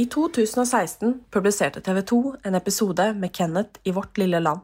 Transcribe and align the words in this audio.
I 0.00 0.06
2016 0.06 1.24
publiserte 1.30 1.80
TV 1.80 2.02
2 2.02 2.36
en 2.42 2.54
episode 2.54 3.04
med 3.14 3.32
Kenneth 3.36 3.80
i 3.84 3.92
Vårt 3.92 4.18
lille 4.18 4.38
land. 4.40 4.60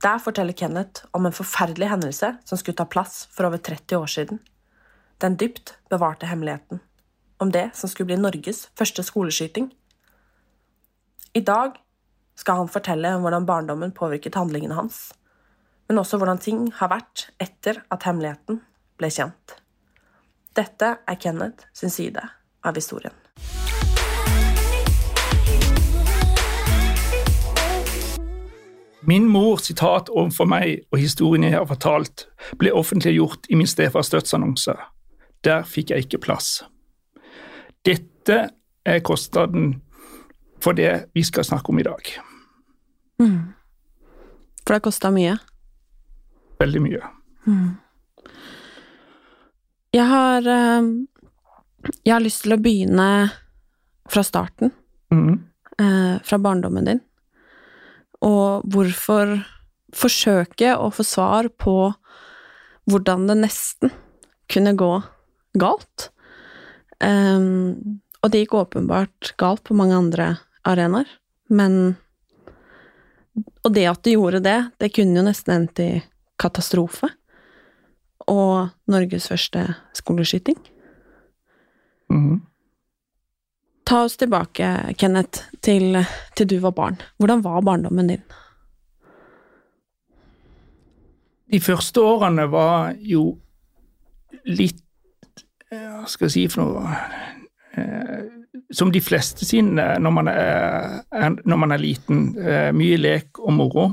Der 0.00 0.18
forteller 0.18 0.56
Kenneth 0.56 1.04
om 1.12 1.26
en 1.26 1.34
forferdelig 1.36 1.90
hendelse 1.90 2.30
som 2.48 2.58
skulle 2.58 2.78
ta 2.78 2.86
plass 2.88 3.26
for 3.34 3.44
over 3.50 3.60
30 3.60 3.98
år 3.98 4.06
siden. 4.06 4.40
Den 5.20 5.36
dypt 5.36 5.74
bevarte 5.92 6.30
hemmeligheten. 6.30 6.80
Om 7.36 7.52
det 7.52 7.66
som 7.76 7.92
skulle 7.92 8.14
bli 8.14 8.16
Norges 8.16 8.70
første 8.78 9.04
skoleskyting. 9.04 9.68
I 11.34 11.44
dag 11.44 11.76
skal 12.34 12.62
han 12.62 12.72
fortelle 12.72 13.12
om 13.14 13.26
hvordan 13.26 13.46
barndommen 13.46 13.92
påvirket 13.92 14.40
handlingene 14.40 14.78
hans, 14.78 15.10
men 15.88 16.00
også 16.00 16.16
hvordan 16.16 16.40
ting 16.40 16.70
har 16.80 16.94
vært 16.94 17.28
etter 17.36 17.84
at 17.92 18.08
hemmeligheten 18.08 18.64
ble 18.96 19.12
kjent. 19.12 19.58
Dette 20.56 20.96
er 21.04 21.20
Kenneth 21.20 21.68
sin 21.76 21.92
side 21.92 22.24
av 22.64 22.80
historien. 22.80 23.12
Min 29.02 29.28
mor 29.28 29.56
sitat 29.56 30.08
overfor 30.12 30.44
meg 30.44 30.82
og 30.92 30.98
historien 31.00 31.44
jeg 31.46 31.56
har 31.56 31.66
fortalt, 31.68 32.26
ble 32.60 32.72
offentliggjort 32.76 33.48
i 33.48 33.56
min 33.56 33.66
stefars 33.66 34.10
dødsannonse. 34.12 34.74
Der 35.44 35.62
fikk 35.64 35.90
jeg 35.90 36.04
ikke 36.04 36.20
plass. 36.20 36.64
Dette 37.84 38.50
er 38.84 39.00
kostnaden 39.00 39.78
for 40.60 40.76
det 40.76 41.06
vi 41.16 41.22
skal 41.24 41.44
snakke 41.44 41.72
om 41.72 41.80
i 41.80 41.86
dag. 41.86 42.10
For 44.66 44.76
det 44.76 44.82
kosta 44.84 45.10
mye. 45.10 45.38
Veldig 46.60 46.82
mye. 46.84 47.06
Jeg 49.96 50.06
har 50.06 50.46
eh, 50.46 50.90
Jeg 52.04 52.12
har 52.12 52.20
lyst 52.20 52.42
til 52.44 52.52
å 52.52 52.60
begynne 52.60 53.30
fra 54.10 54.22
starten. 54.22 54.72
Mhm. 55.10 55.38
eh, 55.80 56.20
fra 56.22 56.38
barndommen 56.38 56.84
din. 56.84 57.00
Og 58.26 58.66
hvorfor 58.70 59.38
forsøke 59.96 60.74
å 60.76 60.90
få 60.94 61.06
svar 61.06 61.48
på 61.58 61.92
hvordan 62.90 63.26
det 63.30 63.38
nesten 63.42 63.92
kunne 64.50 64.74
gå 64.78 64.92
galt. 65.60 66.10
Um, 67.00 68.00
og 68.20 68.32
det 68.32 68.44
gikk 68.44 68.58
åpenbart 68.60 69.32
galt 69.40 69.64
på 69.64 69.76
mange 69.78 69.96
andre 69.96 70.30
arenaer, 70.68 71.08
men 71.48 71.96
Og 73.64 73.72
det 73.72 73.86
at 73.86 74.02
det 74.04 74.16
gjorde 74.16 74.40
det, 74.42 74.58
det 74.82 74.90
kunne 74.92 75.16
jo 75.16 75.22
nesten 75.24 75.52
endt 75.54 75.80
i 75.80 76.02
katastrofe. 76.36 77.08
Og 78.28 78.68
Norges 78.90 79.28
første 79.30 79.62
skoleskyting. 79.96 80.58
Mhm. 82.10 82.49
Ta 83.90 84.04
oss 84.06 84.14
tilbake, 84.16 84.94
Kenneth, 84.98 85.48
til, 85.66 85.96
til 86.38 86.46
du 86.46 86.58
var 86.62 86.70
barn. 86.76 86.98
Hvordan 87.18 87.40
var 87.42 87.64
barndommen 87.66 88.06
din? 88.12 88.20
De 91.50 91.58
første 91.60 91.98
årene 92.06 92.44
var 92.52 92.92
jo 93.02 93.24
litt 94.46 94.78
eh, 95.72 95.88
Hva 95.96 96.04
skal 96.06 96.28
jeg 96.28 96.34
si 96.36 96.44
for 96.52 96.62
noe 96.62 96.92
eh, 97.74 98.28
Som 98.70 98.92
de 98.94 99.02
fleste 99.02 99.42
sine 99.48 99.88
når 99.98 100.14
man 100.14 100.30
er, 100.30 101.34
når 101.42 101.58
man 101.64 101.74
er 101.74 101.82
liten. 101.82 102.20
eh, 102.38 102.70
Mye 102.76 103.00
lek 103.00 103.40
og 103.42 103.56
moro. 103.58 103.88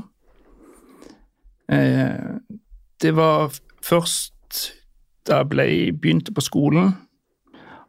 Eh, 1.74 2.38
Det 3.02 3.10
var 3.18 3.50
først 3.82 4.34
da 5.28 5.42
jeg 5.42 5.98
begynte 6.00 6.32
på 6.32 6.40
skolen, 6.40 6.94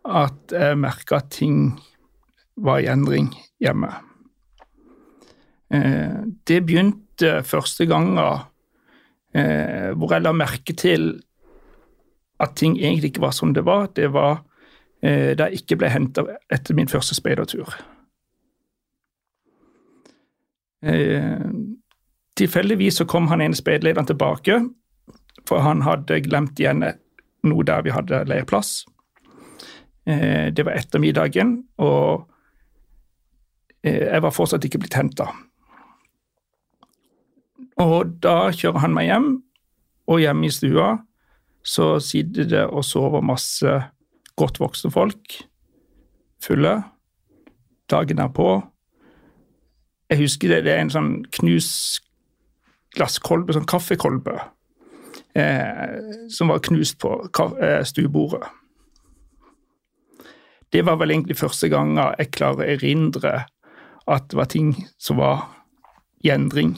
at 0.04 0.52
jeg 0.52 0.76
merka 0.82 1.22
at 1.22 1.30
ting 1.38 1.78
var 2.64 2.80
i 2.80 2.90
endring 2.92 3.32
hjemme. 3.62 3.92
Eh, 5.74 6.22
Det 6.46 6.62
begynte 6.66 7.44
første 7.44 7.86
gangen 7.86 8.18
eh, 9.34 9.92
hvor 9.96 10.14
jeg 10.14 10.24
la 10.24 10.32
merke 10.34 10.74
til 10.74 11.22
at 12.40 12.56
ting 12.56 12.78
egentlig 12.80 13.12
ikke 13.12 13.26
var 13.28 13.36
som 13.36 13.54
det 13.54 13.66
var. 13.66 13.90
Det 13.96 14.12
var 14.14 14.44
eh, 15.04 15.36
da 15.36 15.50
jeg 15.50 15.64
ikke 15.64 15.82
ble 15.82 15.90
henta 15.90 16.24
etter 16.50 16.76
min 16.76 16.88
første 16.88 17.16
speidertur. 17.16 17.76
Tilfeldigvis 22.40 23.02
så 23.02 23.06
kom 23.06 23.28
han 23.28 23.42
ene 23.44 23.58
speiderlederen 23.58 24.08
tilbake, 24.08 24.62
for 25.44 25.60
han 25.60 25.82
hadde 25.84 26.22
glemt 26.24 26.60
igjen 26.60 26.86
noe 27.44 27.66
der 27.68 27.84
vi 27.84 27.92
hadde 27.92 28.22
leirplass. 28.30 28.86
Eh, 30.08 30.48
det 30.56 30.64
var 30.66 30.80
ettermiddagen, 30.80 31.58
og 31.84 32.30
jeg 33.84 34.24
var 34.24 34.36
fortsatt 34.36 34.66
ikke 34.66 34.82
blitt 34.84 34.98
henta. 34.98 35.30
Og 37.80 38.18
da 38.24 38.50
kjører 38.52 38.84
han 38.84 38.96
meg 38.96 39.08
hjem, 39.08 39.30
og 40.10 40.20
hjemme 40.24 40.50
i 40.50 40.54
stua 40.54 40.98
så 41.64 42.00
sitter 42.02 42.48
det 42.50 42.66
og 42.66 42.86
sover 42.88 43.24
masse 43.24 43.72
godt 44.40 44.60
voksne 44.62 44.92
folk, 44.92 45.40
fulle. 46.44 46.76
Dagen 47.92 48.22
er 48.22 48.30
på. 48.34 48.52
Jeg 50.10 50.24
husker 50.24 50.54
det, 50.54 50.64
det 50.66 50.74
er 50.74 50.86
en 50.86 50.94
sånn 50.94 51.12
knust 51.40 52.06
glasskolbe, 52.98 53.54
sånn 53.54 53.68
kaffekolbe, 53.70 54.34
eh, 55.38 56.00
som 56.34 56.50
var 56.50 56.64
knust 56.66 56.98
på 57.02 57.12
eh, 57.62 57.84
stuebordet. 57.86 58.48
Det 60.74 60.84
var 60.86 61.00
vel 61.02 61.14
egentlig 61.14 61.38
første 61.40 61.70
gang 61.70 61.96
jeg 61.98 62.32
klarer 62.34 62.66
å 62.66 62.74
erindre 62.76 63.34
at 64.10 64.30
det 64.32 64.38
var 64.40 64.50
ting 64.52 64.72
som 64.98 65.18
var 65.22 65.46
i 66.26 66.32
endring. 66.34 66.78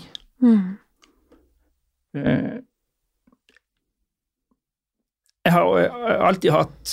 Eh, 2.15 2.59
Jeg 5.45 5.53
har 5.55 5.79
jeg 5.79 5.89
har 5.91 6.19
alltid 6.27 6.51
hatt 6.53 6.91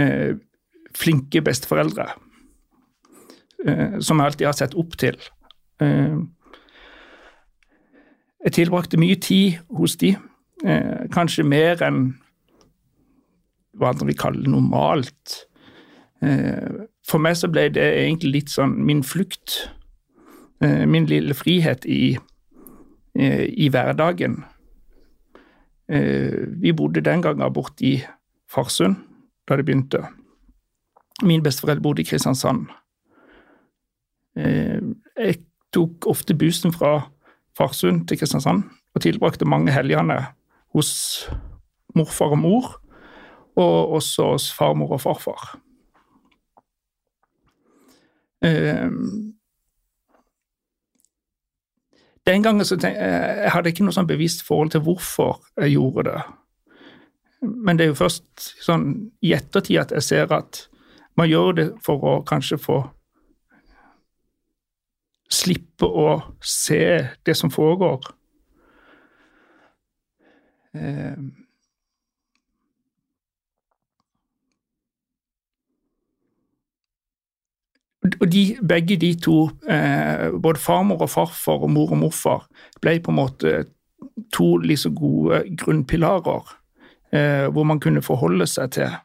eh, 0.00 0.36
flinke 0.96 1.42
besteforeldre, 1.44 2.06
eh, 3.66 3.98
som 4.00 4.18
jeg 4.22 4.26
alltid 4.30 4.46
har 4.48 4.56
sett 4.56 4.74
opp 4.80 4.96
til. 4.96 5.18
Eh, 5.84 6.16
jeg 8.46 8.52
tilbrakte 8.56 8.96
mye 8.98 9.18
tid 9.20 9.58
hos 9.76 9.96
de, 10.00 10.14
eh, 10.64 11.04
kanskje 11.12 11.44
mer 11.44 11.82
enn 11.84 12.14
hva 13.76 13.92
andre 13.92 14.06
vil 14.06 14.16
kalle 14.16 14.48
normalt. 14.48 15.42
Eh, 16.22 16.86
for 17.06 17.22
meg 17.22 17.36
så 17.38 17.50
ble 17.50 17.66
det 17.74 17.82
egentlig 17.82 18.32
litt 18.32 18.52
sånn 18.52 18.76
min 18.86 19.02
flukt, 19.06 19.68
eh, 20.62 20.84
min 20.86 21.06
lille 21.10 21.34
frihet 21.34 21.86
i, 21.86 22.16
eh, 23.18 23.46
i 23.50 23.68
hverdagen. 23.68 24.44
Eh, 25.88 26.46
Vi 26.62 26.72
bodde 26.72 27.02
den 27.02 27.22
gangen 27.22 27.52
borte 27.52 27.84
i 27.84 28.04
Farsund 28.48 28.96
da 29.48 29.56
det 29.56 29.66
begynte. 29.66 30.08
Min 31.22 31.42
besteforeldre 31.42 31.82
bodde 31.82 32.02
i 32.02 32.04
Kristiansand. 32.04 32.68
Jeg 34.34 35.36
tok 35.72 36.06
ofte 36.06 36.34
bussen 36.34 36.72
fra 36.72 37.10
Farsund 37.56 38.06
til 38.08 38.18
Kristiansand 38.18 38.62
og 38.94 39.02
tilbrakte 39.02 39.44
mange 39.44 39.72
helgene 39.72 40.26
hos 40.72 41.28
morfar 41.94 42.32
og 42.32 42.38
mor, 42.38 42.80
og 43.56 43.92
også 43.98 44.30
hos 44.32 44.52
farmor 44.52 44.94
og 44.96 45.00
farfar. 45.00 45.58
Den 52.26 52.42
gangen 52.42 52.66
så 52.66 52.76
tenk, 52.78 52.96
jeg 52.96 53.50
hadde 53.50 53.68
jeg 53.68 53.76
ikke 53.76 53.86
noe 53.86 53.94
sånn 53.94 54.10
bevisst 54.10 54.44
forhold 54.46 54.72
til 54.74 54.82
hvorfor 54.86 55.40
jeg 55.58 55.74
gjorde 55.76 56.06
det. 56.10 56.20
Men 57.42 57.78
det 57.78 57.84
er 57.84 57.90
jo 57.90 57.98
først 57.98 58.52
sånn 58.62 58.86
i 59.22 59.32
ettertid 59.34 59.80
at 59.82 59.94
jeg 59.96 60.06
ser 60.06 60.34
at 60.34 60.66
man 61.18 61.28
gjør 61.28 61.56
det 61.58 61.68
for 61.84 62.04
å 62.06 62.12
kanskje 62.26 62.58
få 62.62 62.78
slippe 65.32 65.86
å 65.86 66.20
se 66.44 66.82
det 67.26 67.34
som 67.38 67.50
foregår. 67.50 68.06
Og 78.02 78.26
de, 78.32 78.56
begge 78.68 78.96
de 78.98 79.12
to, 79.14 79.50
eh, 79.70 80.32
både 80.42 80.58
farmor 80.58 81.04
og 81.04 81.10
farfar 81.10 81.62
og 81.62 81.70
mor 81.70 81.92
og 81.94 82.00
morfar, 82.00 82.48
ble 82.82 82.96
på 83.00 83.12
en 83.12 83.18
måte 83.20 83.52
to 84.34 84.56
liksom 84.58 84.96
gode 84.98 85.44
grunnpilarer 85.58 86.50
eh, 87.12 87.46
hvor 87.52 87.62
man 87.68 87.80
kunne 87.80 88.02
forholde 88.02 88.46
seg 88.50 88.72
til, 88.74 88.96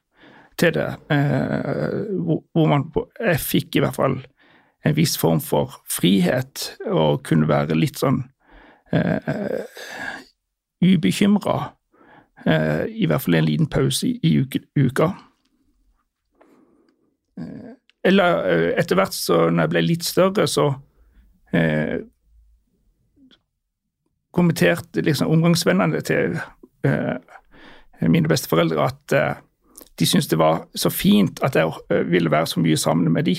til 0.57 0.73
det. 0.73 0.89
Eh, 1.13 2.09
hvor, 2.25 2.65
man 2.65 2.87
Jeg 3.19 3.39
fikk 3.39 3.75
i 3.75 3.85
hvert 3.85 3.95
fall 3.95 4.17
en 4.85 4.95
viss 4.97 5.17
form 5.17 5.41
for 5.41 5.77
frihet 5.91 6.77
og 6.87 7.23
kunne 7.27 7.49
være 7.49 7.77
litt 7.77 7.99
sånn 8.01 8.23
eh, 8.93 9.61
ubekymra. 10.81 11.57
Eh, 12.45 12.85
I 13.03 13.09
hvert 13.09 13.25
fall 13.25 13.39
en 13.39 13.49
liten 13.49 13.69
pause 13.69 14.07
i, 14.09 14.37
uka. 14.77 15.11
Eh, 18.07 18.11
eller 18.11 18.45
eh, 18.47 18.79
etter 18.79 18.95
hvert 18.95 19.13
så 19.13 19.49
når 19.49 19.63
jeg 19.63 19.73
ble 19.73 19.81
litt 19.85 20.05
større, 20.05 20.47
så 20.47 20.69
eh, 21.53 21.99
kommenterte 24.31 25.01
liksom 25.01 25.31
omgangsvennene 25.33 26.01
til 26.01 26.37
eh, 26.85 27.17
mine 28.07 28.29
besteforeldre 28.29 28.85
at 28.85 29.13
eh, 29.17 29.43
de 29.97 30.05
syntes 30.05 30.29
det 30.29 30.37
var 30.37 30.67
så 30.75 30.89
fint 30.93 31.39
at 31.43 31.55
jeg 31.55 31.71
eh, 31.89 32.03
ville 32.07 32.31
være 32.31 32.47
så 32.47 32.61
mye 32.61 32.77
sammen 32.77 33.13
med 33.13 33.25
de. 33.25 33.37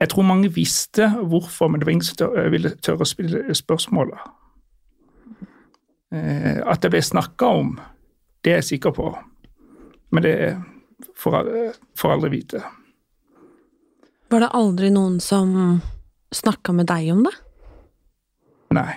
Jeg 0.00 0.08
tror 0.12 0.22
mange 0.22 0.52
visste 0.52 1.08
hvorfor, 1.08 1.68
men 1.68 1.80
det 1.80 1.86
var 1.86 1.92
ingen 1.92 2.04
som 2.04 2.34
ville 2.52 2.74
tørre 2.84 3.06
å 3.06 3.08
spille 3.08 3.54
spørsmålet. 3.56 4.18
Eh, 6.12 6.60
at 6.60 6.82
det 6.82 6.90
ble 6.92 7.00
snakka 7.00 7.48
om, 7.62 7.78
det 8.46 8.52
er 8.52 8.60
jeg 8.60 8.68
sikker 8.68 8.92
på, 8.94 9.10
men 10.14 10.22
det 10.22 10.36
får 11.18 12.12
aldri 12.12 12.28
vite. 12.30 12.60
Var 14.30 14.44
det 14.44 14.52
aldri 14.54 14.90
noen 14.94 15.16
som 15.18 15.50
snakka 16.30 16.70
med 16.78 16.86
deg 16.86 17.08
om 17.10 17.24
det? 17.26 17.32
Nei. 18.78 18.94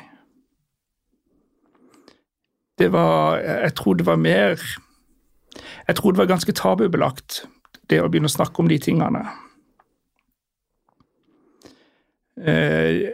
Det 2.77 2.91
var 2.93 3.41
Jeg 3.41 3.73
tror 3.75 3.97
det 3.99 4.05
var 4.05 4.21
mer 4.21 4.61
Jeg 5.87 5.95
tror 5.97 6.13
det 6.13 6.21
var 6.21 6.29
ganske 6.29 6.53
tabubelagt, 6.53 7.43
det 7.89 7.99
å 8.01 8.07
begynne 8.07 8.29
å 8.29 8.37
snakke 8.37 8.61
om 8.61 8.69
de 8.69 8.77
tingene. 8.77 9.23
Eh, 12.37 13.09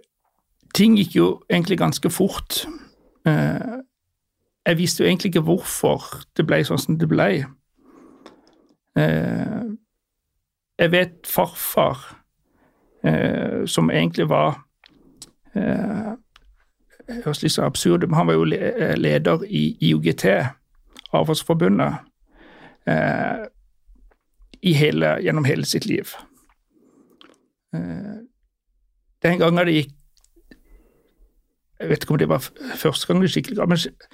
ting 0.75 0.97
gikk 0.99 1.15
jo 1.15 1.27
egentlig 1.47 1.79
ganske 1.79 2.11
fort. 2.11 2.65
Eh, 3.25 3.79
jeg 4.65 4.77
visste 4.77 5.03
jo 5.03 5.07
egentlig 5.07 5.29
ikke 5.29 5.45
hvorfor 5.45 6.03
det 6.37 6.45
ble 6.47 6.63
sånn 6.65 6.81
som 6.81 6.97
det 6.97 7.09
ble. 7.09 7.45
Eh, 8.97 9.65
jeg 10.79 10.91
vet 10.91 11.27
farfar, 11.27 12.01
eh, 13.03 13.65
som 13.65 13.91
egentlig 13.91 14.27
var 14.29 14.61
eh, 15.55 16.13
høres 17.23 17.43
litt 17.43 17.53
så 17.53 17.67
absurd 17.67 18.07
men 18.07 18.17
han 18.17 18.27
var 18.27 18.39
jo 18.39 18.47
leder 18.99 19.43
i 19.47 19.77
IOGT, 19.89 20.25
Avfallsforbundet, 21.15 22.01
eh, 22.89 23.45
hele, 24.65 25.11
gjennom 25.21 25.45
hele 25.45 25.65
sitt 25.65 25.85
liv. 25.85 26.09
Den 27.75 29.39
gangen 29.39 29.67
det 29.67 29.73
gikk 29.75 29.91
Jeg 31.79 31.89
vet 31.89 32.03
ikke 32.03 32.13
om 32.15 32.17
det 32.17 32.29
var 32.29 32.39
første 32.79 33.07
gang 33.07 33.19
det 33.21 33.29
skikkelig 33.33 33.57
galt, 33.57 34.05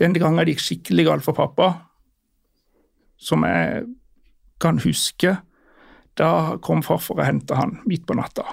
den 0.00 0.14
gangen 0.16 0.40
det 0.42 0.54
gikk 0.54 0.64
skikkelig 0.64 1.06
galt 1.08 1.26
for 1.26 1.36
pappa, 1.38 1.68
som 3.16 3.44
jeg 3.46 3.84
kan 4.60 4.80
huske, 4.82 5.36
da 6.18 6.30
kom 6.62 6.82
farfar 6.86 7.20
og 7.20 7.26
henta 7.26 7.58
han 7.58 7.78
midt 7.88 8.06
på 8.06 8.16
natta. 8.18 8.44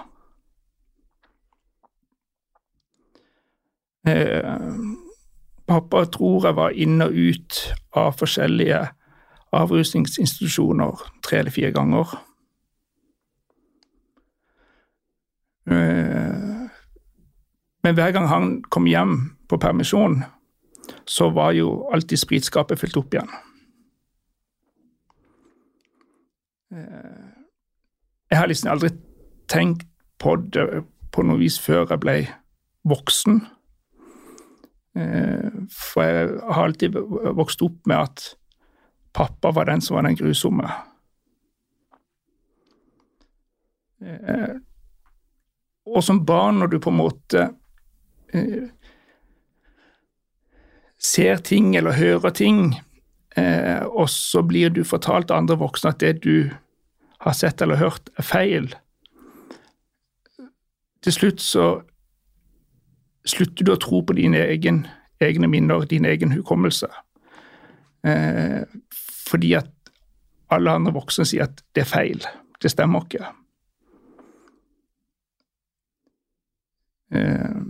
Eh, 4.07 4.57
pappa 5.69 6.05
tror 6.09 6.47
jeg 6.47 6.57
var 6.57 6.73
inn 6.73 7.03
og 7.05 7.13
ut 7.13 7.59
av 7.97 8.15
forskjellige 8.17 8.81
avrusningsinstitusjoner 9.53 11.05
tre 11.25 11.41
eller 11.41 11.53
fire 11.53 11.71
ganger. 11.75 12.15
Eh, 15.69 16.65
men 17.81 17.97
hver 17.97 18.13
gang 18.15 18.27
han 18.29 18.53
kom 18.73 18.89
hjem 18.89 19.15
på 19.49 19.59
permisjon, 19.61 20.23
så 21.05 21.29
var 21.33 21.55
jo 21.57 21.89
alltid 21.93 22.19
spritskapet 22.19 22.79
fylt 22.79 22.97
opp 22.99 23.15
igjen. 23.15 23.31
Eh, 26.71 27.31
jeg 28.31 28.39
har 28.39 28.47
liksom 28.47 28.71
aldri 28.71 28.91
tenkt 29.51 29.87
på 30.21 30.37
det 30.53 30.85
på 31.11 31.25
noe 31.27 31.41
vis 31.41 31.57
før 31.59 31.89
jeg 31.89 32.01
ble 32.03 32.15
voksen. 32.87 33.41
Eh, 34.95 35.49
for 35.71 36.07
jeg 36.07 36.29
har 36.47 36.69
alltid 36.69 36.95
vokst 37.37 37.63
opp 37.65 37.79
med 37.89 37.97
at 37.97 38.31
pappa 39.15 39.51
var 39.55 39.67
den 39.67 39.83
som 39.83 39.97
var 39.97 40.07
den 40.07 40.19
grusomme. 40.19 40.69
Eh, 44.01 44.55
og 45.91 46.03
som 46.05 46.23
barn, 46.25 46.61
når 46.61 46.71
du 46.71 46.79
på 46.79 46.93
en 46.93 47.01
måte 47.01 47.49
ser 51.01 51.41
ting 51.41 51.75
eller 51.75 51.97
hører 51.97 52.33
ting, 52.37 52.75
eh, 53.37 53.81
og 53.85 54.09
så 54.09 54.43
blir 54.45 54.69
du 54.69 54.83
fortalt 54.85 55.31
av 55.31 55.41
andre 55.41 55.57
voksne 55.57 55.95
at 55.95 56.01
det 56.03 56.21
du 56.25 56.51
har 57.25 57.37
sett 57.37 57.61
eller 57.61 57.81
hørt, 57.81 58.09
er 58.17 58.25
feil. 58.25 58.69
Til 61.01 61.13
slutt 61.13 61.41
så 61.41 61.67
slutter 63.25 63.65
du 63.65 63.73
å 63.73 63.81
tro 63.81 64.01
på 64.05 64.17
dine 64.17 64.41
egen, 64.53 64.83
egne 65.21 65.49
minner, 65.49 65.85
din 65.89 66.05
egen 66.05 66.33
hukommelse. 66.33 66.89
Eh, 68.05 68.61
fordi 69.01 69.53
at 69.57 69.69
alle 70.51 70.73
andre 70.77 70.93
voksne 70.93 71.25
sier 71.25 71.47
at 71.47 71.61
det 71.75 71.85
er 71.85 71.89
feil. 71.89 72.25
Det 72.61 72.71
stemmer 72.73 73.05
ikke. 73.05 73.29
Eh, 77.17 77.61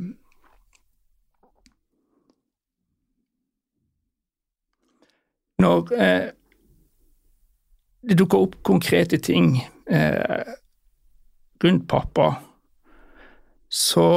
når 5.62 5.94
eh, 5.96 6.28
det 8.10 8.18
dukker 8.18 8.42
opp 8.48 8.58
konkrete 8.66 9.18
ting 9.22 9.60
eh, 9.90 10.54
rundt 11.64 11.88
pappa, 11.90 12.34
så 13.70 14.08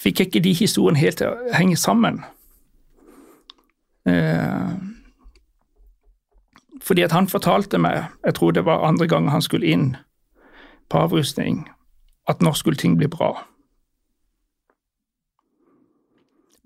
fikk 0.00 0.20
jeg 0.20 0.30
ikke 0.30 0.44
de 0.44 0.54
historiene 0.56 1.00
helt 1.00 1.20
til 1.20 1.30
å 1.30 1.54
henge 1.54 1.78
sammen. 1.78 2.22
Eh, 4.08 4.74
fordi 6.80 7.04
at 7.06 7.12
han 7.14 7.28
fortalte 7.28 7.78
meg, 7.78 8.08
jeg 8.24 8.34
tror 8.34 8.56
det 8.56 8.64
var 8.66 8.86
andre 8.88 9.06
gang 9.06 9.28
han 9.30 9.44
skulle 9.44 9.68
inn 9.68 9.92
på 10.90 10.98
avrustning, 10.98 11.68
at 12.28 12.42
når 12.42 12.58
skulle 12.58 12.80
ting 12.80 12.96
bli 12.98 13.06
bra. 13.06 13.36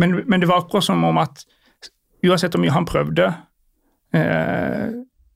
Men, 0.05 0.25
men, 0.27 0.41
det 0.41 0.47
var 0.47 0.59
akkurat 0.59 0.85
som 0.85 1.05
om 1.05 1.19
at 1.19 1.47
uansett 2.25 2.53
hvor 2.53 2.61
mye 2.61 2.73
han 2.75 2.85
prøvde, 2.89 3.31
eh, 4.13 4.91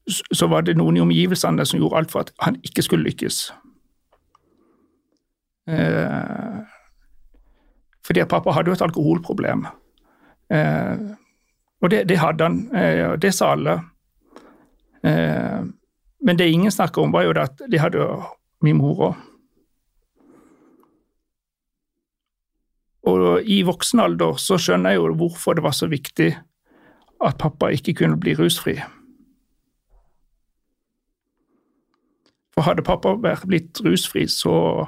så 0.09 0.49
var 0.49 0.67
det 0.67 0.77
noen 0.77 0.99
i 0.99 1.05
omgivelsene 1.05 1.65
som 1.69 1.81
gjorde 1.81 1.97
alt 1.97 2.13
for 2.13 2.27
at 2.27 2.33
han 2.45 2.59
ikke 2.65 2.85
skulle 2.85 3.09
lykkes. 3.09 3.39
Eh, 5.73 6.59
fordi 8.05 8.25
at 8.25 8.29
pappa 8.29 8.53
hadde 8.57 8.73
jo 8.73 8.77
et 8.77 8.85
alkoholproblem. 8.85 9.65
Eh, 10.53 10.97
og 11.81 11.91
det, 11.93 12.05
det, 12.09 12.21
hadde 12.21 12.45
han, 12.45 12.61
og 13.13 13.23
det 13.23 13.31
sa 13.37 13.53
alle. 13.55 13.77
Men 15.05 16.39
det 16.39 16.49
ingen 16.51 16.73
snakker 16.75 17.05
om, 17.05 17.13
var 17.15 17.23
jo 17.23 17.37
at 17.39 17.63
de 17.71 17.79
hadde 17.79 18.01
jo 18.01 18.23
min 18.67 18.81
mor 18.81 19.05
òg. 19.13 19.28
Og 23.09 23.49
i 23.49 23.63
voksen 23.67 24.03
alder 24.05 24.37
så 24.43 24.59
skjønner 24.61 24.95
jeg 24.95 25.01
jo 25.01 25.17
hvorfor 25.23 25.57
det 25.57 25.65
var 25.65 25.77
så 25.77 25.89
viktig 25.89 26.33
at 27.25 27.39
pappa 27.41 27.73
ikke 27.75 27.95
kunne 28.03 28.21
bli 28.21 28.35
rusfri. 28.39 28.77
For 32.55 32.67
hadde 32.67 32.83
pappa 32.83 33.15
blitt 33.47 33.81
rusfri, 33.85 34.27
så 34.27 34.87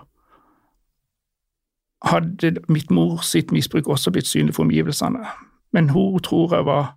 hadde 2.05 2.57
mitt 2.69 2.91
mor 2.91 3.23
sitt 3.23 3.53
misbruk 3.53 3.89
også 3.89 4.11
blitt 4.11 4.27
synlig 4.27 4.57
for 4.57 4.67
omgivelsene. 4.67 5.27
Men 5.73 5.91
hun 5.91 6.19
tror 6.21 6.55
jeg 6.57 6.67
var 6.67 6.97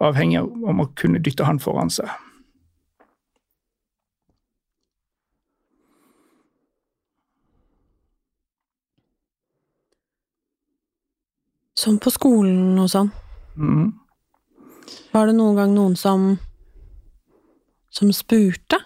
avhengig 0.00 0.42
av 0.42 0.50
om 0.68 0.82
å 0.84 0.90
kunne 0.96 1.22
dytte 1.24 1.46
han 1.48 1.60
foran 1.60 1.92
seg. 1.92 2.08
Sånn 11.80 11.96
på 12.02 12.12
skolen 12.12 12.76
og 12.82 12.90
sånn. 12.92 13.08
Mm. 13.56 13.88
Var 15.14 15.30
det 15.30 15.36
noen 15.38 15.56
gang 15.56 15.74
noen 15.74 15.96
som 15.96 16.34
som 17.90 18.12
spurte? 18.14 18.78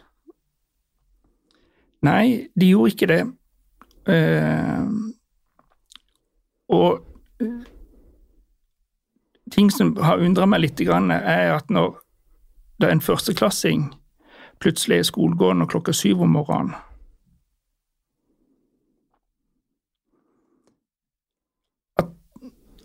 Nei, 2.04 2.48
de 2.56 2.70
gjorde 2.70 2.92
ikke 2.92 3.08
det. 3.10 3.22
Uh, 4.04 4.88
og 6.72 7.00
eh, 7.40 7.64
ting 9.52 9.70
som 9.72 9.94
har 10.00 10.20
undra 10.20 10.48
meg 10.48 10.64
litt, 10.64 10.80
er 10.80 11.52
at 11.54 11.70
når 11.72 11.94
det 12.80 12.88
er 12.88 12.96
en 12.96 13.04
førsteklassing 13.04 13.86
plutselig 14.60 14.98
er 14.98 15.08
skolegående 15.08 15.68
klokka 15.68 15.92
syv 15.96 16.24
om 16.24 16.34
morgenen 16.36 16.74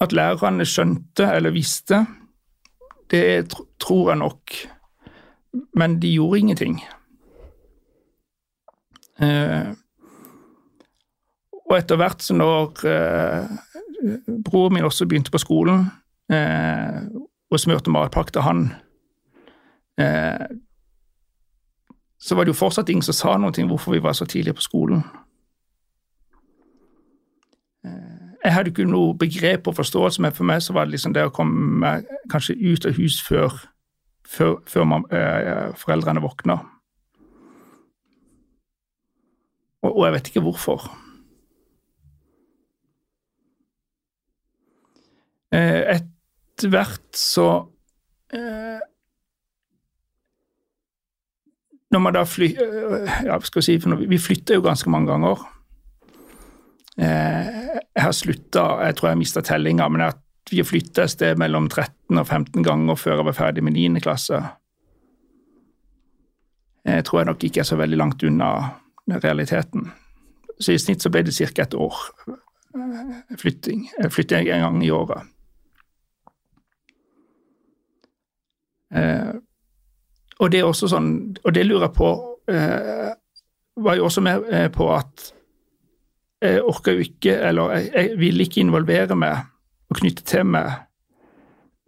at 0.02 0.14
lærerne 0.16 0.66
skjønte 0.66 1.28
eller 1.36 1.54
visste, 1.56 2.06
det 3.12 3.50
tror 3.80 4.12
jeg 4.12 4.22
nok. 4.22 4.56
Men 5.74 5.98
de 6.02 6.14
gjorde 6.14 6.40
ingenting. 6.40 6.80
Eh, 9.20 9.72
og 11.70 11.78
etter 11.78 12.00
hvert 12.00 12.24
som 12.24 12.40
når 12.40 12.86
eh, 12.88 13.50
broren 14.46 14.78
min 14.78 14.88
også 14.88 15.08
begynte 15.10 15.34
på 15.34 15.42
skolen, 15.42 15.90
eh, 16.32 17.02
og 17.50 17.60
smurte 17.60 17.92
matpakke 17.92 18.32
til 18.32 18.46
han, 18.46 18.64
eh, 20.00 20.48
så 22.20 22.36
var 22.36 22.46
det 22.46 22.54
jo 22.54 22.62
fortsatt 22.62 22.90
ingen 22.90 23.06
som 23.06 23.16
sa 23.16 23.36
noe 23.38 23.56
om 23.64 23.70
hvorfor 23.72 23.96
vi 23.96 24.04
var 24.04 24.14
så 24.14 24.28
tidlig 24.30 24.56
på 24.56 24.66
skolen. 24.66 25.04
Eh, 27.86 28.28
jeg 28.44 28.54
hadde 28.56 28.72
ikke 28.72 28.86
noe 28.88 29.18
begrep 29.20 29.68
og 29.68 29.76
forståelse, 29.76 30.22
men 30.24 30.32
for 30.36 30.48
meg 30.48 30.62
så 30.64 30.74
var 30.74 30.86
det 30.88 30.96
liksom 30.96 31.14
det 31.16 31.26
å 31.28 31.34
komme 31.36 31.98
kanskje 32.32 32.56
ut 32.56 32.86
av 32.88 32.96
hus 32.96 33.20
før, 33.26 33.56
før, 34.28 34.58
før 34.70 34.88
man, 34.88 35.06
eh, 35.12 35.74
foreldrene 35.80 36.24
våkna. 36.24 36.60
Og, 39.84 39.92
og 39.92 40.06
jeg 40.06 40.16
vet 40.16 40.32
ikke 40.32 40.44
hvorfor. 40.48 40.88
Eh, 45.56 45.96
etter 45.98 46.70
hvert 46.70 47.18
så 47.18 47.46
eh, 48.38 48.78
Når 51.90 52.02
man 52.04 52.14
da 52.14 52.22
fly... 52.30 52.52
eh, 52.54 53.24
Ja, 53.26 53.40
skal 53.42 53.66
si, 53.66 53.80
for 53.82 53.98
vi 53.98 54.20
flytter 54.22 54.60
jo 54.60 54.66
ganske 54.68 54.92
mange 54.94 55.10
ganger. 55.10 55.42
Eh, 57.00 57.50
jeg 57.96 58.04
har 58.04 58.12
slutta 58.12 58.64
Jeg 58.84 58.96
tror 58.96 59.08
jeg 59.08 59.16
har 59.16 59.20
mista 59.20 59.42
tellinga, 59.46 59.88
men 59.90 60.02
at 60.10 60.20
vi 60.52 60.60
har 60.60 60.68
flytta 60.68 61.06
et 61.06 61.14
sted 61.14 61.38
mellom 61.40 61.70
13 61.70 62.18
og 62.18 62.26
15 62.28 62.64
ganger 62.66 62.98
før 62.98 63.20
jeg 63.20 63.26
var 63.28 63.38
ferdig 63.38 63.64
med 63.64 63.78
9. 63.78 64.02
klasse. 64.04 64.40
Jeg 66.86 67.06
tror 67.06 67.20
jeg 67.20 67.30
nok 67.30 67.44
ikke 67.44 67.62
er 67.62 67.68
så 67.70 67.78
veldig 67.78 67.98
langt 67.98 68.24
unna 68.24 68.50
realiteten. 69.08 69.92
Så 70.60 70.74
i 70.74 70.80
snitt 70.82 71.04
så 71.04 71.12
ble 71.14 71.24
det 71.24 71.36
ca. 71.38 71.62
et 71.62 71.74
år 71.78 72.00
eh, 72.28 73.36
flytting. 73.38 73.90
Jeg 74.00 74.12
flytter 74.12 74.42
en 74.42 74.66
gang 74.66 74.84
i 74.86 74.90
året. 74.90 75.30
Eh, 78.96 79.34
og 80.40 80.52
det 80.52 80.60
er 80.60 80.68
også 80.68 80.90
sånn, 80.90 81.12
og 81.44 81.54
det 81.54 81.66
lurer 81.68 81.86
jeg 81.86 81.94
på 81.94 82.08
eh, 82.50 83.12
Var 83.80 84.00
jo 84.00 84.08
også 84.08 84.24
med 84.26 84.48
eh, 84.50 84.66
på 84.74 84.88
at 84.96 85.28
jeg 86.42 86.64
orka 86.64 86.94
jo 86.96 87.04
ikke, 87.04 87.36
eller 87.50 87.74
jeg, 87.76 87.90
jeg 87.94 88.20
ville 88.20 88.46
ikke 88.46 88.62
involvere 88.64 89.18
meg 89.20 89.44
og 89.90 90.00
knytte 90.00 90.24
til 90.28 90.46
meg 90.48 90.72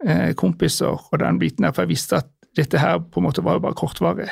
eh, 0.04 0.32
kompiser 0.38 0.92
og 0.92 1.20
den 1.22 1.40
biten 1.40 1.64
her, 1.64 1.72
for 1.72 1.86
jeg 1.86 1.94
visste 1.94 2.20
at 2.20 2.30
dette 2.56 2.80
her 2.82 2.98
på 3.00 3.20
en 3.20 3.28
måte 3.28 3.44
var 3.44 3.56
jo 3.56 3.64
bare 3.64 3.78
kortvarig. 3.78 4.28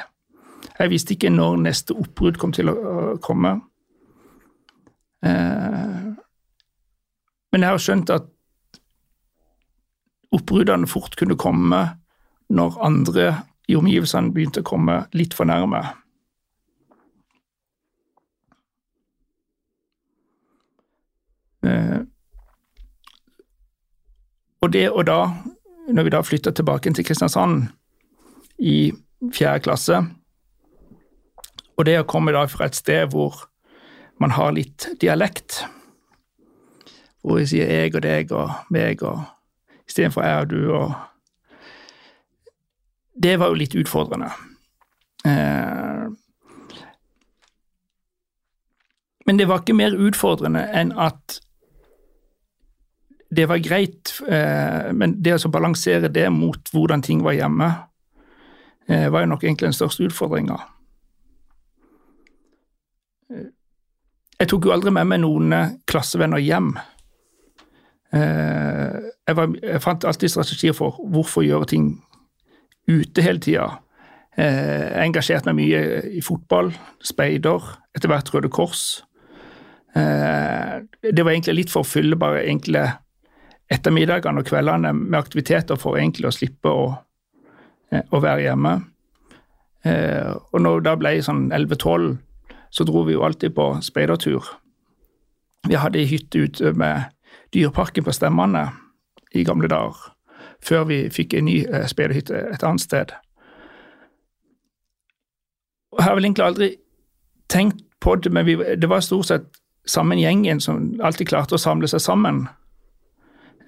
Jeg 0.76 0.92
visste 0.92 1.14
ikke 1.14 1.32
når 1.32 1.60
neste 1.64 1.96
oppbrudd 1.96 2.40
kom 2.40 2.52
til 2.52 2.68
å, 2.72 2.74
å 2.74 3.16
komme. 3.24 3.54
Eh, 5.24 6.10
men 7.50 7.64
jeg 7.64 7.72
har 7.72 7.82
skjønt 7.82 8.12
at 8.14 8.28
oppbruddene 10.36 10.88
fort 10.90 11.16
kunne 11.18 11.38
komme 11.40 11.80
når 12.50 12.76
andre 12.84 13.30
i 13.70 13.76
omgivelsene 13.78 14.34
begynte 14.34 14.62
å 14.62 14.68
komme 14.68 15.04
litt 15.16 15.34
for 15.36 15.48
nærme. 15.48 15.82
Eh, 21.66 22.00
og 24.60 24.72
det 24.72 24.86
og 24.90 25.06
da, 25.08 25.20
når 25.88 26.06
vi 26.06 26.14
da 26.14 26.22
flytta 26.24 26.52
tilbake 26.52 26.92
til 26.94 27.04
Kristiansand 27.04 27.68
i 28.58 28.92
fjerde 29.32 29.64
klasse, 29.64 30.00
og 31.76 31.86
det 31.88 31.96
å 32.00 32.08
komme 32.08 32.32
da 32.36 32.44
fra 32.50 32.68
et 32.68 32.76
sted 32.76 33.08
hvor 33.12 33.46
man 34.20 34.34
har 34.36 34.52
litt 34.52 34.90
dialekt, 35.00 35.62
hvor 37.24 37.40
vi 37.40 37.46
sier 37.48 37.70
jeg 37.72 37.94
og 37.94 38.02
deg 38.04 38.32
og 38.36 38.72
meg 38.72 39.00
og 39.04 39.22
istedenfor 39.88 40.26
jeg 40.26 40.44
og 40.44 40.50
du 40.52 40.60
og 40.76 40.90
Det 43.20 43.34
var 43.36 43.50
jo 43.50 43.56
litt 43.58 43.74
utfordrende. 43.76 44.30
Eh, 45.28 46.06
men 49.26 49.36
det 49.36 49.48
var 49.48 49.60
ikke 49.60 49.76
mer 49.76 49.92
utfordrende 49.92 50.62
enn 50.72 50.94
at 50.96 51.36
det 53.30 53.46
var 53.46 53.58
greit, 53.62 54.10
eh, 54.28 54.92
men 54.92 55.14
det 55.22 55.36
å 55.38 55.52
balansere 55.52 56.10
det 56.10 56.26
mot 56.34 56.70
hvordan 56.74 57.02
ting 57.02 57.22
var 57.22 57.36
hjemme, 57.38 57.68
eh, 58.88 59.06
var 59.08 59.22
jo 59.22 59.30
nok 59.30 59.44
egentlig 59.44 59.70
den 59.70 59.76
største 59.76 60.08
utfordringa. 60.08 60.58
Jeg 64.40 64.48
tok 64.48 64.66
jo 64.66 64.72
aldri 64.74 64.90
med 64.90 65.06
meg 65.06 65.20
noen 65.22 65.52
klassevenner 65.86 66.40
hjem. 66.42 66.72
Jeg, 68.10 69.34
var, 69.36 69.52
jeg 69.62 69.82
fant 69.84 70.06
alltid 70.08 70.32
strategier 70.32 70.74
for 70.74 70.96
hvorfor 71.12 71.44
gjøre 71.44 71.68
ting 71.70 71.84
ute 72.88 73.22
hele 73.22 73.38
tida. 73.38 73.66
Jeg 74.34 75.04
engasjerte 75.04 75.52
meg 75.52 75.60
mye 75.60 75.82
i 76.16 76.24
fotball, 76.24 76.72
speider, 77.04 77.68
etter 77.94 78.10
hvert 78.10 78.32
Røde 78.34 78.50
Kors. 78.50 79.04
Det 79.94 81.22
var 81.22 81.30
egentlig 81.30 81.58
litt 81.60 81.70
for 81.70 81.84
å 81.84 81.90
fylle 81.92 82.18
bare 82.18 82.48
enkle 82.48 82.88
ettermiddagene 83.70 84.42
og 84.42 84.48
kveldene 84.48 84.92
med 84.96 85.18
aktiviteter 85.18 85.78
for 85.78 85.98
egentlig 85.98 86.28
å 86.28 86.34
slippe 86.34 86.70
å, 86.70 86.86
å 88.00 88.22
være 88.22 88.48
hjemme. 88.48 88.74
Og 89.86 90.58
når 90.60 90.82
det 90.84 90.96
ble 91.00 91.12
sånn 91.24 91.46
11-12, 91.54 92.10
så 92.70 92.86
dro 92.86 93.04
vi 93.06 93.14
jo 93.14 93.24
alltid 93.26 93.54
på 93.56 93.70
speidertur. 93.82 94.46
Vi 95.68 95.78
hadde 95.78 96.00
ei 96.00 96.08
hytte 96.10 96.46
ute 96.46 96.72
med 96.76 97.10
Dyreparken 97.54 98.06
på 98.06 98.14
Stemmane 98.14 98.66
i 99.34 99.44
gamle 99.46 99.70
dager, 99.70 99.96
før 100.62 100.86
vi 100.90 101.00
fikk 101.12 101.34
en 101.38 101.48
ny 101.48 101.62
speiderhytte 101.90 102.44
et 102.54 102.66
annet 102.66 102.84
sted. 102.84 103.14
Og 105.90 105.98
jeg 105.98 106.06
har 106.06 106.18
vel 106.18 106.28
egentlig 106.28 106.46
aldri 106.46 106.70
tenkt 107.50 107.82
på 108.00 108.14
det, 108.16 108.32
men 108.32 108.46
vi, 108.46 108.56
det 108.56 108.88
var 108.88 109.02
stort 109.04 109.28
sett 109.30 109.48
samme 109.86 110.16
gjengen 110.16 110.60
som 110.62 110.94
alltid 111.02 111.28
klarte 111.28 111.56
å 111.56 111.60
samle 111.60 111.88
seg 111.90 112.02
sammen 112.04 112.44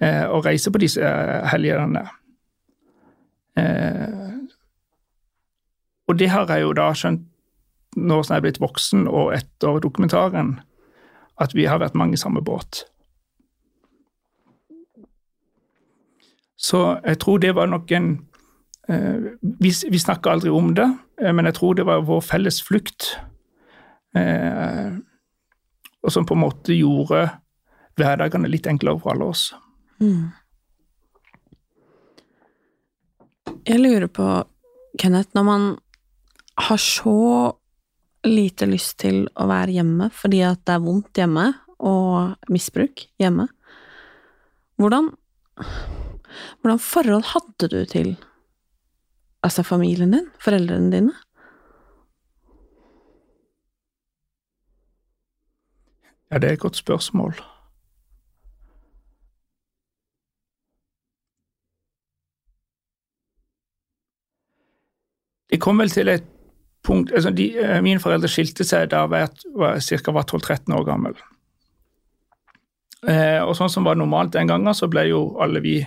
eh, 0.01 0.25
og 0.25 0.45
reise 0.45 0.71
på 0.71 0.81
disse 0.81 1.01
eh, 1.01 1.45
helgene. 1.51 2.05
Eh, 3.57 4.31
og 6.07 6.19
det 6.19 6.29
har 6.33 6.49
jeg 6.49 6.65
jo 6.65 6.73
da 6.77 6.89
skjønt 6.97 7.29
nå 7.95 8.23
som 8.23 8.33
jeg 8.33 8.41
er 8.41 8.45
blitt 8.47 8.61
voksen 8.61 9.07
og 9.07 9.35
etter 9.35 9.79
dokumentaren, 9.83 10.57
at 11.41 11.53
vi 11.53 11.67
har 11.69 11.81
vært 11.81 11.97
mange 11.97 12.17
i 12.17 12.21
samme 12.21 12.41
båt. 12.45 12.85
Så 16.57 16.99
jeg 17.03 17.19
tror 17.19 17.41
det 17.43 17.55
var 17.55 17.67
nok 17.67 17.91
en 17.91 18.11
eh, 18.89 19.33
Vi, 19.41 19.71
vi 19.89 19.99
snakka 19.99 20.31
aldri 20.31 20.49
om 20.49 20.73
det, 20.75 20.87
eh, 21.21 21.33
men 21.33 21.45
jeg 21.45 21.57
tror 21.59 21.73
det 21.73 21.85
var 21.85 22.05
vår 22.07 22.21
felles 22.21 22.61
flukt. 22.63 23.17
Eh, 24.15 24.93
og 26.03 26.11
som 26.11 26.25
på 26.25 26.35
en 26.35 26.43
måte 26.43 26.75
gjorde 26.75 27.27
hverdagene 27.99 28.49
litt 28.49 28.67
enklere 28.67 28.99
for 28.99 29.13
alle 29.13 29.29
oss. 29.33 29.51
Mm. 30.03 30.31
Jeg 33.63 33.79
lurer 33.79 34.09
på, 34.11 34.25
Kenneth, 34.99 35.31
når 35.35 35.45
man 35.47 35.67
har 36.59 36.79
så 36.81 37.53
lite 38.27 38.67
lyst 38.67 38.97
til 39.03 39.23
å 39.39 39.47
være 39.49 39.75
hjemme 39.77 40.09
fordi 40.15 40.41
at 40.47 40.61
det 40.67 40.75
er 40.75 40.83
vondt 40.83 41.19
hjemme 41.19 41.45
og 41.83 42.51
misbruk 42.51 43.05
hjemme, 43.19 43.47
hvordan, 44.79 45.09
hvordan 46.59 46.83
forhold 46.83 47.27
hadde 47.31 47.71
du 47.71 47.79
til 47.89 48.13
altså 49.43 49.63
familien 49.67 50.15
din, 50.15 50.29
foreldrene 50.43 50.91
dine? 50.91 51.15
Ja, 56.31 56.39
det 56.39 56.49
er 56.49 56.53
et 56.53 56.63
godt 56.63 56.79
spørsmål. 56.79 57.35
Det 65.52 65.52
kom 65.63 65.79
vel 65.79 65.91
til 65.93 66.11
et 66.11 66.25
punkt 66.83 67.13
altså 67.15 67.31
de, 67.31 67.47
eh, 67.59 67.79
Mine 67.83 68.01
foreldre 68.03 68.29
skilte 68.31 68.65
seg 68.67 68.89
da 68.91 69.05
jeg 69.07 69.29
var, 69.55 69.79
ca. 69.79 70.11
12-13 70.11 70.75
år 70.75 70.87
gammel. 70.87 71.17
Eh, 73.07 73.41
og 73.43 73.55
sånn 73.57 73.71
som 73.71 73.87
var 73.87 73.99
normalt 73.99 74.33
den 74.35 74.47
gangen, 74.51 74.75
så 74.75 74.87
ble 74.91 75.07
jo 75.09 75.25
alle 75.43 75.63
vi 75.63 75.77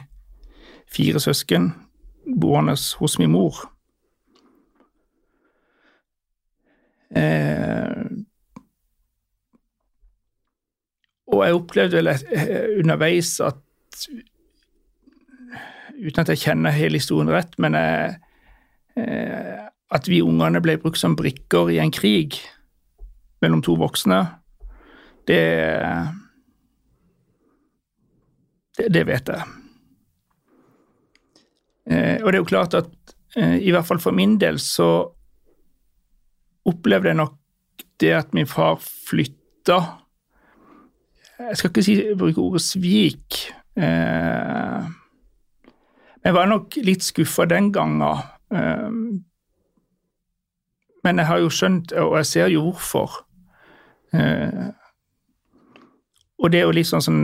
fire 0.93 1.21
søsken 1.23 1.71
boende 2.27 2.77
hos 3.01 3.17
min 3.21 3.33
mor. 3.33 3.63
Eh, 7.17 8.03
og 11.33 11.43
jeg 11.45 11.57
opplevde 11.57 12.01
vel 12.01 12.13
eh, 12.13 12.81
underveis 12.81 13.39
at 13.45 13.63
Uten 15.97 16.21
at 16.21 16.29
jeg 16.29 16.43
kjenner 16.43 16.75
hele 16.77 16.99
historien 17.01 17.31
rett, 17.33 17.55
men 17.63 17.73
jeg, 17.73 18.19
at 18.97 20.07
vi 20.09 20.23
ungene 20.25 20.63
ble 20.65 20.79
brukt 20.81 20.97
som 20.97 21.13
brikker 21.19 21.69
i 21.69 21.77
en 21.83 21.93
krig 21.93 22.39
mellom 23.45 23.61
to 23.63 23.77
voksne, 23.77 24.23
det 25.29 25.43
Det, 28.77 28.91
det 28.93 29.07
vet 29.09 29.31
jeg. 29.33 29.45
Eh, 31.87 32.19
og 32.23 32.29
det 32.29 32.39
er 32.39 32.43
jo 32.43 32.49
klart 32.51 32.75
at 32.77 33.15
eh, 33.39 33.59
i 33.63 33.73
hvert 33.73 33.87
fall 33.87 34.01
for 34.03 34.17
min 34.17 34.35
del 34.43 34.59
så 34.61 35.07
opplevde 36.67 37.13
jeg 37.13 37.21
nok 37.21 37.37
det 38.03 38.13
at 38.13 38.35
min 38.37 38.49
far 38.51 38.77
flytta 38.83 39.79
Jeg 41.37 41.57
skal 41.57 41.71
ikke 41.71 41.85
si, 41.85 41.95
bruke 42.17 42.41
ordet 42.41 42.63
svik. 42.65 43.39
Eh, 43.77 44.85
jeg 46.25 46.35
var 46.35 46.49
nok 46.49 46.79
litt 46.81 47.05
skuffa 47.05 47.45
den 47.45 47.69
gangen. 47.73 48.23
Men 51.07 51.19
jeg 51.19 51.27
har 51.27 51.39
jo 51.39 51.53
skjønt, 51.53 51.93
og 51.93 52.17
jeg 52.21 52.27
ser 52.27 52.51
jo 52.51 52.63
hvorfor. 52.67 53.21
Eh, 54.15 54.67
og 56.39 56.53
det 56.53 56.61
er 56.61 56.69
jo 56.69 56.75
litt 56.77 56.91
sånn 56.91 57.05
som 57.05 57.23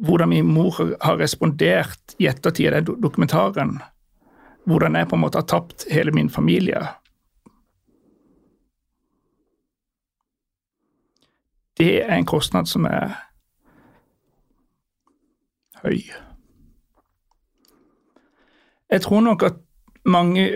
Hvordan 0.00 0.30
min 0.30 0.46
mor 0.48 0.78
har 1.04 1.18
respondert 1.20 2.14
i 2.16 2.24
ettertid 2.30 2.70
av 2.70 2.86
den 2.86 3.02
dokumentaren. 3.04 3.74
Hvordan 4.64 4.96
jeg 4.96 5.08
på 5.10 5.18
en 5.18 5.20
måte 5.20 5.42
har 5.42 5.48
tapt 5.50 5.84
hele 5.92 6.14
min 6.16 6.30
familie. 6.32 6.80
Det 11.76 11.98
er 12.00 12.14
en 12.16 12.24
kostnad 12.24 12.68
som 12.68 12.88
er 12.88 13.12
høy. 15.84 16.00
Jeg 18.90 19.02
tror 19.04 19.20
nok 19.20 19.42
at 19.46 19.58
mange 20.04 20.46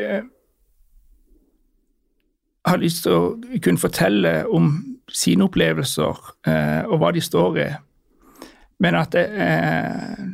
har 2.64 2.80
lyst 2.80 3.04
til 3.04 3.12
å 3.12 3.58
kunne 3.62 3.80
fortelle 3.80 4.32
om 4.48 4.72
sine 5.12 5.44
opplevelser 5.46 6.20
eh, 6.48 6.82
og 6.88 6.98
hva 7.00 7.12
de 7.12 7.22
står 7.22 7.58
i, 7.60 7.68
men 8.82 8.96
at 8.98 9.14
eh, 9.20 10.24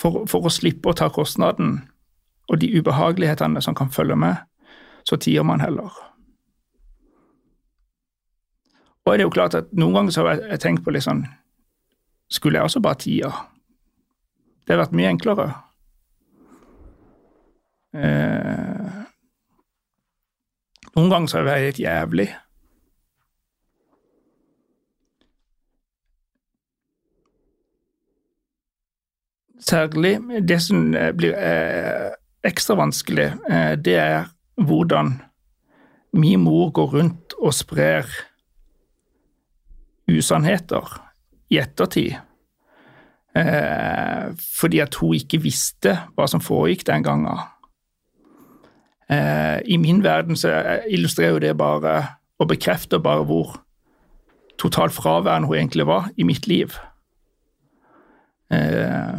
for, 0.00 0.24
for, 0.30 0.48
å 0.48 0.52
slippe 0.52 0.90
å 0.90 0.96
ta 0.96 1.10
kostnaden 1.12 1.82
og 2.50 2.60
de 2.62 2.72
ubehagelighetene 2.80 3.60
som 3.62 3.76
kan 3.76 3.92
følge 3.92 4.16
med, 4.18 4.40
så 5.06 5.20
tier 5.20 5.44
man 5.46 5.60
heller. 5.62 5.92
Og 9.04 9.12
det 9.12 9.22
er 9.22 9.26
jo 9.26 9.34
klart 9.34 9.56
at 9.58 9.70
Noen 9.74 9.96
ganger 9.96 10.14
så 10.14 10.24
har 10.26 10.42
jeg 10.42 10.60
tenkt 10.62 10.84
på 10.84 10.92
litt 10.94 11.02
sånn 11.02 11.24
Skulle 12.30 12.60
jeg 12.60 12.68
også 12.68 12.82
bare 12.84 13.00
tie? 13.00 13.30
Det 14.62 14.70
hadde 14.70 14.84
vært 14.84 14.92
mye 14.94 15.10
enklere. 15.10 15.46
Eh, 17.94 19.00
noen 20.94 21.10
ganger 21.10 21.30
så 21.30 21.38
har 21.38 21.44
det 21.44 21.50
vært 21.50 21.66
helt 21.66 21.82
jævlig. 21.82 22.28
Særlig 29.60 30.14
det 30.48 30.60
som 30.64 30.88
blir 31.18 31.34
eh, 31.36 32.14
ekstra 32.46 32.78
vanskelig, 32.80 33.28
eh, 33.50 33.74
det 33.76 33.98
er 34.00 34.30
hvordan 34.60 35.18
min 36.16 36.40
mor 36.40 36.72
går 36.74 36.96
rundt 36.96 37.36
og 37.38 37.54
sprer 37.54 38.08
usannheter 40.10 40.96
i 41.50 41.60
ettertid. 41.62 42.16
Eh, 43.36 44.30
fordi 44.58 44.80
at 44.82 44.96
hun 44.98 45.14
ikke 45.14 45.42
visste 45.42 45.94
hva 46.16 46.26
som 46.30 46.42
foregikk 46.42 46.86
den 46.88 47.06
gangen. 47.06 47.38
Eh, 49.10 49.58
I 49.64 49.76
min 49.76 50.04
verden 50.04 50.36
så 50.38 50.52
illustrerer 50.88 51.34
jo 51.34 51.42
det 51.42 51.56
bare 51.58 51.96
og 52.40 52.48
bekrefter 52.48 52.98
bare 52.98 53.24
hvor 53.28 53.58
totalt 54.58 54.92
fraværende 54.92 55.48
hun 55.48 55.56
egentlig 55.56 55.86
var 55.86 56.08
i 56.16 56.22
mitt 56.22 56.46
liv. 56.46 56.72
Eh, 58.52 59.18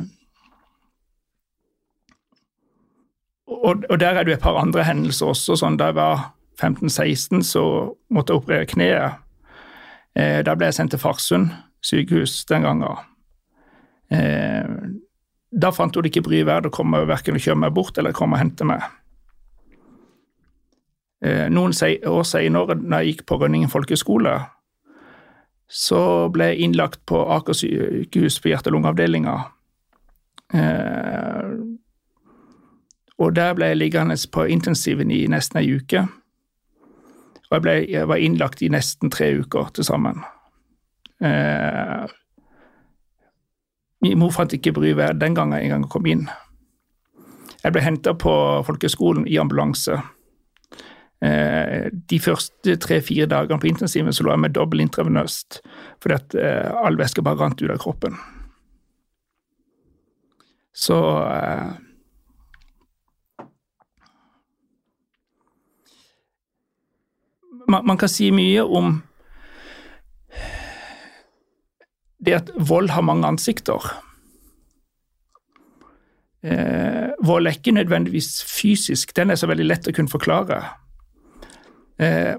og, 3.48 3.84
og, 3.90 4.00
der 4.00 4.10
er 4.10 4.24
det 4.24 4.32
jo 4.32 4.38
et 4.38 4.44
par 4.44 4.58
andre 4.62 4.84
hendelser 4.84 5.26
også. 5.34 5.56
sånn 5.56 5.78
Da 5.78 5.92
jeg 5.92 6.00
var 6.00 6.32
15-16, 6.62 7.44
så 7.44 7.64
måtte 8.10 8.34
jeg 8.34 8.42
operere 8.42 8.70
kneet. 8.70 9.22
Eh, 10.16 10.42
da 10.46 10.56
ble 10.56 10.70
jeg 10.70 10.80
sendt 10.80 10.96
til 10.96 11.02
Farsund 11.02 11.52
sykehus 11.86 12.46
den 12.50 12.66
gangen. 12.68 13.06
Eh, 14.12 14.66
da 15.52 15.72
fant 15.72 15.96
hun 15.96 16.04
det 16.04 16.12
ikke 16.14 16.28
bry 16.30 16.44
verdt 16.48 16.70
å 16.70 16.74
komme 16.74 17.04
verken 17.10 17.38
og 17.38 17.44
kjøre 17.44 17.60
meg 17.66 17.74
bort 17.76 17.98
eller 17.98 18.16
komme 18.16 18.38
og 18.38 18.44
hente 18.44 18.68
meg. 18.68 18.84
Eh, 21.22 21.48
noen 21.54 21.76
år 22.08 22.24
senere, 22.26 22.76
da 22.82 23.02
jeg 23.02 23.14
gikk 23.14 23.26
på 23.30 23.38
Rønningen 23.42 23.70
folkehøgskole, 23.70 24.40
så 25.72 26.30
ble 26.34 26.52
jeg 26.52 26.66
innlagt 26.66 27.04
på 27.08 27.22
Aker 27.38 27.56
sykehus 27.56 28.40
på 28.42 28.50
hjerte- 28.52 28.72
og 28.72 28.76
lungeavdelinga. 28.76 29.36
Eh, 30.54 31.52
og 33.22 33.36
der 33.36 33.54
ble 33.54 33.70
jeg 33.72 33.78
liggende 33.78 34.18
på 34.34 34.48
intensiven 34.50 35.12
i 35.12 35.28
nesten 35.30 35.62
ei 35.62 35.78
uke. 35.78 36.08
Og 37.52 37.56
jeg, 37.56 37.62
ble, 37.62 37.76
jeg, 37.92 38.08
var 38.08 38.18
innlagt 38.18 38.64
i 38.66 38.72
nesten 38.72 39.12
tre 39.14 39.30
uker 39.40 39.70
til 39.76 39.86
sammen. 39.86 40.24
Eh, 41.22 42.08
min 44.02 44.18
mor 44.18 44.34
fant 44.34 44.54
ikke 44.54 44.74
bry 44.74 44.96
den 45.14 45.36
gangen 45.38 45.60
jeg 45.60 45.70
engang 45.70 45.86
kom 45.90 46.08
inn. 46.10 46.26
Jeg 47.62 47.76
ble 47.76 47.84
henta 47.86 48.16
på 48.18 48.34
folkehøgskolen 48.66 49.28
i 49.30 49.38
ambulanse. 49.38 50.00
Eh, 51.22 51.92
de 52.10 52.18
første 52.18 52.74
tre-fire 52.82 53.28
dagene 53.30 53.62
på 53.62 53.70
intensiven 53.70 54.16
så 54.16 54.24
lå 54.26 54.34
jeg 54.34 54.42
med 54.42 54.56
dobbel 54.58 54.82
intravenøst 54.82 55.60
fordi 56.02 56.16
at 56.16 56.34
eh, 56.34 56.72
all 56.82 56.98
væske 56.98 57.22
bare 57.22 57.38
rant 57.38 57.62
ut 57.62 57.70
av 57.70 57.78
kroppen. 57.84 58.18
Så 60.74 60.98
eh, 61.22 61.78
man, 67.70 67.86
man, 67.86 68.02
kan 68.02 68.10
si 68.10 68.34
mye 68.34 68.66
om 68.66 68.98
det 72.18 72.40
at 72.40 72.54
vold 72.58 72.90
har 72.96 73.06
mange 73.06 73.30
ansikter. 73.30 73.94
Vold 76.42 77.46
er 77.46 77.54
ikke 77.54 77.74
nødvendigvis 77.74 78.40
fysisk, 78.50 79.14
den 79.18 79.30
er 79.30 79.38
så 79.38 79.50
veldig 79.50 79.66
lett 79.68 79.90
å 79.90 79.94
kunne 79.94 80.10
forklare. 80.10 80.64
Eh, 82.02 82.36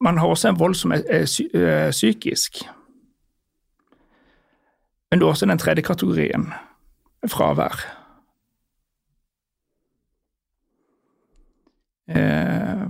man 0.00 0.18
har 0.18 0.26
også 0.26 0.48
en 0.48 0.58
vold 0.58 0.74
som 0.74 0.92
er, 0.92 1.02
eh, 1.10 1.60
eh, 1.60 1.90
psykisk. 1.90 2.64
Men 5.10 5.20
det 5.20 5.26
er 5.26 5.30
også 5.30 5.46
den 5.46 5.58
tredje 5.58 5.82
kategorien 5.82 6.52
fravær. 7.28 8.04
Eh, 12.08 12.88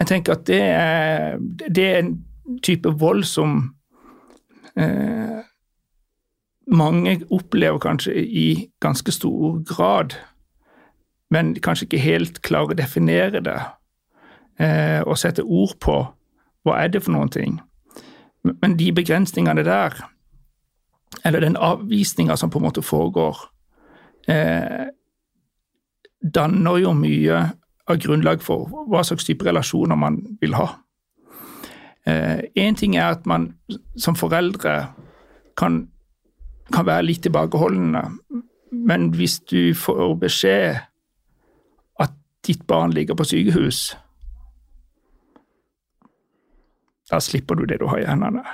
jeg 0.00 0.06
tenker 0.06 0.32
at 0.32 0.46
det 0.46 0.60
er, 0.62 1.38
det 1.74 1.84
er, 1.84 1.98
en 1.98 2.24
type 2.62 2.88
vold 2.88 3.24
som 3.24 3.74
eh, 4.76 5.42
mange 6.66 7.20
opplever 7.30 7.78
kanskje 7.78 8.14
i 8.14 8.48
ganske 8.80 9.12
stor 9.12 9.60
grad, 9.68 10.14
men 11.30 11.54
kanskje 11.54 11.88
ikke 11.88 12.02
helt 12.04 12.42
klarer 12.42 12.74
å 12.74 12.78
definere 12.78 13.42
det 13.44 13.60
eh, 14.60 15.00
og 15.02 15.18
sette 15.18 15.44
ord 15.44 15.76
på 15.82 15.96
hva 16.64 16.76
er 16.80 16.92
det 16.92 17.02
for 17.04 17.14
noen 17.16 17.32
ting. 17.32 17.58
Men 18.44 18.76
de 18.78 18.90
begrensningene 18.92 19.64
der, 19.64 19.96
eller 21.24 21.40
den 21.40 21.56
avvisninga 21.56 22.36
som 22.36 22.52
på 22.52 22.60
en 22.60 22.66
måte 22.68 22.84
foregår, 22.84 23.36
eh, 24.28 24.86
danner 26.34 26.80
jo 26.80 26.94
mye 26.96 27.42
av 27.88 28.00
grunnlag 28.00 28.42
for 28.42 28.70
hva 28.88 29.02
slags 29.04 29.26
type 29.28 29.44
relasjoner 29.44 29.96
man 29.96 30.22
vil 30.40 30.56
ha. 30.56 30.70
Én 32.04 32.74
eh, 32.74 32.76
ting 32.76 32.96
er 32.96 33.14
at 33.14 33.26
man 33.26 33.54
som 33.96 34.16
foreldre 34.16 34.92
kan, 35.56 35.86
kan 36.72 36.86
være 36.86 37.04
litt 37.04 37.22
tilbakeholdne, 37.22 38.02
men 38.72 39.10
hvis 39.14 39.38
du 39.50 39.74
får 39.76 40.14
beskjed 40.20 40.80
at 42.00 42.14
ditt 42.46 42.66
barn 42.66 42.92
ligger 42.92 43.14
på 43.14 43.26
sykehus, 43.28 43.96
da 47.10 47.20
slipper 47.20 47.54
du 47.54 47.66
det 47.68 47.80
du 47.80 47.86
har 47.86 48.00
i 48.00 48.08
hendene. 48.08 48.44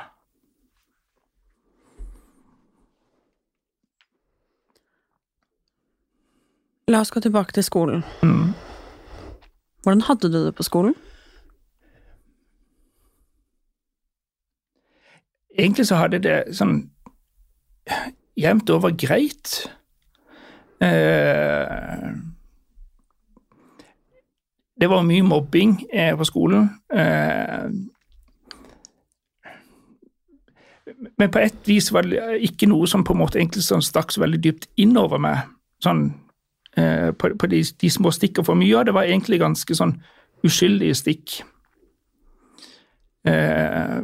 La 6.91 7.01
oss 7.01 7.13
gå 7.15 7.21
tilbake 7.23 7.55
til 7.55 7.65
skolen. 7.65 8.03
Mm. 8.23 8.51
Hvordan 9.83 10.01
hadde 10.09 10.33
du 10.33 10.45
det 10.47 10.55
på 10.55 10.63
skolen? 10.67 10.95
Egentlig 15.59 15.87
så 15.87 16.01
hadde 16.01 16.19
det 16.19 16.37
sånn 16.57 16.91
jevnt 18.41 18.71
over 18.71 18.95
greit. 18.97 19.71
Eh, 20.81 22.11
det 24.81 24.89
var 24.89 25.05
mye 25.05 25.27
mobbing 25.27 25.77
eh, 25.93 26.15
på 26.17 26.27
skolen. 26.29 26.71
Eh, 26.95 27.67
men 31.21 31.33
på 31.33 31.41
et 31.41 31.69
vis 31.69 31.91
var 31.93 32.09
det 32.09 32.41
ikke 32.49 32.69
noe 32.69 32.89
som 32.89 33.05
på 33.05 33.15
en 33.15 33.21
måte 33.21 33.39
egentlig 33.41 33.65
sånn 33.65 33.85
stakk 33.85 34.13
så 34.13 34.25
veldig 34.25 34.41
dypt 34.45 34.69
innover 34.81 35.21
meg. 35.21 35.45
Sånn, 35.85 36.11
på, 36.71 37.47
de, 37.51 37.61
de, 37.81 37.91
små 37.93 38.13
stikkene. 38.13 38.47
For 38.47 38.59
mye 38.59 38.77
av 38.79 38.89
det 38.89 38.95
var 38.97 39.09
egentlig 39.09 39.41
ganske 39.41 39.77
sånn 39.77 39.95
uskyldige 40.47 40.97
stikk. 40.97 41.41
Eh, 43.29 44.01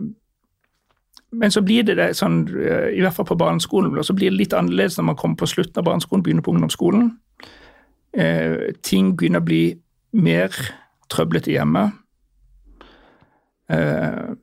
men 1.37 1.53
så 1.53 1.61
blir 1.65 1.85
det, 1.87 2.09
sånn, 2.17 2.45
eh, 2.49 2.89
i 2.97 3.03
hvert 3.05 3.17
fall 3.17 3.29
på 3.29 3.39
barneskolen, 3.39 3.97
så 4.05 4.15
blir 4.17 4.33
det 4.33 4.41
litt 4.41 4.57
annerledes 4.57 4.97
når 4.99 5.11
man 5.11 5.19
kommer 5.21 5.41
på 5.41 5.49
slutten 5.51 5.83
av 5.83 5.89
barneskolen, 5.89 6.25
begynner 6.25 6.45
på 6.47 6.55
ungdomsskolen. 6.55 7.11
Eh, 8.17 8.73
ting 8.87 9.13
begynner 9.17 9.43
å 9.43 9.49
bli 9.49 9.63
mer 10.17 10.55
trøblete 11.13 11.53
hjemme. 11.53 11.91
Eh, 13.69 14.35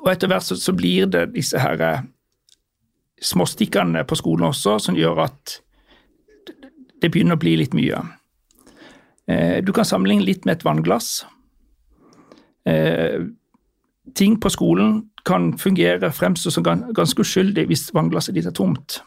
og 0.00 0.08
etter 0.10 0.30
hvert 0.30 0.46
så, 0.46 0.56
så, 0.56 0.72
blir 0.76 1.10
det 1.12 1.28
disse 1.34 1.60
her 1.60 1.82
eh, 1.84 2.06
småstikkene 3.20 4.06
på 4.08 4.18
skolen 4.18 4.48
også 4.48 4.78
som 4.80 4.96
gjør 4.96 5.26
at 5.26 5.58
det 7.00 7.10
begynner 7.12 7.36
å 7.36 7.42
bli 7.42 7.56
litt 7.60 7.76
mye. 7.76 8.00
Eh, 9.30 9.60
du 9.64 9.72
kan 9.76 9.88
sammenligne 9.88 10.26
litt 10.26 10.48
med 10.48 10.58
et 10.58 10.66
vannglass. 10.66 11.20
Eh, 12.68 13.20
ting 14.16 14.38
på 14.40 14.50
skolen 14.52 15.02
kan 15.26 15.52
fungere 15.58 16.12
fremstå 16.12 16.50
som 16.50 16.64
ganske 16.64 17.22
uskyldig 17.22 17.66
hvis 17.68 17.90
vannglasset 17.94 18.36
ditt 18.36 18.48
er 18.48 18.56
tomt. 18.56 19.00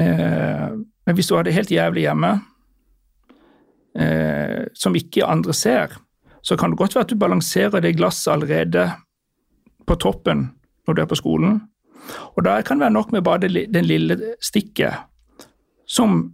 Eh, 0.00 0.68
men 1.06 1.16
hvis 1.16 1.28
du 1.28 1.36
har 1.36 1.46
det 1.46 1.54
helt 1.56 1.72
jævlig 1.72 2.06
hjemme, 2.06 2.32
eh, 3.98 4.66
som 4.74 4.96
ikke 4.96 5.26
andre 5.26 5.54
ser, 5.54 5.96
så 6.42 6.56
kan 6.56 6.70
det 6.70 6.78
godt 6.78 6.94
være 6.94 7.08
at 7.08 7.10
du 7.10 7.18
balanserer 7.18 7.82
det 7.82 7.96
glasset 7.96 8.32
allerede 8.32 8.90
på 9.86 9.96
toppen 9.98 10.50
når 10.86 10.94
du 10.94 11.02
er 11.02 11.10
på 11.10 11.18
skolen. 11.18 11.60
Og 12.36 12.44
da 12.46 12.60
kan 12.62 12.78
det 12.78 12.86
være 12.86 12.94
nok 12.94 13.12
med 13.12 13.24
bare 13.26 13.48
den 13.48 13.84
lille 13.84 14.18
stikket, 14.42 14.94
som 15.86 16.32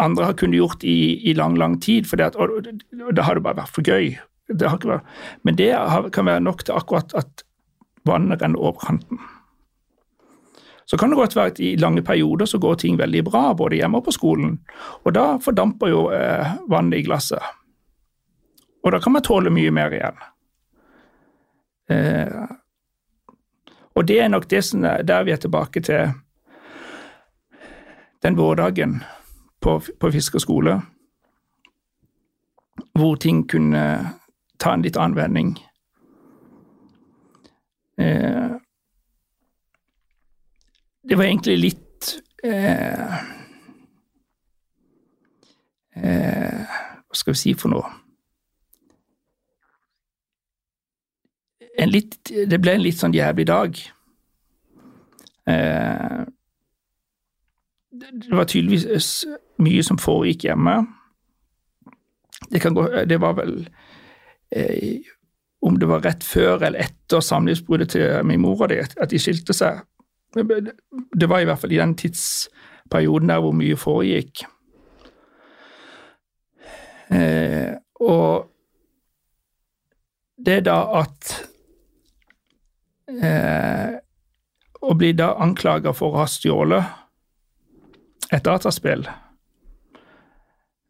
andre 0.00 0.24
har 0.30 0.36
kunnet 0.38 0.56
gjort 0.56 0.84
i, 0.84 1.20
i 1.28 1.34
lang, 1.36 1.58
lang 1.58 1.76
tid, 1.82 2.08
for 2.08 2.16
det, 2.16 2.34
og, 2.36 2.64
og 3.06 3.16
da 3.16 3.26
har 3.26 3.36
det 3.36 3.44
bare 3.44 3.60
vært 3.60 3.74
for 3.74 3.84
gøy. 3.84 4.16
Det 4.58 4.68
vært, 4.68 5.06
men 5.42 5.56
det 5.58 5.70
kan 6.12 6.26
være 6.26 6.40
nok 6.44 6.64
til 6.64 6.76
akkurat 6.76 7.14
at 7.18 7.44
vannet 8.08 8.42
renner 8.42 8.60
over 8.60 8.80
kanten. 8.82 9.20
Så 10.84 10.98
kan 10.98 11.10
det 11.10 11.16
godt 11.16 11.36
være 11.36 11.52
at 11.54 11.60
i 11.60 11.76
lange 11.76 12.02
perioder 12.02 12.46
så 12.46 12.58
går 12.58 12.74
ting 12.74 12.98
veldig 12.98 13.24
bra, 13.24 13.52
både 13.54 13.78
hjemme 13.78 14.00
og 14.00 14.04
på 14.04 14.12
skolen. 14.12 14.58
Og 15.04 15.14
da 15.14 15.38
fordamper 15.40 15.88
jo 15.88 16.02
eh, 16.12 16.56
vannet 16.68 16.98
i 16.98 17.06
glasset. 17.06 17.40
Og 18.82 18.92
da 18.92 18.98
kan 19.00 19.14
man 19.14 19.22
tåle 19.22 19.50
mye 19.54 19.70
mer 19.70 19.94
igjen. 19.94 20.18
Eh, 21.88 22.42
og 23.94 24.06
det 24.08 24.20
er 24.20 24.28
nok 24.28 24.48
det 24.50 24.64
som 24.64 24.84
er 24.84 25.06
der 25.06 25.24
vi 25.24 25.32
er 25.32 25.40
tilbake 25.40 25.80
til 25.80 26.12
den 28.22 28.36
vårdagen 28.36 29.00
på, 29.60 29.80
på 30.00 30.10
Fisker 30.10 30.38
skole, 30.38 30.80
hvor 32.98 33.14
ting 33.14 33.46
kunne 33.48 33.84
ta 34.62 34.72
en 34.76 34.84
litt 34.84 34.96
annen 34.96 35.18
vending. 35.18 35.54
Eh, 37.98 38.54
det 41.02 41.18
var 41.18 41.24
egentlig 41.26 41.58
litt 41.58 42.12
eh, 42.44 43.16
eh, 45.98 46.78
Hva 47.02 47.18
skal 47.18 47.34
vi 47.34 47.40
si 47.40 47.54
for 47.58 47.74
noe? 47.74 47.90
Litt, 51.82 52.30
det 52.30 52.60
ble 52.62 52.76
en 52.76 52.84
litt 52.84 53.00
sånn 53.00 53.14
jævlig 53.16 53.46
dag. 53.48 53.78
Eh, 55.50 56.20
det 57.90 58.30
var 58.30 58.46
tydeligvis 58.46 59.24
mye 59.62 59.82
som 59.82 59.98
foregikk 59.98 60.46
hjemme. 60.46 60.76
Det, 62.52 62.60
gå, 62.62 62.86
det 63.08 63.18
var 63.24 63.34
vel 63.40 63.56
eh, 64.52 65.00
Om 65.62 65.78
det 65.78 65.88
var 65.88 66.02
rett 66.02 66.24
før 66.24 66.64
eller 66.66 66.82
etter 66.82 67.20
samlivsbruddet 67.22 67.92
til 67.94 68.24
min 68.26 68.40
mor 68.42 68.64
og 68.64 68.72
de, 68.72 68.80
at 68.82 69.10
de 69.10 69.18
skilte 69.18 69.54
seg. 69.54 69.84
Det 70.34 71.28
var 71.28 71.38
i 71.38 71.46
hvert 71.46 71.60
fall 71.60 71.72
i 71.72 71.78
den 71.78 71.94
tidsperioden 71.94 73.30
der 73.30 73.44
hvor 73.44 73.54
mye 73.54 73.76
foregikk. 73.78 74.42
Eh, 77.12 77.76
og 78.00 78.48
det 80.46 80.60
da 80.66 80.78
at 81.02 81.32
eh, 83.12 83.98
Å 84.82 84.94
bli 84.98 85.12
da 85.14 85.28
anklaga 85.44 85.92
for 85.94 86.10
å 86.10 86.24
ha 86.24 86.26
stjålet 86.26 88.32
et 88.34 88.42
dataspill 88.42 89.04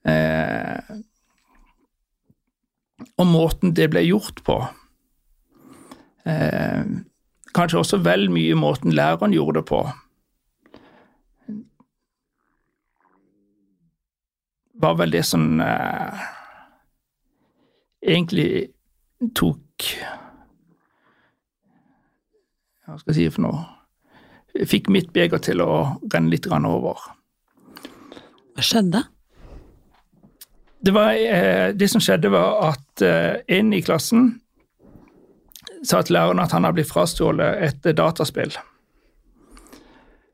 eh, 0.08 0.51
Og 3.20 3.28
måten 3.28 3.74
det 3.76 3.90
ble 3.92 4.04
gjort 4.06 4.40
på 4.46 4.58
eh, 6.24 6.84
Kanskje 7.52 7.82
også 7.82 7.98
vel 8.00 8.30
mye 8.32 8.56
måten 8.56 8.94
læreren 8.96 9.34
gjorde 9.36 9.60
det 9.60 9.66
på. 9.68 9.80
Var 14.82 14.94
vel 14.96 15.12
det 15.12 15.24
som 15.28 15.60
eh, 15.60 16.22
egentlig 18.00 18.48
tok 19.36 19.92
hva 22.82 22.98
skal 22.98 23.12
jeg 23.14 23.18
si 23.20 23.34
for 23.36 23.46
noe 23.46 24.66
Fikk 24.68 24.90
mitt 24.92 25.14
beger 25.16 25.40
til 25.40 25.62
å 25.64 25.96
renne 26.12 26.28
litt 26.28 26.44
over. 26.44 26.98
Hva 28.52 28.64
skjedde? 28.68 29.00
Det, 30.84 30.90
var, 30.90 31.12
eh, 31.12 31.68
det 31.74 31.88
som 31.88 32.02
skjedde, 32.02 32.30
var 32.32 32.72
at 32.72 33.02
eh, 33.06 33.36
en 33.54 33.70
i 33.72 33.82
klassen 33.86 34.32
sa 35.86 36.00
til 36.02 36.16
læreren 36.16 36.42
at 36.42 36.54
han 36.54 36.66
har 36.66 36.74
blitt 36.74 36.90
frastjålet 36.90 37.62
et 37.62 37.86
dataspill. 37.98 38.50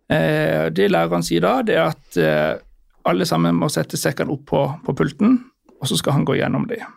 Eh, 0.09 0.69
det 0.73 0.89
læreren 0.89 1.25
sier 1.25 1.45
da, 1.45 1.59
det 1.61 1.77
er 1.77 1.93
at 1.93 2.65
alle 3.09 3.27
sammen 3.29 3.57
må 3.61 3.69
sette 3.73 4.01
sekkene 4.01 4.33
opp 4.33 4.47
på, 4.49 4.63
på 4.85 4.95
pulten, 4.97 5.37
og 5.81 5.89
så 5.89 6.01
skal 6.01 6.17
han 6.17 6.25
gå 6.29 6.39
gjennom 6.41 6.65
dem. 6.69 6.97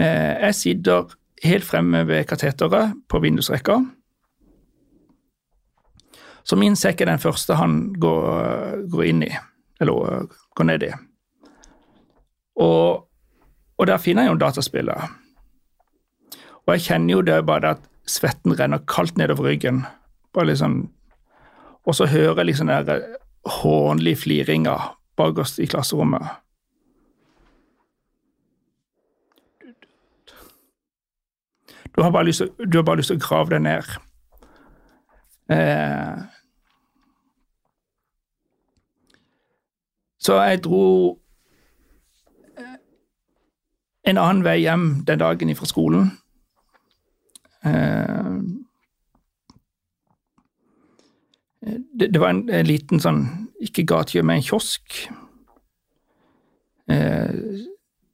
Jeg 0.00 0.56
sitter 0.56 1.12
helt 1.44 1.66
fremme 1.68 2.06
ved 2.08 2.24
kateteret 2.28 2.94
på 3.08 3.18
vindusrekka 3.20 3.74
Så 6.44 6.56
min 6.56 6.76
sekk 6.76 7.02
er 7.02 7.10
den 7.12 7.20
første 7.20 7.58
han 7.60 7.92
går, 8.00 8.88
går 8.88 9.04
inn 9.10 9.22
i, 9.28 9.30
eller 9.80 10.24
går 10.56 10.68
ned 10.72 10.88
i. 10.88 10.92
Og, 12.56 13.06
og 13.78 13.86
der 13.86 13.98
finner 14.02 14.26
jeg 14.26 14.34
jo 14.34 14.40
dataspillet. 14.40 15.16
Og 16.66 16.74
jeg 16.74 16.86
kjenner 16.86 17.12
jo 17.14 17.22
det 17.26 17.38
bare 17.46 17.76
at 17.76 17.86
svetten 18.10 18.56
renner 18.58 18.82
kaldt 18.90 19.18
nedover 19.18 19.50
ryggen. 19.50 19.84
Bare 20.34 20.56
sånn, 20.58 20.84
og 21.86 21.96
så 21.96 22.06
hører 22.06 22.42
jeg 22.42 22.50
liksom 22.50 22.70
den 22.70 23.16
hånlige 23.60 24.22
fliringa 24.24 24.76
bakerst 25.18 25.58
i 25.58 25.66
klasserommet. 25.66 26.26
Du 31.96 32.02
har 32.02 32.10
bare 32.10 32.24
lyst 32.24 32.42
til, 32.42 32.82
bare 32.84 33.00
lyst 33.00 33.10
til 33.10 33.18
å 33.18 33.24
grave 33.24 33.50
deg 33.50 33.64
ned. 33.64 33.88
Eh, 35.50 36.20
så 40.22 40.38
jeg 40.38 40.62
dro 40.64 40.84
en 44.08 44.18
annen 44.18 44.44
vei 44.44 44.60
hjem 44.62 45.02
den 45.06 45.20
dagen 45.20 45.54
fra 45.56 45.68
skolen. 45.68 46.10
Eh, 47.64 48.38
det, 51.60 52.08
det, 52.08 52.20
var 52.20 52.32
en, 52.32 52.46
en, 52.48 52.66
liten 52.66 53.02
sånn, 53.02 53.24
ikke 53.60 53.84
gatekjø, 53.90 54.24
men 54.24 54.40
en 54.40 54.46
kiosk. 54.46 55.02
Eh, 56.90 57.66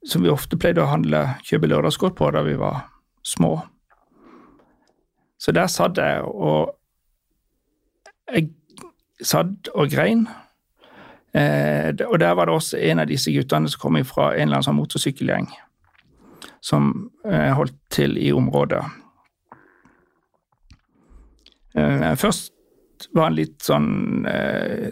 som 0.07 0.23
vi 0.23 0.31
ofte 0.31 0.59
pleide 0.59 0.83
å 0.83 0.91
handle, 0.91 1.23
kjøpe 1.47 1.69
lørdagsgodt 1.71 2.17
på 2.19 2.31
da 2.35 2.43
vi 2.47 2.57
var 2.59 2.85
små. 3.27 3.57
Så 5.39 5.53
der 5.55 5.69
satt 5.71 5.99
jeg, 6.01 6.23
og 6.23 6.73
jeg 8.33 8.49
satt 9.23 9.69
og 9.73 9.91
grein. 9.91 10.25
Eh, 11.37 11.93
og 12.07 12.19
der 12.19 12.35
var 12.35 12.47
det 12.47 12.55
også 12.55 12.79
en 12.89 13.03
av 13.03 13.07
disse 13.09 13.31
guttene 13.31 13.69
som 13.71 13.81
kom 13.83 13.99
fra 14.07 14.31
en 14.33 14.47
eller 14.47 14.59
annen 14.59 14.67
sånn 14.67 14.79
motorsykkelgjeng 14.79 15.49
som 16.67 16.91
eh, 17.27 17.53
holdt 17.55 17.77
til 17.93 18.17
i 18.19 18.31
området. 18.35 18.83
Eh, 21.77 22.13
først 22.19 23.07
var 23.15 23.29
han 23.29 23.37
litt 23.37 23.61
sånn 23.63 24.25
eh, 24.27 24.89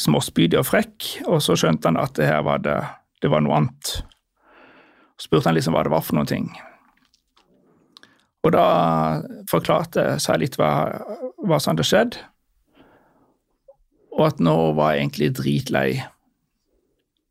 småspydig 0.00 0.60
og 0.60 0.68
frekk, 0.68 1.10
og 1.26 1.40
så 1.44 1.56
skjønte 1.58 1.90
han 1.90 2.00
at 2.00 2.14
det 2.18 2.28
her 2.30 2.44
var 2.46 2.62
det, 2.64 2.78
det 3.24 3.32
var 3.32 3.42
noe 3.44 3.58
annet. 3.58 3.94
Så 5.18 5.28
spurte 5.28 5.50
han 5.50 5.58
liksom 5.58 5.76
hva 5.76 5.84
det 5.86 5.94
var 5.94 6.04
for 6.06 6.20
noen 6.20 6.30
ting. 6.30 6.50
Og 8.46 8.54
da 8.54 8.66
forklarte 9.50 10.14
jeg 10.16 10.40
litt 10.40 10.56
hva, 10.56 10.70
hva 11.44 11.58
som 11.60 11.74
hadde 11.74 11.88
skjedd, 11.88 12.20
og 14.16 14.26
at 14.26 14.40
nå 14.42 14.54
var 14.76 14.94
jeg 14.94 15.04
egentlig 15.04 15.34
dritlei 15.38 15.88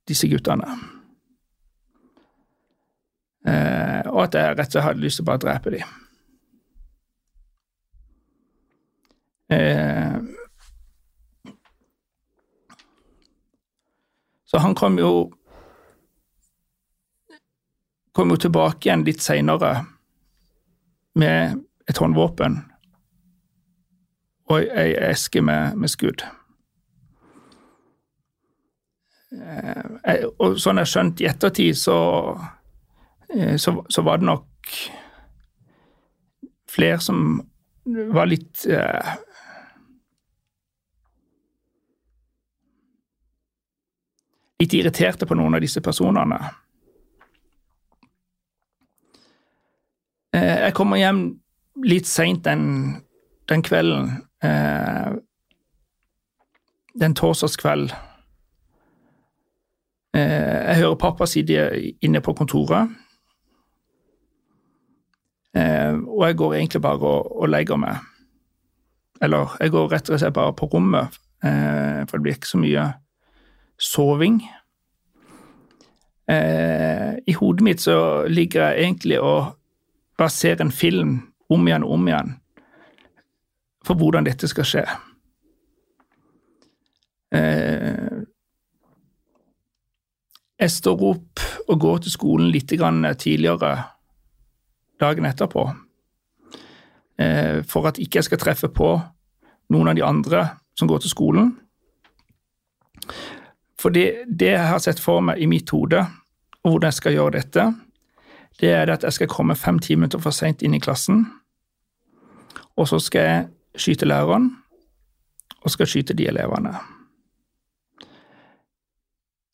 disse 0.10 0.30
guttene. 0.30 0.99
Eh, 3.48 4.02
og 4.12 4.24
at 4.26 4.36
jeg 4.36 4.56
rett 4.58 4.68
og 4.68 4.74
slett 4.74 4.86
hadde 4.86 5.04
lyst 5.04 5.20
til 5.20 5.26
å 5.26 5.30
bare 5.30 5.44
drepe 5.46 5.74
dem. 5.76 5.98
Eh, 9.50 10.18
så 14.46 14.62
han 14.62 14.76
kom 14.78 15.00
jo 15.00 15.12
kom 18.14 18.34
jo 18.34 18.42
tilbake 18.44 18.90
igjen 18.90 19.06
litt 19.08 19.24
seinere 19.24 19.72
med 21.18 21.62
et 21.90 21.98
håndvåpen 21.98 22.60
og 24.50 24.66
ei 24.82 24.92
eske 25.10 25.42
med, 25.46 25.78
med 25.78 25.92
skudd. 25.94 26.26
Eh, 29.30 30.26
og 30.42 30.58
sånn 30.62 30.82
jeg 30.82 30.90
skjønt 30.90 31.22
i 31.22 31.28
ettertid, 31.30 31.78
så, 31.78 31.98
så, 33.58 33.76
så, 33.90 34.02
var 34.02 34.18
det 34.18 34.26
nok 34.26 34.72
flere 36.70 37.00
som 37.00 37.42
var 38.14 38.30
litt 38.30 38.66
eh, 38.70 39.12
Litt 44.60 44.74
irriterte 44.76 45.24
på 45.24 45.38
noen 45.40 45.56
av 45.56 45.62
disse 45.64 45.80
personene. 45.80 46.36
Eh, 50.36 50.66
jeg 50.66 50.74
kommer 50.76 51.00
hjem 51.00 51.22
litt 51.88 52.10
seint 52.12 52.44
den, 52.44 52.66
den, 53.48 53.64
kvelden. 53.64 54.10
Eh, 54.44 55.14
den 57.00 57.16
torsdagskveld. 57.16 57.96
Eh, 60.12 60.58
jeg 60.68 60.82
hører 60.82 61.00
pappa 61.00 61.30
sitte 61.30 61.70
inne 62.04 62.20
på 62.20 62.36
kontoret. 62.36 62.92
Og 65.56 66.22
jeg 66.28 66.38
går 66.38 66.54
egentlig 66.54 66.82
bare 66.82 67.00
og, 67.10 67.32
og 67.42 67.50
legger 67.50 67.80
meg. 67.82 68.04
Eller 69.22 69.56
jeg 69.60 69.74
går 69.74 69.90
rett 69.92 70.10
og 70.10 70.20
slett 70.22 70.36
bare 70.36 70.54
på 70.56 70.70
rommet, 70.72 71.16
for 71.42 72.14
det 72.14 72.22
blir 72.24 72.38
ikke 72.38 72.52
så 72.52 72.60
mye 72.62 72.84
soving. 73.82 74.38
I 76.30 77.36
hodet 77.40 77.66
mitt 77.66 77.82
så 77.82 77.98
ligger 78.30 78.70
jeg 78.70 78.86
egentlig 78.86 79.18
og 79.20 79.58
bare 80.20 80.30
ser 80.30 80.62
en 80.62 80.72
film 80.72 81.18
om 81.50 81.68
igjen 81.68 81.84
og 81.88 81.98
om 81.98 82.08
igjen 82.08 82.36
for 83.86 83.98
hvordan 83.98 84.28
dette 84.28 84.48
skal 84.50 84.68
skje. 84.68 84.84
Eh, 87.36 88.20
jeg 90.60 90.74
står 90.74 91.06
opp 91.12 91.44
og 91.70 91.80
går 91.80 92.04
til 92.04 92.14
skolen 92.14 92.52
litt 92.52 92.70
tidligere 92.70 93.72
dagen 95.00 95.28
etterpå 95.28 95.66
eh, 97.20 97.60
for 97.68 97.90
at 97.90 98.00
ikke 98.02 98.20
jeg 98.20 98.30
skal 98.30 98.42
treffe 98.42 98.70
på 98.72 98.94
noen 99.74 99.92
av 99.92 99.98
de 99.98 100.06
andre 100.06 100.46
som 100.80 100.90
går 100.90 101.04
til 101.04 101.14
skolen. 101.14 101.52
For 103.80 103.94
det, 103.96 104.26
det 104.28 104.54
jeg 104.54 104.72
har 104.72 104.82
sett 104.84 105.00
for 105.00 105.24
meg 105.24 105.40
i 105.40 105.48
mitt 105.48 105.70
hode, 105.72 106.02
og 106.64 106.72
hvordan 106.74 106.92
jeg 106.92 107.00
skal 107.00 107.16
gjøre 107.16 107.38
dette, 107.38 107.68
det 108.60 108.72
er 108.76 108.92
at 108.92 109.06
jeg 109.08 109.16
skal 109.16 109.32
komme 109.32 109.56
fem-ti 109.56 109.96
minutter 109.96 110.20
for 110.20 110.36
seint 110.36 110.64
inn 110.66 110.76
i 110.76 110.82
klassen. 110.84 111.24
Og 112.76 112.90
så 112.92 113.00
skal 113.00 113.28
jeg 113.28 113.46
skyte 113.80 114.08
læreren, 114.08 114.50
og 115.64 115.72
skal 115.72 115.88
skyte 115.88 116.16
de 116.16 116.28
elevene. 116.28 116.74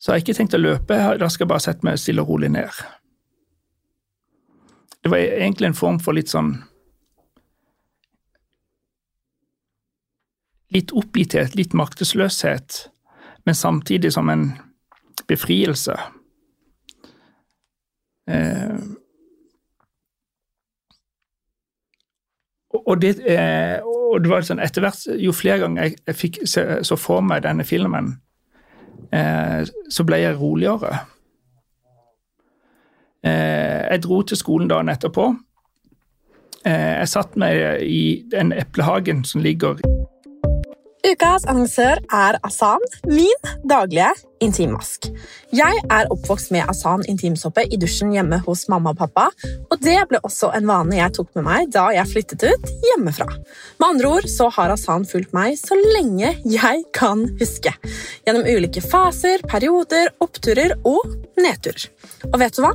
Så 0.00 0.12
jeg 0.12 0.14
har 0.14 0.22
ikke 0.22 0.36
tenkt 0.38 0.54
å 0.54 0.62
løpe, 0.62 0.98
da 1.18 1.28
skal 1.30 1.46
jeg 1.46 1.50
bare 1.50 1.64
sette 1.64 1.86
meg 1.86 1.98
stille 1.98 2.22
og 2.22 2.30
rolig 2.30 2.50
ned. 2.54 2.82
Det 5.06 5.10
var 5.10 5.18
egentlig 5.18 5.66
en 5.66 5.74
form 5.78 5.98
for 6.02 6.16
litt 6.18 6.32
sånn 6.32 6.56
Litt 10.74 10.90
oppgitthet, 10.98 11.54
litt 11.54 11.76
maktesløshet, 11.78 12.80
men 13.46 13.54
samtidig 13.54 14.10
som 14.16 14.26
en 14.28 14.42
befrielse. 15.30 15.94
Eh, 18.26 18.74
og, 22.74 22.92
det, 23.06 23.14
eh, 23.30 23.78
og 23.86 24.18
det 24.26 24.34
var 24.34 24.50
sånn 24.50 24.66
etter 24.66 24.82
hvert, 24.88 25.06
Jo 25.22 25.30
flere 25.38 25.62
ganger 25.62 25.86
jeg, 25.86 26.18
fikk 26.18 26.42
se, 26.50 26.66
så 26.82 26.98
for 26.98 27.22
meg 27.22 27.46
denne 27.46 27.64
filmen, 27.64 28.16
eh, 29.14 29.62
så 29.86 30.10
ble 30.10 30.24
jeg 30.26 30.42
roligere. 30.42 31.06
Eh, 33.24 33.82
jeg 33.90 34.02
dro 34.04 34.22
til 34.22 34.36
skolen 34.40 34.68
dagen 34.68 34.92
etterpå. 34.92 35.30
Eh, 36.66 36.94
jeg 37.00 37.08
satt 37.08 37.36
meg 37.36 37.82
i 37.86 38.24
den 38.30 38.52
eplehagen 38.52 39.24
som 39.24 39.44
ligger 39.44 39.80
Ukas 41.06 41.44
annonsør 41.46 42.00
er 42.10 42.34
Asan, 42.42 42.82
min 43.06 43.50
daglige 43.68 44.08
intimmask. 44.42 45.06
Jeg 45.54 45.82
er 45.92 46.08
oppvokst 46.10 46.50
med 46.50 46.66
Asan 46.66 47.04
intimsåpe 47.06 47.62
i 47.62 47.78
dusjen 47.78 48.10
hjemme 48.14 48.40
hos 48.42 48.64
mamma 48.72 48.90
og 48.90 48.98
pappa, 49.04 49.28
og 49.70 49.84
det 49.84 50.00
ble 50.10 50.18
også 50.26 50.50
en 50.56 50.66
vane 50.66 50.98
jeg 50.98 51.14
tok 51.14 51.30
med 51.38 51.46
meg 51.46 51.70
da 51.76 51.84
jeg 51.94 52.10
flyttet 52.10 52.48
ut 52.48 52.74
hjemmefra. 52.88 53.28
Med 53.78 53.86
andre 53.86 54.10
ord 54.18 54.26
så 54.32 54.50
har 54.58 54.74
Asan 54.74 55.06
fulgt 55.06 55.36
meg 55.36 55.54
så 55.60 55.78
lenge 55.78 56.32
jeg 56.42 56.82
kan 56.96 57.22
huske. 57.38 57.76
Gjennom 58.26 58.50
ulike 58.50 58.82
faser, 58.82 59.46
perioder, 59.46 60.10
oppturer 60.26 60.74
og 60.82 61.06
nedturer. 61.38 61.86
Og 62.32 62.40
vet 62.42 62.58
du 62.58 62.64
hva? 62.66 62.74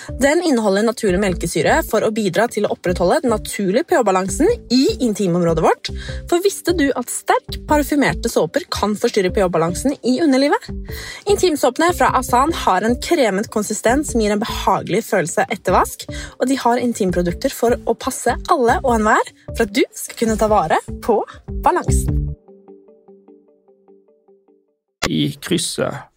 Den 0.19 0.41
inneholder 0.43 0.83
naturlig 0.83 1.19
melkesyre 1.21 1.77
for 1.87 2.03
å 2.03 2.11
bidra 2.13 2.47
til 2.51 2.65
å 2.67 2.71
opprettholde 2.75 3.21
den 3.23 3.31
naturlige 3.33 3.85
pH-balansen 3.89 4.49
i 4.73 4.81
intimområdet 5.05 5.63
vårt. 5.63 5.91
For 6.29 6.43
visste 6.43 6.75
du 6.77 6.87
at 6.97 7.09
sterk 7.13 7.61
parfymerte 7.69 8.29
såper 8.31 8.65
kan 8.73 8.97
forstyrre 8.99 9.31
pH-balansen 9.33 9.95
i 10.03 10.17
underlivet? 10.23 10.67
Intimsåpene 11.31 11.93
fra 11.97 12.11
Asan 12.19 12.53
har 12.65 12.85
en 12.85 12.97
kremet 13.01 13.49
konsistens 13.53 14.11
som 14.11 14.21
gir 14.21 14.35
en 14.35 14.43
behagelig 14.43 15.05
følelse 15.07 15.47
etter 15.47 15.77
vask, 15.77 16.05
og 16.39 16.45
de 16.51 16.59
har 16.59 16.83
intimprodukter 16.83 17.53
for 17.55 17.77
å 17.85 17.95
passe 17.95 18.35
alle 18.51 18.77
og 18.83 18.93
enhver 18.97 19.33
for 19.53 19.65
at 19.65 19.73
du 19.73 19.83
skal 19.95 20.21
kunne 20.25 20.37
ta 20.41 20.51
vare 20.51 20.81
på 21.05 21.21
balansen. 21.63 22.19
I 25.09 25.33
krysset 25.41 26.07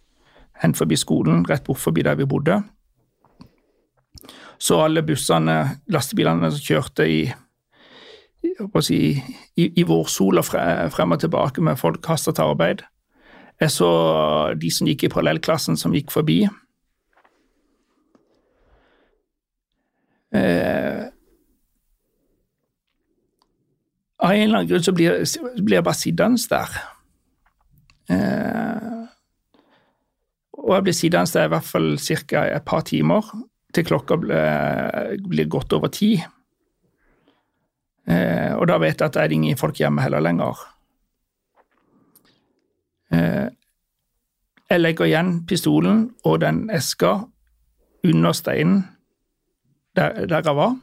hen 0.61 0.75
forbi 0.77 0.97
skolen, 0.99 1.43
rett 1.49 1.65
bort 1.65 1.81
forbi 1.81 2.03
der 2.05 2.15
vi 2.19 2.27
bodde, 2.29 2.61
så 4.57 4.79
alle 4.85 5.03
bussene, 5.05 5.57
lastebilene 5.91 6.51
som 6.51 6.63
kjørte 6.63 7.07
i 7.09 7.19
si, 8.81 8.99
i, 9.55 9.65
i 9.79 9.83
vårsola 9.87 10.43
frem 10.45 11.15
og 11.15 11.19
tilbake 11.19 11.63
med 11.63 11.79
folk 11.79 12.01
kasta 12.05 12.33
til 12.35 12.53
arbeid. 12.53 12.83
Jeg 13.61 13.71
så 13.71 13.89
de 14.59 14.71
som 14.71 14.87
gikk 14.87 15.05
i 15.07 15.11
parallellklassen, 15.11 15.77
som 15.79 15.93
gikk 15.95 16.11
forbi. 16.11 16.43
Eh, 20.35 21.05
av 24.19 24.31
en 24.33 24.41
eller 24.41 24.59
annen 24.59 24.69
grunn 24.69 24.83
så 24.83 24.93
blir, 24.95 25.23
blir 25.61 25.79
jeg 25.79 25.87
bare 25.87 26.01
sittende 26.01 26.51
der. 26.51 26.77
Eh, 28.11 28.91
og 30.65 30.75
jeg 30.75 30.87
blir 30.87 30.97
sittende 30.97 31.31
der 31.31 31.47
i 31.47 31.53
hvert 31.55 31.69
fall 31.69 31.91
ca. 31.99 32.45
et 32.57 32.67
par 32.67 32.83
timer 32.87 33.31
til 33.75 33.85
klokka 33.87 34.17
blir, 34.21 35.49
godt 35.51 35.75
over 35.77 35.91
ti. 35.93 36.15
Eh, 38.05 38.51
og 38.55 38.67
da 38.69 38.79
vet 38.81 39.01
jeg 39.01 39.09
at 39.09 39.17
det 39.17 39.23
er 39.23 39.35
ingen 39.35 39.59
folk 39.59 39.79
hjemme 39.81 40.03
heller 40.03 40.23
lenger. 40.23 40.61
Eh, 43.13 43.47
jeg 44.69 44.81
legger 44.81 45.09
igjen 45.09 45.31
pistolen 45.47 46.07
og 46.25 46.39
den 46.41 46.65
eska 46.73 47.17
under 48.05 48.33
steinen 48.33 48.83
der, 49.95 50.25
der, 50.25 50.41
jeg 50.45 50.55
var. 50.55 50.75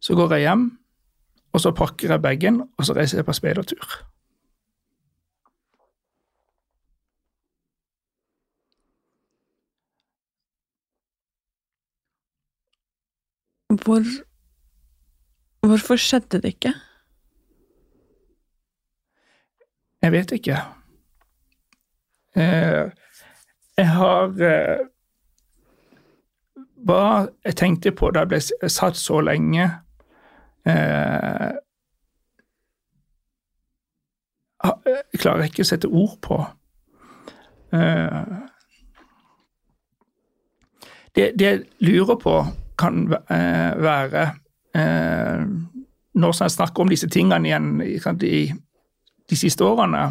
Så 0.00 0.14
går 0.14 0.34
jeg 0.34 0.48
hjem, 0.48 0.64
og 1.52 1.60
så 1.60 1.70
pakker 1.70 2.10
jeg 2.10 2.22
bagen, 2.22 2.62
og 2.78 2.84
så 2.84 2.96
reiser 2.96 3.18
jeg 3.18 3.24
på 3.28 3.32
speidertur. 3.32 4.00
Hvor 13.82 14.02
Hvorfor 15.66 15.96
skjedde 15.96 16.42
det 16.42 16.44
ikke? 16.44 16.74
Jeg 20.02 20.12
vet 20.12 20.32
ikke. 20.32 20.56
Eh, 22.36 22.90
jeg 23.76 23.88
har 23.88 24.24
eh, 24.42 24.82
Hva 26.84 27.28
jeg 27.44 27.56
tenkte 27.56 27.92
på 27.96 28.10
da 28.10 28.26
jeg 28.26 28.32
ble 28.34 28.68
satt 28.68 28.98
så 29.00 29.20
lenge 29.24 29.70
eh, 30.68 31.52
Jeg 34.64 35.20
klarer 35.22 35.48
ikke 35.48 35.64
å 35.64 35.68
sette 35.68 35.88
ord 35.88 36.18
på. 36.24 36.38
Det, 41.14 41.26
det 41.38 41.44
jeg 41.44 41.64
lurer 41.84 42.16
på, 42.20 42.36
kan 42.78 43.06
være 43.08 44.24
eh, 44.74 45.44
når 46.14 46.36
jeg 46.40 46.50
snakker 46.50 46.82
om 46.82 46.90
disse 46.90 47.08
tingene 47.10 47.48
igjen 47.48 47.80
i 48.22 48.44
de 49.30 49.36
siste 49.38 49.64
årene, 49.64 50.06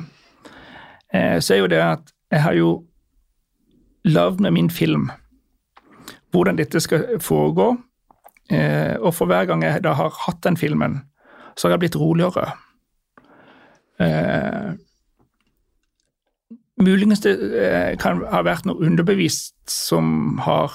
eh, 1.14 1.40
så 1.40 1.56
er 1.56 1.64
jo 1.64 1.72
det 1.72 1.82
at 1.84 2.14
jeg 2.32 2.42
har 2.42 2.58
jo 2.58 2.70
lagd 4.04 4.42
med 4.42 4.52
min 4.52 4.70
film 4.70 5.12
hvordan 6.34 6.58
dette 6.58 6.80
skal 6.82 7.20
foregå. 7.22 7.76
Eh, 8.50 8.96
og 9.00 9.14
for 9.14 9.30
hver 9.30 9.46
gang 9.46 9.64
jeg 9.64 9.84
da 9.86 9.94
har 9.94 10.16
hatt 10.26 10.42
den 10.44 10.58
filmen, 10.58 11.04
så 11.56 11.68
har 11.68 11.76
jeg 11.76 11.84
blitt 11.86 12.00
roligere. 12.00 12.48
Eh, 14.02 14.74
muligens 16.82 17.22
det 17.24 17.38
eh, 17.38 17.94
kan 18.02 18.24
ha 18.32 18.42
vært 18.44 18.66
noe 18.66 18.82
underbevisst 18.82 19.56
som 19.70 20.40
har 20.44 20.74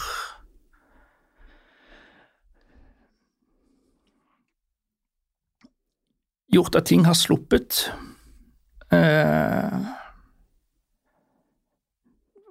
gjort 6.52 6.76
at 6.76 6.84
ting 6.88 7.04
har 7.06 7.14
sluppet. 7.14 7.92
Eh, 8.92 9.78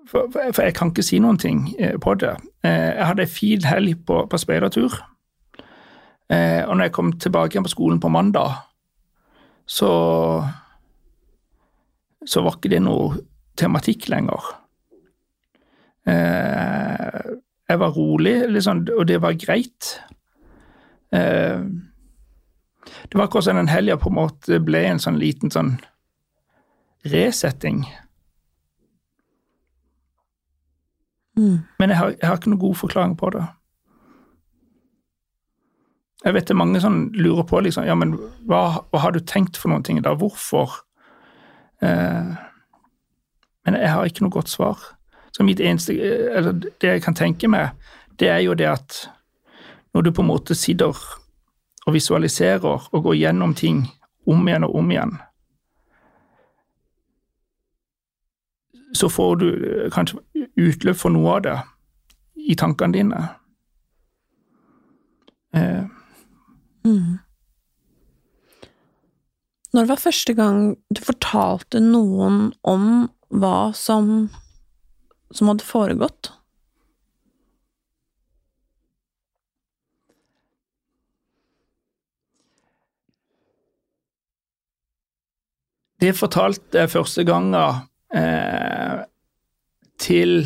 for, 0.07 0.29
for, 0.31 0.61
jeg 0.61 0.75
kan 0.77 0.91
ikke 0.91 1.05
si 1.05 1.19
noen 1.19 1.39
ting 1.41 1.65
eh, 1.79 1.97
på 2.01 2.13
det. 2.21 2.35
Eh, 2.63 2.93
jeg 2.93 3.07
hadde 3.09 3.25
ei 3.25 3.31
fin 3.31 3.65
helg 3.67 4.05
på, 4.07 4.23
på 4.29 4.41
speidertur. 4.41 5.01
Og 6.27 6.73
når 6.75 6.83
jeg 6.83 6.91
kom 6.91 7.13
tilbake 7.15 7.55
igjen 7.55 7.63
på 7.63 7.71
skolen 7.71 8.01
på 8.03 8.09
mandag, 8.11 8.51
så 9.63 10.43
så 12.27 12.41
var 12.43 12.57
ikke 12.57 12.73
det 12.73 12.81
noe 12.83 13.21
tematikk 13.55 14.09
lenger. 14.11 14.43
Jeg 16.03 17.79
var 17.79 17.95
rolig, 17.95 18.35
liksom, 18.51 18.83
og 18.91 19.07
det 19.07 19.21
var 19.23 19.39
greit. 19.39 19.93
Det 23.09 23.17
var 23.17 23.27
akkurat 23.27 23.45
som 23.47 23.55
den 23.55 23.71
helga 23.71 23.97
på 23.97 24.09
en 24.09 24.17
måte 24.17 24.59
ble 24.63 24.83
en 24.87 24.99
sånn 24.99 25.19
liten 25.19 25.53
sånn 25.53 25.77
resetting. 27.07 27.85
Mm. 31.37 31.59
Men 31.79 31.89
jeg 31.89 31.97
har, 31.97 32.15
jeg 32.17 32.27
har, 32.27 32.39
ikke 32.39 32.51
noen 32.51 32.63
god 32.65 32.75
forklaring 32.81 33.15
på 33.17 33.29
det. 33.35 33.45
Jeg 36.25 36.33
vet 36.33 36.47
det 36.49 36.55
er 36.55 36.59
mange 36.59 36.81
som 36.81 36.97
lurer 37.13 37.45
på 37.47 37.59
liksom, 37.61 37.85
ja, 37.85 37.95
men 37.95 38.15
hva, 38.49 38.81
hva 38.89 39.03
har 39.03 39.13
du 39.13 39.21
tenkt 39.21 39.59
for 39.59 39.71
noen 39.71 39.85
ting 39.85 40.01
da? 40.03 40.15
Hvorfor? 40.17 40.79
Eh, 41.85 42.33
men 43.67 43.77
jeg 43.77 43.93
har 43.93 44.09
ikke 44.09 44.25
noe 44.25 44.33
godt 44.33 44.49
svar. 44.49 44.81
Så 45.35 45.45
mitt 45.45 45.61
eneste, 45.61 45.93
eller 46.33 46.57
Det 46.57 46.89
jeg 46.89 47.03
kan 47.05 47.15
tenke 47.15 47.47
meg, 47.47 47.77
det 48.19 48.31
er 48.33 48.41
jo 48.41 48.57
det 48.57 48.67
at 48.71 49.03
når 49.93 50.01
du 50.01 50.11
på 50.11 50.23
en 50.25 50.31
måte 50.31 50.55
sitter 50.57 50.97
og 51.87 51.95
visualiserer 51.95 52.91
og 52.91 53.03
går 53.03 53.15
gjennom 53.21 53.55
ting 53.55 53.85
om 54.27 54.47
igjen 54.47 54.67
og 54.67 54.75
om 54.75 54.91
igjen, 54.91 55.13
så 58.97 59.09
får 59.09 59.35
du 59.39 59.47
eh, 59.53 59.87
kanskje 59.93 60.19
utløp 60.57 60.99
for 60.99 61.13
noe 61.13 61.37
av 61.37 61.45
det 61.45 61.55
i 62.47 62.55
tankene 62.59 62.95
dine. 62.95 63.21
Eh. 65.55 65.85
Mm. 66.87 67.17
Når 69.75 69.89
var 69.91 70.01
første 70.01 70.33
gang 70.33 70.75
du 70.89 71.03
fortalte 71.03 71.81
noen 71.83 72.51
om 72.67 73.07
hva 73.29 73.71
som, 73.75 74.29
som 75.35 75.51
hadde 75.51 75.67
foregått? 75.67 76.31
Det 86.01 86.13
fortalte 86.13 86.83
jeg 86.83 86.91
første 86.93 87.23
ganga 87.25 87.63
eh, 88.13 88.99
til 89.97 90.43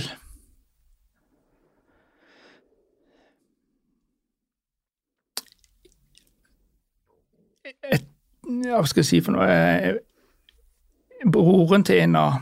et, 7.92 8.08
Hva 8.48 8.86
skal 8.88 9.04
jeg 9.04 9.10
si 9.10 9.20
for 9.26 9.36
noe 9.36 9.50
eh, 9.52 10.00
Broren 11.28 11.84
til 11.84 12.00
en 12.06 12.16
av 12.16 12.40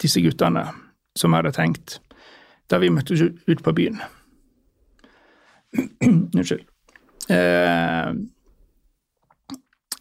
disse 0.00 0.22
guttene 0.22 0.62
som 1.18 1.34
jeg 1.34 1.42
hadde 1.42 1.56
tenkt 1.58 1.98
da 2.70 2.78
vi 2.80 2.88
møttes 2.88 3.20
ut 3.20 3.60
på 3.60 3.72
byen. 3.76 3.98
Unnskyld. 6.06 6.62
Eh, 7.28 8.14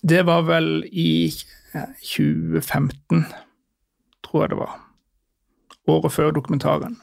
det 0.03 0.21
var 0.29 0.45
vel 0.47 0.69
i 0.87 1.33
2015, 1.73 3.25
tror 4.23 4.43
jeg 4.43 4.49
det 4.53 4.59
var. 4.59 4.77
Året 5.87 6.11
før 6.11 6.31
dokumentaren. 6.31 6.97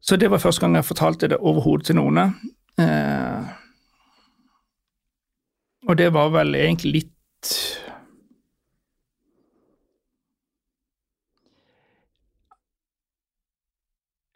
Så 0.00 0.16
det 0.16 0.30
var 0.30 0.38
første 0.38 0.60
gang 0.60 0.74
jeg 0.74 0.84
fortalte 0.84 1.28
det 1.28 1.36
overhodet 1.38 1.86
til 1.86 1.96
noen. 2.00 2.18
Eh, 2.80 3.42
og 5.88 5.98
det 5.98 6.12
var 6.12 6.32
vel 6.34 6.54
egentlig 6.54 6.92
litt 6.92 7.52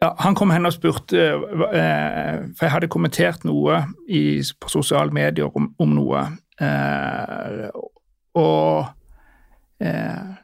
ja, 0.01 0.13
Han 0.19 0.35
kom 0.35 0.53
hen 0.53 0.65
og 0.65 0.73
spurte, 0.73 1.17
eh, 1.19 2.39
for 2.55 2.65
jeg 2.65 2.73
hadde 2.73 2.91
kommentert 2.91 3.45
noe 3.47 3.83
i, 4.07 4.41
på 4.61 4.71
sosiale 4.71 5.11
medier 5.13 5.49
om, 5.51 5.73
om 5.79 5.95
noe. 5.97 6.25
Eh, 6.61 7.67
og 8.39 8.85
eh, 9.83 10.35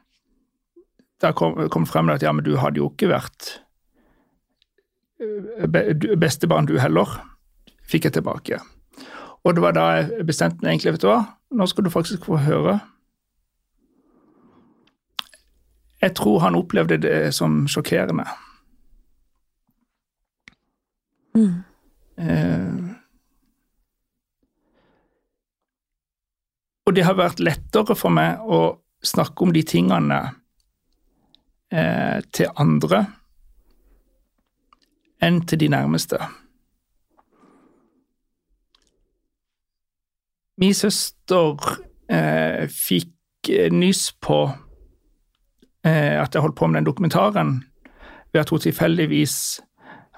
da 1.22 1.32
kom, 1.38 1.56
kom 1.72 1.86
frem 1.88 2.10
at 2.12 2.24
ja, 2.24 2.32
men 2.34 2.44
du 2.44 2.56
hadde 2.60 2.82
jo 2.82 2.90
ikke 2.92 3.12
vært 3.12 3.50
eh, 5.22 6.16
bestebarn 6.20 6.68
du 6.68 6.76
heller, 6.82 7.18
fikk 7.88 8.08
jeg 8.08 8.18
tilbake. 8.18 8.60
Og 9.42 9.56
det 9.56 9.64
var 9.64 9.74
da 9.74 9.88
jeg 9.98 10.26
bestemte 10.28 10.62
meg 10.62 10.76
egentlig, 10.76 10.96
vet 10.96 11.04
du 11.04 11.10
hva, 11.10 11.20
nå 11.52 11.66
skal 11.70 11.86
du 11.86 11.92
faktisk 11.92 12.28
få 12.28 12.38
høre. 12.44 12.78
Jeg 16.02 16.16
tror 16.18 16.40
han 16.42 16.58
opplevde 16.58 16.98
det 17.02 17.18
som 17.34 17.62
sjokkerende. 17.70 18.26
Mm. 21.34 21.62
Eh, 22.18 22.81
og 26.86 26.94
det 26.96 27.04
har 27.06 27.18
vært 27.18 27.42
lettere 27.42 27.94
for 27.98 28.14
meg 28.14 28.42
å 28.42 28.78
snakke 29.02 29.44
om 29.44 29.52
de 29.54 29.62
tingene 29.66 30.20
eh, 31.70 32.18
til 32.34 32.50
andre 32.58 33.04
enn 35.22 35.42
til 35.46 35.60
de 35.62 35.68
nærmeste. 35.70 36.18
Min 40.58 40.74
søster 40.74 41.58
eh, 42.10 42.66
fikk 42.66 43.50
nyss 43.74 44.12
på 44.22 44.40
eh, 45.86 46.18
at 46.18 46.34
jeg 46.34 46.42
holdt 46.42 46.58
på 46.58 46.66
med 46.66 46.80
den 46.80 46.88
dokumentaren, 46.90 47.54
ved 48.32 48.42
at 48.42 48.50
hun 48.50 48.62
tilfeldigvis 48.62 49.36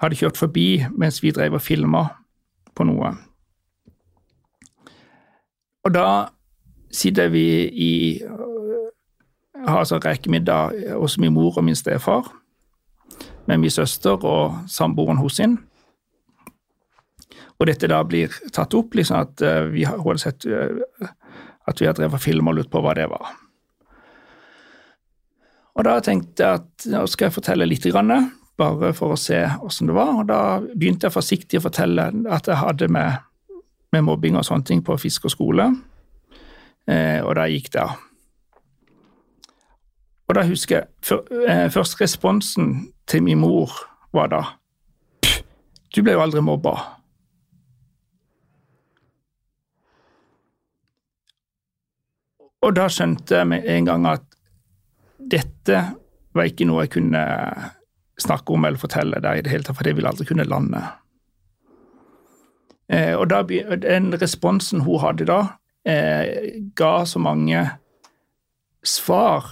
hadde 0.01 0.19
kjørt 0.19 0.41
forbi 0.41 0.85
mens 0.93 1.21
vi 1.23 1.33
drev 1.33 1.59
og 1.59 1.65
filma 1.65 2.07
på 2.75 2.87
noe. 2.89 3.13
Og 5.85 5.93
da 5.93 6.09
sitter 6.95 7.29
vi 7.33 7.47
i 7.67 7.93
har 9.67 9.79
altså 9.81 9.99
rekemiddag 9.99 10.95
hos 10.99 11.19
min 11.19 11.33
mor 11.33 11.59
og 11.59 11.65
min 11.65 11.77
stefar, 11.77 12.29
med 13.47 13.59
min 13.59 13.71
søster 13.71 14.25
og 14.25 14.59
samboeren 14.69 15.21
hos 15.21 15.39
sin. 15.41 15.59
Og 17.59 17.69
dette 17.71 17.89
da 17.89 18.03
blir 18.05 18.33
tatt 18.53 18.75
opp, 18.75 18.95
liksom 18.95 19.21
at 19.21 19.43
uh, 19.45 19.67
vi 19.73 19.85
har, 19.87 20.21
sett 20.21 20.47
uh, 20.47 21.09
at 21.69 21.81
vi 21.81 21.87
har 21.87 21.97
drevet 21.97 22.23
film 22.23 22.51
og 22.51 22.59
lurt 22.59 22.71
på 22.73 22.83
hva 22.83 22.95
det 22.99 23.07
var. 23.13 23.35
Og 25.75 25.87
da 25.87 25.99
tenkte 26.05 26.45
jeg 26.45 26.63
at 26.63 26.89
nå 26.91 27.05
skal 27.11 27.29
jeg 27.29 27.37
fortelle 27.39 27.67
litt, 27.67 27.87
bare 28.57 28.93
for 28.95 29.15
å 29.15 29.19
se 29.19 29.41
åssen 29.63 29.91
det 29.91 29.97
var. 29.97 30.13
Og 30.21 30.29
da 30.29 30.41
begynte 30.75 31.09
jeg 31.09 31.15
forsiktig 31.15 31.59
å 31.59 31.65
fortelle 31.65 32.11
at 32.31 32.51
jeg 32.51 32.61
hadde 32.61 32.89
med, 32.89 33.25
med 33.95 34.07
mobbing 34.07 34.39
og 34.39 34.47
sånne 34.47 34.69
ting 34.71 34.85
på 34.87 34.99
fisk 34.99 35.27
og 35.27 35.35
skole. 35.35 35.73
Eh, 36.91 37.21
og 37.25 37.35
da 37.39 37.47
gikk 37.49 37.71
det. 37.73 37.85
Og 40.29 40.37
da 40.37 40.45
husker 40.49 40.77
jeg 40.77 40.89
for, 41.05 41.25
eh, 41.49 41.69
Først 41.71 42.01
responsen 42.01 42.93
til 43.07 43.23
min 43.23 43.39
mor 43.39 43.71
var 44.13 44.29
da 44.29 44.43
Du 45.95 46.03
ble 46.03 46.13
jo 46.13 46.21
aldri 46.21 46.41
mobba. 46.41 46.75
Og 52.65 52.75
da 52.75 52.89
skjønte 52.89 53.37
jeg 53.37 53.47
med 53.47 53.67
en 53.69 53.85
gang 53.85 54.07
at 54.07 54.25
dette 55.31 55.83
var 56.35 56.49
ikke 56.49 56.67
noe 56.67 56.83
jeg 56.87 56.95
kunne 56.97 57.23
snakke 58.19 58.55
om 58.57 58.65
eller 58.65 58.81
fortelle 58.81 59.21
der 59.23 59.39
i 59.39 59.45
det 59.45 59.53
hele 59.53 59.63
tatt, 59.63 59.77
for 59.77 59.85
det 59.85 59.95
ville 59.95 60.09
aldri 60.09 60.27
kunne 60.27 60.49
lande. 60.49 60.81
Eh, 62.89 63.15
og 63.15 63.29
da, 63.31 63.43
den 63.45 64.15
responsen 64.21 64.81
hun 64.81 64.99
hadde 64.99 65.29
da, 65.29 65.41
eh, 65.85 66.61
ga 66.77 66.95
så 67.07 67.21
mange 67.23 67.65
svar 68.85 69.47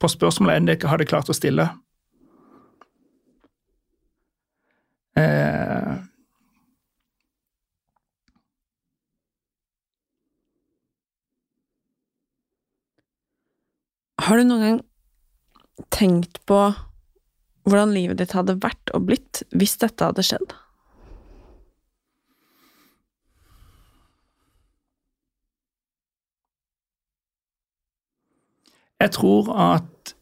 på 0.00 0.08
spørsmålet 0.08 0.56
enn 0.56 0.68
det 0.68 0.78
ikke 0.78 0.92
hadde 0.92 1.08
klart 1.08 1.32
å 1.32 1.36
stille. 1.36 1.68
Eh, 5.18 5.98
Har 14.20 14.36
du 14.36 14.44
noen 14.44 14.60
gang 14.62 14.80
tenkt 15.90 16.42
på 16.46 16.56
hvordan 17.64 17.94
livet 17.94 18.20
ditt 18.20 18.34
hadde 18.36 18.58
vært 18.60 18.92
og 18.94 19.06
blitt 19.08 19.40
hvis 19.56 19.78
dette 19.80 20.06
hadde 20.06 20.24
skjedd? 20.26 20.52
Jeg 29.00 29.10
tror 29.10 29.48
at 29.56 30.14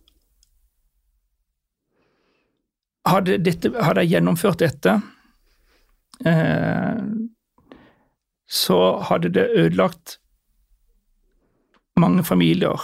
hadde, 3.07 3.39
dette, 3.45 3.73
hadde 3.83 4.05
jeg 4.05 4.13
gjennomført 4.15 4.61
dette, 4.63 5.01
eh, 6.27 7.03
så 8.49 8.79
hadde 9.11 9.33
det 9.35 9.51
ødelagt 9.55 10.19
mange 11.99 12.25
familier. 12.25 12.81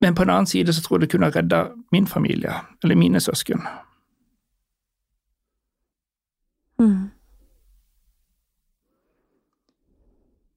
Men 0.00 0.14
på 0.14 0.22
en 0.22 0.30
annen 0.30 0.46
side 0.46 0.72
så 0.72 0.82
tror 0.82 0.98
jeg 0.98 1.06
det 1.06 1.12
kunne 1.12 1.28
ha 1.30 1.36
redda 1.36 1.64
min 1.92 2.06
familie, 2.06 2.54
eller 2.82 2.98
mine 2.98 3.20
søsken. 3.20 3.62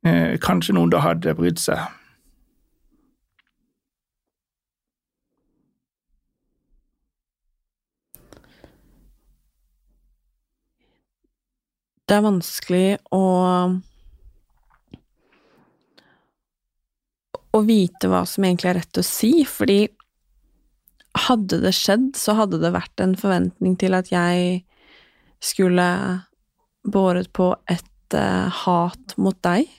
Eh, 0.06 0.38
kanskje 0.38 0.76
noen 0.78 0.92
da 0.94 1.00
hadde 1.02 1.34
brydd 1.34 1.58
seg. 1.58 1.82
Det 12.06 12.14
er 12.14 12.22
vanskelig 12.22 12.88
å 13.18 13.26
å 17.56 17.62
vite 17.66 18.10
hva 18.12 18.26
som 18.30 18.46
egentlig 18.46 18.70
er 18.70 18.78
rett 18.82 19.00
å 19.00 19.04
si, 19.08 19.32
fordi 19.48 19.88
hadde 21.26 21.62
det 21.64 21.72
skjedd, 21.74 22.12
så 22.20 22.36
hadde 22.38 22.60
det 22.62 22.74
vært 22.76 23.02
en 23.02 23.16
forventning 23.18 23.78
til 23.80 23.96
at 23.98 24.12
jeg 24.12 24.60
skulle 25.42 25.88
båret 26.84 27.32
på 27.34 27.54
et 27.72 28.18
uh, 28.20 28.52
hat 28.52 29.16
mot 29.18 29.40
deg. 29.48 29.72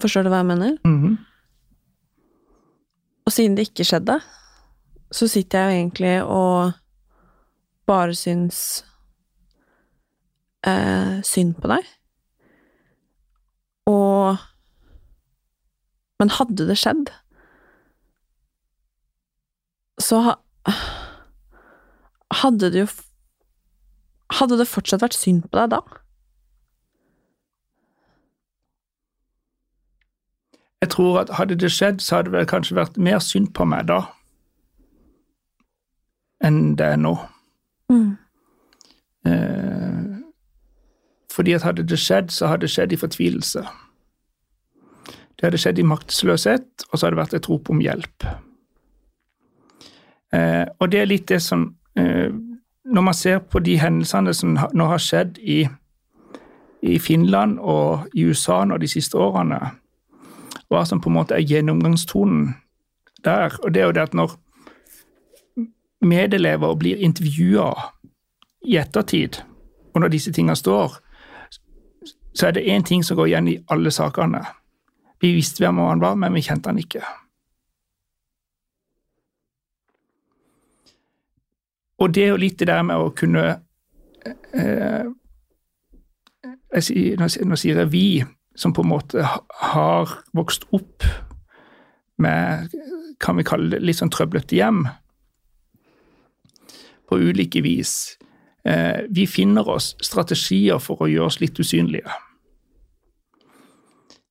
Forstår 0.00 0.24
du 0.24 0.30
hva 0.32 0.42
jeg 0.42 0.46
mener? 0.46 0.76
Mm 0.84 0.98
-hmm. 1.02 1.16
Og 3.26 3.32
siden 3.32 3.56
det 3.56 3.68
ikke 3.68 3.84
skjedde, 3.84 4.20
så 5.12 5.28
sitter 5.28 5.58
jeg 5.58 5.66
jo 5.66 5.78
egentlig 5.78 6.22
og 6.22 6.72
bare 7.86 8.14
syns 8.14 8.84
eh, 10.66 11.22
synd 11.22 11.54
på 11.54 11.68
deg. 11.68 11.84
Og 13.86 14.36
men 16.20 16.32
hadde 16.36 16.66
det 16.68 16.76
skjedd, 16.76 17.08
så 20.00 20.18
hadde 22.42 22.72
det 22.72 22.84
jo 22.84 22.90
Hadde 24.30 24.60
det 24.60 24.68
fortsatt 24.70 25.02
vært 25.02 25.16
synd 25.18 25.48
på 25.50 25.58
deg 25.58 25.72
da? 25.72 25.80
Jeg 30.80 30.88
tror 30.94 31.20
at 31.20 31.34
hadde 31.36 31.58
det 31.60 31.72
skjedd, 31.72 32.00
så 32.00 32.16
hadde 32.16 32.32
det 32.32 32.48
kanskje 32.48 32.78
vært 32.78 32.96
mer 32.96 33.18
synd 33.18 33.52
på 33.54 33.66
meg 33.68 33.88
da 33.90 34.02
enn 36.44 36.74
det 36.78 36.86
er 36.94 37.00
nå. 37.00 37.14
Mm. 37.92 38.10
Eh, 39.28 40.04
fordi 41.32 41.52
at 41.52 41.62
hadde 41.62 41.86
det 41.88 41.98
skjedd, 42.00 42.30
så 42.32 42.50
hadde 42.50 42.66
det 42.66 42.74
skjedd 42.74 42.92
i 42.92 43.00
fortvilelse. 43.00 43.64
Det 45.06 45.46
hadde 45.46 45.60
skjedd 45.60 45.80
i 45.80 45.88
maktesløshet, 45.88 46.86
og 46.90 46.98
så 46.98 47.06
hadde 47.06 47.16
det 47.16 47.22
vært 47.22 47.36
et 47.38 47.50
rop 47.50 47.70
om 47.72 47.80
hjelp. 47.80 48.28
Eh, 50.32 50.66
og 50.78 50.90
det 50.92 51.00
er 51.00 51.10
litt 51.10 51.28
det 51.28 51.40
som 51.42 51.74
eh, 51.98 52.30
Når 52.84 53.02
man 53.02 53.14
ser 53.14 53.38
på 53.38 53.58
de 53.58 53.76
hendelsene 53.78 54.32
som 54.34 54.54
nå 54.54 54.84
har 54.88 54.98
skjedd 54.98 55.36
i, 55.38 55.66
i 56.82 56.98
Finland 56.98 57.58
og 57.58 58.06
i 58.14 58.24
USA 58.24 58.64
nå 58.64 58.78
de 58.80 58.88
siste 58.88 59.18
årene, 59.18 59.58
hva 60.70 60.84
som 60.86 61.00
på 61.02 61.10
en 61.10 61.18
måte 61.18 61.34
er 61.34 61.46
gjennomgangstonen 61.46 62.54
der. 63.24 63.56
Og 63.62 63.74
det 63.74 63.82
er 63.82 63.90
jo 63.90 63.96
det 63.96 64.06
at 64.08 64.14
når 64.14 64.36
medelever 66.00 66.74
blir 66.78 66.96
intervjua 66.96 67.72
i 68.64 68.76
ettertid, 68.80 69.42
og 69.94 70.00
når 70.00 70.12
disse 70.14 70.32
tinga 70.32 70.54
står, 70.54 70.96
så 72.34 72.46
er 72.46 72.50
det 72.56 72.68
én 72.68 72.84
ting 72.86 73.04
som 73.04 73.16
går 73.16 73.26
igjen 73.26 73.48
i 73.48 73.58
alle 73.68 73.90
sakene. 73.90 74.44
Vi 75.20 75.34
visste 75.34 75.64
hvem 75.64 75.78
han 75.78 76.00
var, 76.00 76.14
men 76.14 76.34
vi 76.34 76.44
kjente 76.44 76.70
han 76.70 76.78
ikke. 76.78 77.02
Og 82.00 82.14
det 82.14 82.24
er 82.24 82.28
jo 82.32 82.40
litt 82.40 82.58
det 82.58 82.70
der 82.70 82.82
med 82.82 82.96
å 82.96 83.10
kunne 83.16 83.42
eh, 84.24 84.54
eh 84.54 85.08
jeg, 86.70 87.16
nå 87.18 87.56
sier 87.58 87.80
jeg 87.82 87.90
vi, 87.90 88.22
som 88.60 88.74
på 88.76 88.84
en 88.84 88.92
måte 88.92 89.24
har 89.24 90.16
vokst 90.36 90.66
opp 90.76 91.06
med 92.20 92.68
kan 93.20 93.36
vi 93.36 93.44
kalle 93.44 93.72
det 93.72 93.84
litt 93.84 94.00
sånn 94.00 94.12
trøblete 94.12 94.56
hjem, 94.56 94.84
på 97.08 97.18
ulike 97.18 97.62
vis. 97.64 98.16
Eh, 98.64 99.06
vi 99.10 99.26
finner 99.26 99.68
oss 99.68 99.94
strategier 100.04 100.80
for 100.82 101.02
å 101.02 101.08
gjøre 101.10 101.30
oss 101.32 101.40
litt 101.42 101.58
usynlige. 101.58 102.12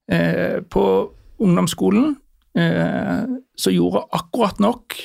Eh, 0.09 0.61
på 0.63 0.83
ungdomsskolen 1.43 2.13
eh, 2.57 3.25
så 3.55 3.73
gjorde 3.73 4.05
akkurat 4.15 4.61
nok 4.63 4.95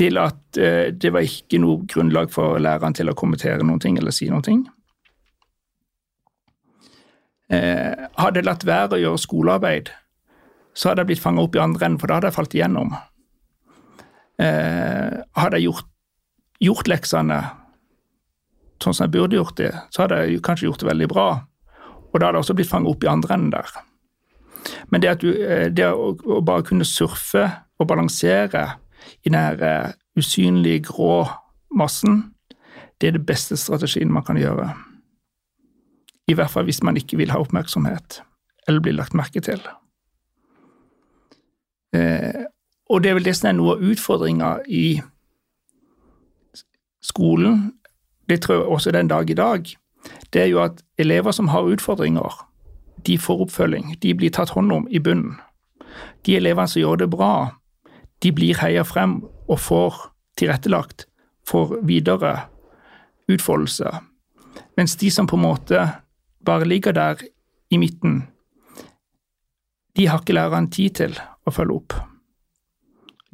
til 0.00 0.16
at 0.22 0.56
det 0.56 1.10
var 1.12 1.26
ikke 1.26 1.58
noe 1.60 1.82
grunnlag 1.90 2.30
for 2.32 2.60
læreren 2.62 2.94
til 2.96 3.10
å 3.10 3.14
kommentere 3.18 3.64
noen 3.66 3.82
ting 3.82 3.98
eller 3.98 4.14
si 4.14 4.28
noen 4.30 4.44
ting. 4.46 4.60
Eh, 7.50 8.06
hadde 8.20 8.40
jeg 8.40 8.46
latt 8.46 8.66
være 8.66 8.96
å 8.96 9.02
gjøre 9.04 9.22
skolearbeid, 9.24 9.90
så 10.74 10.90
hadde 10.90 11.02
jeg 11.02 11.12
blitt 11.12 11.22
fanget 11.22 11.48
opp 11.48 11.56
i 11.56 11.62
andre 11.62 11.88
enden, 11.88 12.00
for 12.00 12.10
da 12.10 12.18
hadde 12.18 12.30
jeg 12.30 12.38
falt 12.38 12.54
igjennom. 12.54 12.92
Eh, 14.40 15.16
hadde 15.36 15.58
jeg 15.58 15.66
gjort, 15.66 15.88
gjort 16.62 16.90
leksene 16.92 17.40
sånn 18.80 18.96
som 18.96 19.06
jeg 19.06 19.14
burde 19.16 19.36
gjort 19.36 19.58
det, 19.60 19.72
så 19.92 20.04
hadde 20.04 20.20
jeg 20.24 20.42
kanskje 20.44 20.68
gjort 20.68 20.82
det 20.82 20.88
veldig 20.88 21.08
bra. 21.10 21.28
Og 22.10 22.18
da 22.18 22.28
hadde 22.28 22.40
jeg 22.40 22.46
også 22.46 22.56
blitt 22.58 22.70
fanget 22.70 22.94
opp 22.94 23.04
i 23.04 23.10
andre 23.10 23.36
enden 23.36 23.52
der. 23.54 23.74
Men 24.90 25.02
det, 25.02 25.10
at 25.10 25.24
du, 25.24 25.30
eh, 25.34 25.68
det 25.72 25.88
å, 25.90 26.12
å 26.14 26.40
bare 26.44 26.64
kunne 26.66 26.86
surfe 26.88 27.44
og 27.80 27.88
balansere 27.88 28.66
i 29.24 29.32
den 29.32 29.64
eh, 29.64 29.92
usynlige, 30.18 30.86
grå 30.90 31.24
massen, 31.76 32.22
det 33.00 33.10
er 33.10 33.16
det 33.16 33.26
beste 33.28 33.56
strategien 33.56 34.12
man 34.12 34.24
kan 34.26 34.40
gjøre. 34.40 34.72
I 36.30 36.36
hvert 36.38 36.52
fall 36.52 36.68
hvis 36.68 36.82
man 36.86 36.98
ikke 37.00 37.18
vil 37.18 37.32
ha 37.34 37.40
oppmerksomhet 37.42 38.20
eller 38.68 38.82
bli 38.84 38.94
lagt 38.94 39.16
merke 39.18 39.42
til. 39.42 39.62
Eh, 41.96 42.46
og 42.90 43.02
det 43.02 43.10
er 43.10 43.16
vel 43.18 43.26
det 43.26 43.34
som 43.38 43.50
er 43.50 43.56
noe 43.58 43.74
av 43.74 43.84
utfordringa 43.90 44.50
i 44.70 45.00
skolen, 47.02 47.70
det 48.30 48.42
tror 48.44 48.60
jeg 48.60 48.74
også 48.76 48.92
den 48.94 49.10
dag 49.10 49.30
i 49.30 49.38
dag, 49.38 49.66
det 50.32 50.42
er 50.42 50.50
jo 50.52 50.62
at 50.62 50.82
elever 50.98 51.34
som 51.34 51.50
har 51.50 51.66
utfordringer, 51.66 52.46
de 53.06 53.16
får 53.18 53.46
oppfølging, 53.46 53.96
de 54.02 54.14
blir 54.14 54.30
tatt 54.30 54.52
hånd 54.54 54.72
om 54.72 54.86
i 54.90 55.00
bunnen. 55.02 55.38
De 56.26 56.36
elevene 56.36 56.68
som 56.68 56.82
gjør 56.82 57.02
det 57.02 57.10
bra, 57.10 57.32
de 58.22 58.32
blir 58.36 58.60
heia 58.60 58.84
frem 58.84 59.20
og 59.48 59.58
får 59.58 59.96
tilrettelagt 60.38 61.06
for 61.48 61.80
videre 61.86 62.36
utfoldelse. 63.30 63.90
Mens 64.76 64.96
de 65.00 65.10
som 65.10 65.26
på 65.26 65.38
en 65.38 65.46
måte 65.46 65.86
bare 66.44 66.64
ligger 66.64 66.92
der 66.92 67.22
i 67.70 67.76
midten, 67.76 68.28
de 69.96 70.06
har 70.06 70.20
ikke 70.20 70.32
læreren 70.32 70.70
tid 70.70 70.90
til 70.90 71.18
å 71.46 71.52
følge 71.52 71.76
opp. 71.76 71.96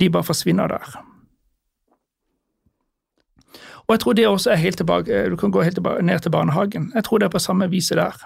De 0.01 0.09
bare 0.11 0.27
forsvinner 0.27 0.69
der. 0.73 0.97
Og 3.87 3.95
jeg 3.95 4.01
tror 4.03 4.17
det 4.19 4.27
også 4.27 4.51
er 4.51 4.57
helt 4.57 4.77
tilbake, 4.77 5.31
Du 5.31 5.37
kan 5.37 5.51
gå 5.51 5.63
helt 5.63 5.75
tilbake, 5.75 6.03
ned 6.03 6.19
til 6.19 6.31
barnehagen. 6.31 6.93
Jeg 6.95 7.05
tror 7.05 7.19
det 7.19 7.25
er 7.25 7.37
på 7.37 7.39
samme 7.39 7.71
viset 7.71 7.97
der. 7.97 8.17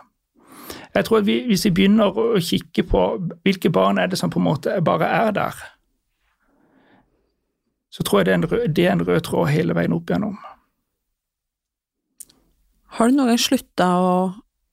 Jeg 0.94 1.04
tror 1.04 1.18
at 1.18 1.26
vi, 1.26 1.46
Hvis 1.46 1.64
vi 1.64 1.70
begynner 1.70 2.16
å 2.16 2.40
kikke 2.40 2.82
på 2.82 3.02
hvilke 3.42 3.70
barn 3.70 3.98
er 3.98 4.06
det 4.06 4.18
som 4.18 4.30
på 4.30 4.38
en 4.38 4.44
måte 4.44 4.80
bare 4.84 5.04
er 5.04 5.30
der, 5.30 5.54
så 7.90 8.02
tror 8.02 8.18
jeg 8.18 8.26
det 8.26 8.32
er 8.32 8.38
en 8.38 8.50
rød, 8.52 8.78
er 8.78 8.92
en 8.92 9.06
rød 9.06 9.20
tråd 9.20 9.48
hele 9.48 9.74
veien 9.74 9.92
opp 9.92 10.10
igjennom. 10.10 10.38
Har 12.86 13.08
du 13.08 13.16
noen 13.16 13.28
gang 13.28 13.38
slutta 13.38 13.86
å 13.98 14.12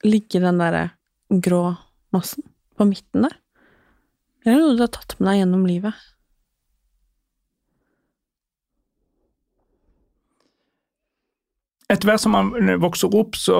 ligge 0.06 0.42
den 0.44 0.62
derre 0.62 0.90
grå 1.30 1.76
massen 2.14 2.46
på 2.78 2.86
midten 2.90 3.26
der? 3.26 3.36
Eller 4.46 4.62
er 4.62 4.64
noe 4.64 4.78
du 4.78 4.86
har 4.86 4.94
tatt 4.94 5.18
med 5.18 5.32
deg 5.32 5.42
gjennom 5.42 5.66
livet? 5.68 6.06
Etter 11.88 12.10
hvert 12.10 12.24
som 12.24 12.36
man 12.36 12.80
vokser 12.84 13.14
opp, 13.16 13.38
så, 13.40 13.58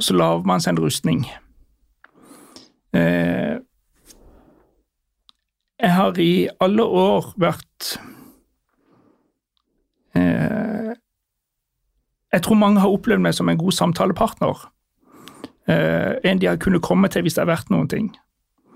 så 0.00 0.16
lager 0.16 0.46
man 0.48 0.62
seg 0.64 0.74
en 0.74 0.82
rustning. 0.84 1.26
Eh, 2.96 3.58
jeg 5.78 5.94
har 5.94 6.18
i 6.18 6.48
alle 6.64 6.82
år 6.82 7.28
vært 7.38 7.90
eh, 10.16 10.94
Jeg 12.32 12.42
tror 12.44 12.58
mange 12.58 12.80
har 12.82 12.90
opplevd 12.90 13.22
meg 13.22 13.36
som 13.36 13.48
en 13.52 13.60
god 13.60 13.76
samtalepartner. 13.76 14.64
Eh, 15.68 16.14
en 16.24 16.38
de 16.38 16.46
har 16.48 16.56
kunnet 16.56 16.82
komme 16.82 17.08
til 17.12 17.22
hvis 17.22 17.36
det 17.36 17.44
har 17.44 17.50
vært 17.52 17.70
noen 17.70 17.88
ting. 17.88 18.08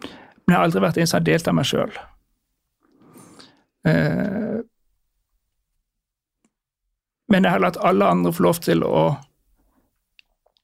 Men 0.03 0.55
jeg 0.55 0.59
har 0.59 0.67
aldri 0.67 0.83
vært 0.85 0.99
en 1.01 1.09
som 1.09 1.21
har 1.21 1.27
delt 1.27 1.49
av 1.49 1.57
meg 1.57 1.69
sjøl. 1.69 1.93
Eh, 3.89 4.59
men 7.33 7.45
jeg 7.47 7.55
har 7.55 7.63
latt 7.65 7.81
alle 7.81 8.11
andre 8.13 8.33
få 8.35 8.45
lov 8.45 8.61
til 8.61 8.85
å 8.85 9.05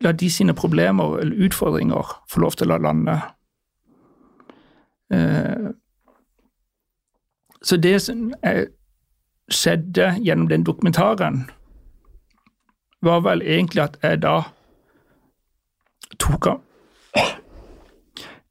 la 0.04 0.12
de 0.12 0.28
sine 0.30 0.54
problemer 0.54 1.16
eller 1.22 1.48
utfordringer 1.48 2.12
få 2.30 2.44
lov 2.44 2.58
til 2.60 2.70
å 2.70 2.78
lande. 2.82 3.18
Eh, 5.10 5.70
Så 7.60 7.76
det 7.76 7.98
som 8.00 8.28
skjedde 9.50 10.04
gjennom 10.22 10.46
den 10.48 10.62
dokumentaren, 10.62 11.50
var 13.02 13.20
vel 13.26 13.42
egentlig 13.42 13.82
at 13.82 13.96
jeg 14.02 14.20
da 14.22 14.44
tok 16.18 16.46
av, 16.46 16.60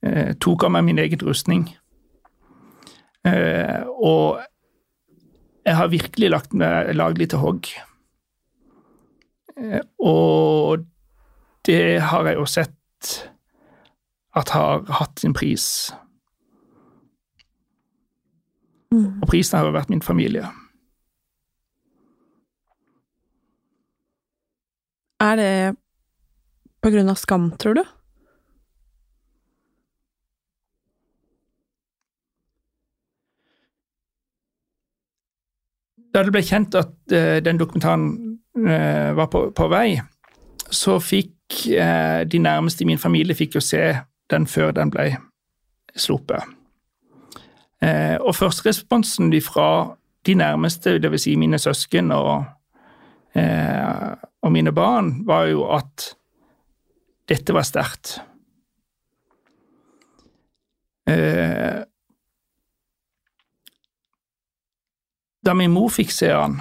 eh, 0.02 0.34
tok 0.40 0.64
av 0.64 0.72
meg 0.72 0.84
min 0.88 1.00
egen 1.00 1.20
rustning. 1.26 1.68
Eh, 3.28 3.84
og 3.88 4.40
jeg 5.66 5.76
har 5.76 5.92
virkelig 5.92 6.30
lagt 6.32 6.54
meg 6.54 6.94
laglig 6.96 7.30
til 7.30 7.42
hogg. 7.44 7.68
Eh, 9.58 9.82
og 10.00 10.86
det 11.68 12.00
har 12.02 12.30
jeg 12.30 12.38
jo 12.40 12.46
sett 12.46 13.24
at 14.38 14.54
har 14.54 14.86
hatt 15.00 15.20
sin 15.20 15.34
pris. 15.34 15.92
Og 18.94 19.28
prisen 19.28 19.58
har 19.58 19.68
jo 19.68 19.76
vært 19.76 19.90
min 19.92 20.02
familie. 20.02 20.48
Er 25.20 25.36
det 25.36 25.54
på 26.82 26.92
grunn 26.94 27.10
av 27.10 27.20
skam, 27.20 27.52
tror 27.60 27.80
du? 27.80 27.84
Da 36.18 36.24
det 36.26 36.34
ble 36.34 36.42
kjent 36.46 36.76
at 36.78 36.94
uh, 37.14 37.38
den 37.46 37.60
dokumentaren 37.60 38.10
uh, 38.58 39.14
var 39.18 39.30
på, 39.30 39.48
på 39.54 39.70
vei, 39.70 40.00
så 40.74 40.98
fikk 41.04 41.60
uh, 41.78 42.24
de 42.26 42.42
nærmeste 42.42 42.84
i 42.84 42.90
min 42.90 43.02
familie 43.02 43.38
fikk 43.38 43.60
jo 43.60 43.64
se 43.64 43.84
den 44.32 44.48
før 44.50 44.74
den 44.76 44.92
ble 44.92 45.12
sluppet. 45.96 46.54
Og 47.78 48.34
førsteresponsen 48.34 49.30
fra 49.46 49.94
de 50.26 50.34
nærmeste, 50.36 50.96
dvs. 50.98 51.22
Si 51.22 51.36
mine 51.38 51.60
søsken 51.62 52.10
og, 52.12 52.48
og 53.38 54.52
mine 54.52 54.74
barn, 54.74 55.12
var 55.30 55.46
jo 55.46 55.62
at 55.72 56.17
dette 57.28 57.54
var 57.54 57.66
sterkt. 57.68 58.18
Eh, 61.08 61.84
da 65.44 65.54
min 65.56 65.72
mor 65.72 65.92
fikk 65.92 66.12
se 66.12 66.32
han, 66.34 66.60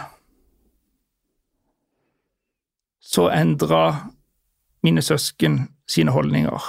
så 3.03 3.29
endra 3.35 4.11
mine 4.87 5.03
søsken 5.03 5.65
sine 5.91 6.15
holdninger. 6.15 6.67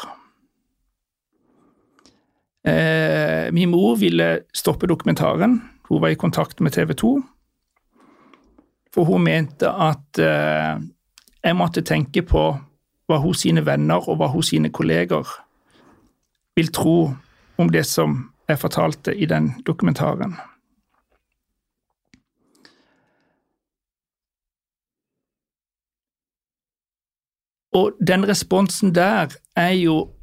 Eh, 2.67 3.51
min 3.53 3.69
mor 3.69 3.95
ville 4.01 4.41
stoppe 4.53 4.89
dokumentaren. 4.89 5.59
Hun 5.89 6.01
var 6.01 6.09
i 6.09 6.19
kontakt 6.19 6.59
med 6.59 6.73
TV 6.73 6.93
2. 6.93 7.11
For 8.93 9.05
hun 9.05 9.23
mente 9.23 9.69
at 9.69 10.19
eh, 10.19 10.81
jeg 11.43 11.55
måtte 11.55 11.85
tenke 11.85 12.25
på 12.25 12.49
hva 13.07 13.21
hos 13.23 13.45
sine 13.45 13.63
venner 13.65 14.09
og 14.09 14.19
hva 14.19 14.27
hos 14.33 14.51
sine 14.51 14.69
kolleger 14.73 15.27
vil 16.57 16.71
tro 16.73 16.97
om 17.57 17.71
det 17.71 17.85
som 17.87 18.19
jeg 18.47 18.59
fortalte 18.59 19.15
i 19.15 19.25
den 19.25 19.53
dokumentaren. 19.67 20.35
Og 27.77 27.93
den 28.07 28.27
responsen 28.27 28.95
der 28.95 29.35
er 29.55 29.71
jo 29.71 30.13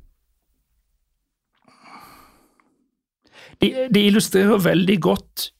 Det 3.60 3.96
illustrerer 3.96 4.58
veldig 4.58 5.00
godt 5.00 5.52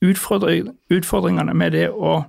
utfordringene 0.91 1.53
med 1.53 1.71
det 1.71 1.87
å 1.89 2.19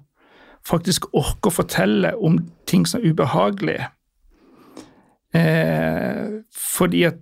faktisk 0.64 1.11
orke 1.12 1.51
å 1.51 1.53
fortelle 1.53 2.14
om 2.16 2.38
ting 2.70 2.86
som 2.88 3.03
er 3.03 3.11
ubehagelig. 3.12 3.80
Eh, 5.37 6.41
fordi 6.57 7.05
at 7.11 7.20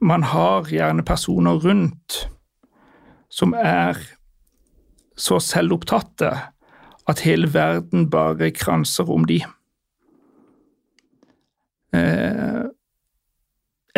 man 0.00 0.22
har 0.22 0.68
gjerne 0.70 1.04
personer 1.06 1.58
rundt 1.64 2.28
som 3.28 3.54
er 3.58 3.98
så 5.18 5.40
selvopptatte 5.42 6.30
at 7.08 7.22
hele 7.24 7.48
verden 7.54 8.06
bare 8.10 8.52
kranser 8.54 9.10
om 9.10 9.24
de. 9.26 9.40
Eh, 11.96 12.64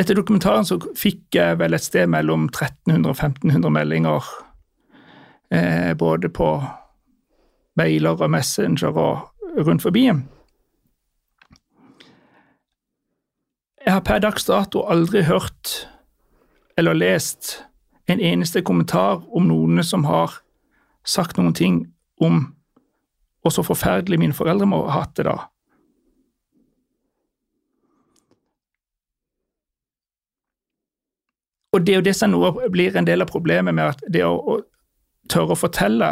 etter 0.01 0.17
dokumentaren 0.17 0.65
så 0.65 0.79
fikk 0.97 1.37
jeg 1.37 1.59
vel 1.61 1.77
et 1.77 1.85
sted 1.85 2.09
mellom 2.09 2.49
1300 2.49 3.11
og 3.11 3.17
1500 3.17 3.75
meldinger. 3.75 4.31
Eh, 5.51 5.93
både 5.99 6.31
på 6.33 6.53
mailer 7.77 8.23
og 8.23 8.31
Messenger 8.31 8.95
og 8.95 9.67
rundt 9.67 9.83
forbi. 9.83 10.07
Jeg 13.85 13.93
har 13.93 14.05
per 14.05 14.21
dags 14.21 14.45
dato 14.45 14.85
aldri 14.93 15.23
hørt 15.25 15.89
eller 16.77 16.93
lest 16.93 17.65
en 18.09 18.21
eneste 18.21 18.63
kommentar 18.63 19.23
om 19.33 19.47
noen 19.49 19.81
som 19.85 20.05
har 20.05 20.41
sagt 21.05 21.39
noen 21.39 21.55
ting 21.57 21.85
om 22.21 22.43
og 23.41 23.53
så 23.53 23.63
forferdelig 23.65 24.19
mine 24.21 24.37
foreldre 24.37 24.67
må 24.69 24.83
ha 24.85 25.01
hatt 25.01 25.15
det 25.17 25.25
da. 25.25 25.37
Og 31.73 31.87
det 31.87 31.95
er 31.95 32.01
jo 32.03 32.05
det 32.05 32.17
som 32.19 32.33
nå 32.35 32.51
blir 32.75 32.99
en 32.99 33.07
del 33.07 33.25
av 33.25 33.31
problemet 33.31 33.75
med 33.75 33.95
at 33.95 34.05
det 34.13 34.27
å, 34.27 34.35
å 34.37 34.59
tørre 35.31 35.55
å 35.55 35.61
fortelle 35.61 36.11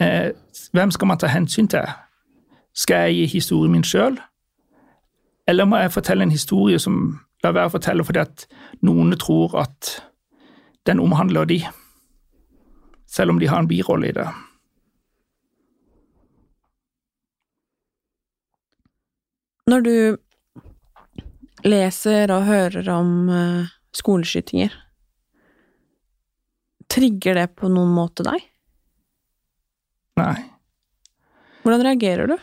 eh, 0.00 0.30
Hvem 0.72 0.92
skal 0.94 1.10
man 1.10 1.20
ta 1.20 1.28
hensyn 1.28 1.68
til? 1.68 1.84
Skal 2.76 3.08
jeg 3.10 3.16
gi 3.16 3.26
historien 3.36 3.74
min 3.74 3.84
sjøl, 3.84 4.16
eller 5.46 5.68
må 5.68 5.78
jeg 5.80 5.94
fortelle 5.94 6.26
en 6.26 6.34
historie 6.34 6.78
som 6.82 7.20
lar 7.44 7.54
være 7.54 7.70
å 7.70 7.74
fortelle 7.76 8.06
fordi 8.06 8.22
at 8.24 8.46
noen 8.86 9.14
tror 9.20 9.54
at 9.62 9.92
den 10.86 11.02
omhandler 11.02 11.46
de, 11.48 11.60
selv 13.10 13.34
om 13.34 13.40
de 13.42 13.48
har 13.50 13.62
en 13.62 13.70
birolle 13.70 14.10
i 14.10 14.16
det? 14.16 14.26
Når 19.66 19.82
du 19.82 19.94
leser 21.66 22.30
og 22.30 22.46
hører 22.46 22.86
om 22.94 23.14
uh, 23.26 23.70
skoleskytinger, 23.98 24.74
trigger 26.86 27.40
det 27.40 27.48
på 27.58 27.70
noen 27.72 27.90
måte 27.94 28.22
deg? 28.26 28.44
Nei. 30.20 30.36
Hvordan 31.64 31.82
reagerer 31.88 32.30
du? 32.30 32.36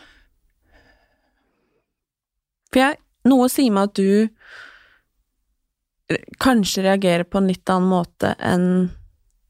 For 2.74 2.82
jeg, 2.82 2.98
noe 3.30 3.46
sier 3.52 3.70
meg 3.70 3.92
at 3.92 4.00
du 4.02 4.10
kanskje 6.42 6.82
reagerer 6.84 7.24
på 7.24 7.38
en 7.38 7.46
litt 7.48 7.70
annen 7.70 7.86
måte 7.92 8.34
enn 8.42 8.90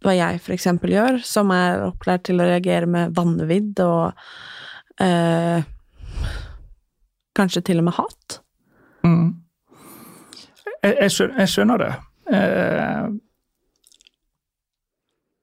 hva 0.04 0.12
jeg 0.12 0.42
for 0.44 0.52
eksempel 0.52 0.92
gjør, 0.92 1.22
som 1.24 1.48
er 1.56 1.86
opplært 1.86 2.26
til 2.28 2.42
å 2.42 2.46
reagere 2.46 2.86
med 2.90 3.14
vanvidd 3.16 3.80
og 3.80 4.12
eh, 5.00 5.64
kanskje 7.34 7.64
til 7.64 7.80
og 7.80 7.86
med 7.88 7.96
hat. 7.96 8.36
Mm. 9.08 9.30
Jeg, 10.84 10.92
jeg, 11.00 11.10
skjønner, 11.48 11.80
jeg, 11.80 11.80
det. 11.80 12.36
Eh, 12.36 13.06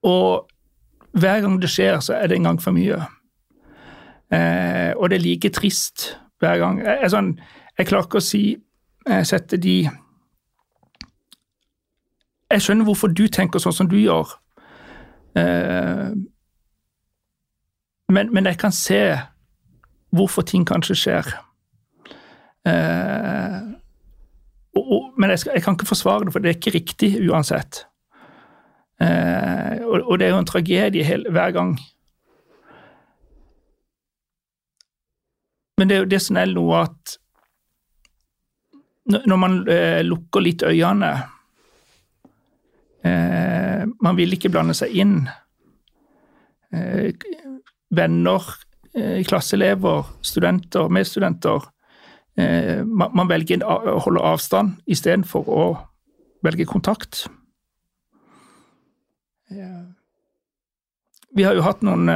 og 0.06 1.18
hver 1.18 1.42
gang 1.42 1.58
det 1.58 1.70
skjer, 1.74 1.98
så 1.98 2.14
er 2.20 2.30
det 2.30 2.38
en 2.38 2.46
gang 2.52 2.62
for 2.62 2.78
mye. 2.78 3.02
Eh, 4.32 4.94
og 4.94 5.10
det 5.10 5.18
er 5.18 5.26
like 5.26 5.50
trist 5.58 6.12
hver 6.38 6.62
gang. 6.62 6.78
Jeg, 6.86 7.10
sånn, 7.12 7.34
jeg 7.78 7.88
klarer 7.88 8.08
ikke 8.08 8.20
å 8.20 8.24
si 8.24 8.44
jeg 9.02 9.26
setter 9.26 9.58
de 9.58 9.76
Jeg 12.52 12.62
skjønner 12.62 12.86
hvorfor 12.86 13.08
du 13.08 13.24
tenker 13.32 13.62
sånn 13.62 13.72
som 13.72 13.88
du 13.88 13.96
gjør. 13.96 14.28
Eh, 15.40 16.10
men, 18.12 18.28
men 18.28 18.48
jeg 18.50 18.58
kan 18.60 18.74
se 18.76 18.98
hvorfor 20.12 20.44
ting 20.44 20.66
kanskje 20.68 20.96
skjer. 21.00 21.30
Eh, 22.68 23.56
og, 24.76 24.84
og, 24.84 25.08
men 25.16 25.32
jeg, 25.32 25.40
skal, 25.42 25.56
jeg, 25.56 25.64
kan 25.64 25.78
ikke 25.78 25.88
forsvare 25.88 26.28
det, 26.28 26.34
for 26.34 26.44
det 26.44 26.52
er 26.52 26.58
ikke 26.60 26.74
riktig 26.76 27.10
uansett. 27.24 27.86
Eh, 29.00 29.80
og, 29.88 30.04
og, 30.04 30.18
det 30.20 30.28
er 30.28 30.34
jo 30.34 30.42
en 30.42 30.52
tragedie 30.52 31.08
hele, 31.08 31.32
hver 31.32 31.56
gang. 31.56 31.72
Men 35.80 35.88
det 35.88 35.96
er 35.96 36.04
jo 36.04 36.12
det 36.12 36.20
som 36.22 36.36
er 36.36 36.52
noe 36.52 36.84
at 36.84 37.16
når 39.10 39.38
man 39.38 39.56
eh, 39.70 40.00
lukker 40.06 40.44
litt 40.44 40.62
øynene 40.62 41.10
eh, 43.02 43.82
Man 43.82 44.18
vil 44.18 44.36
ikke 44.36 44.50
blande 44.52 44.76
seg 44.78 44.94
inn. 44.94 45.16
Eh, 46.72 47.10
venner, 47.92 48.46
klasseelever, 49.26 50.06
studenter, 50.24 50.88
medstudenter 50.92 51.68
man 52.88 53.28
velger 53.28 53.60
å 53.64 53.98
holde 54.06 54.22
avstand 54.24 54.78
istedenfor 54.88 55.48
å 55.52 55.64
velge 56.44 56.64
kontakt. 56.68 57.26
Vi 59.52 61.44
har 61.44 61.56
jo 61.56 61.64
hatt 61.66 61.84
noen 61.84 62.08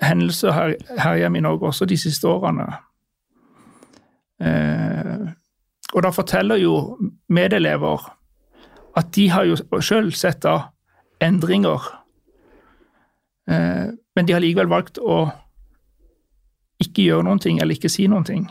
hendelser 0.00 0.56
her, 0.56 0.74
her, 0.96 1.18
hjemme 1.20 1.40
i 1.40 1.44
Norge 1.44 1.68
også 1.68 1.88
de 1.88 1.98
siste 2.00 2.28
årene. 2.28 2.68
Eh, 4.40 5.09
og 5.94 6.04
da 6.04 6.12
forteller 6.14 6.60
jo 6.60 6.74
medelever 7.32 8.06
at 8.98 9.10
de 9.14 9.28
har 9.30 9.46
jo 9.46 9.58
sjøl 9.82 10.10
sett 10.16 10.42
da 10.44 10.72
endringer, 11.22 11.82
eh, 13.50 13.90
men 14.16 14.26
de 14.26 14.34
har 14.34 14.42
likevel 14.42 14.70
valgt 14.70 14.98
å 14.98 15.22
ikke 16.80 17.04
gjøre 17.04 17.26
noen 17.26 17.42
ting 17.42 17.60
eller 17.60 17.76
ikke 17.76 17.92
si 17.92 18.06
noen 18.10 18.26
ting. 18.26 18.48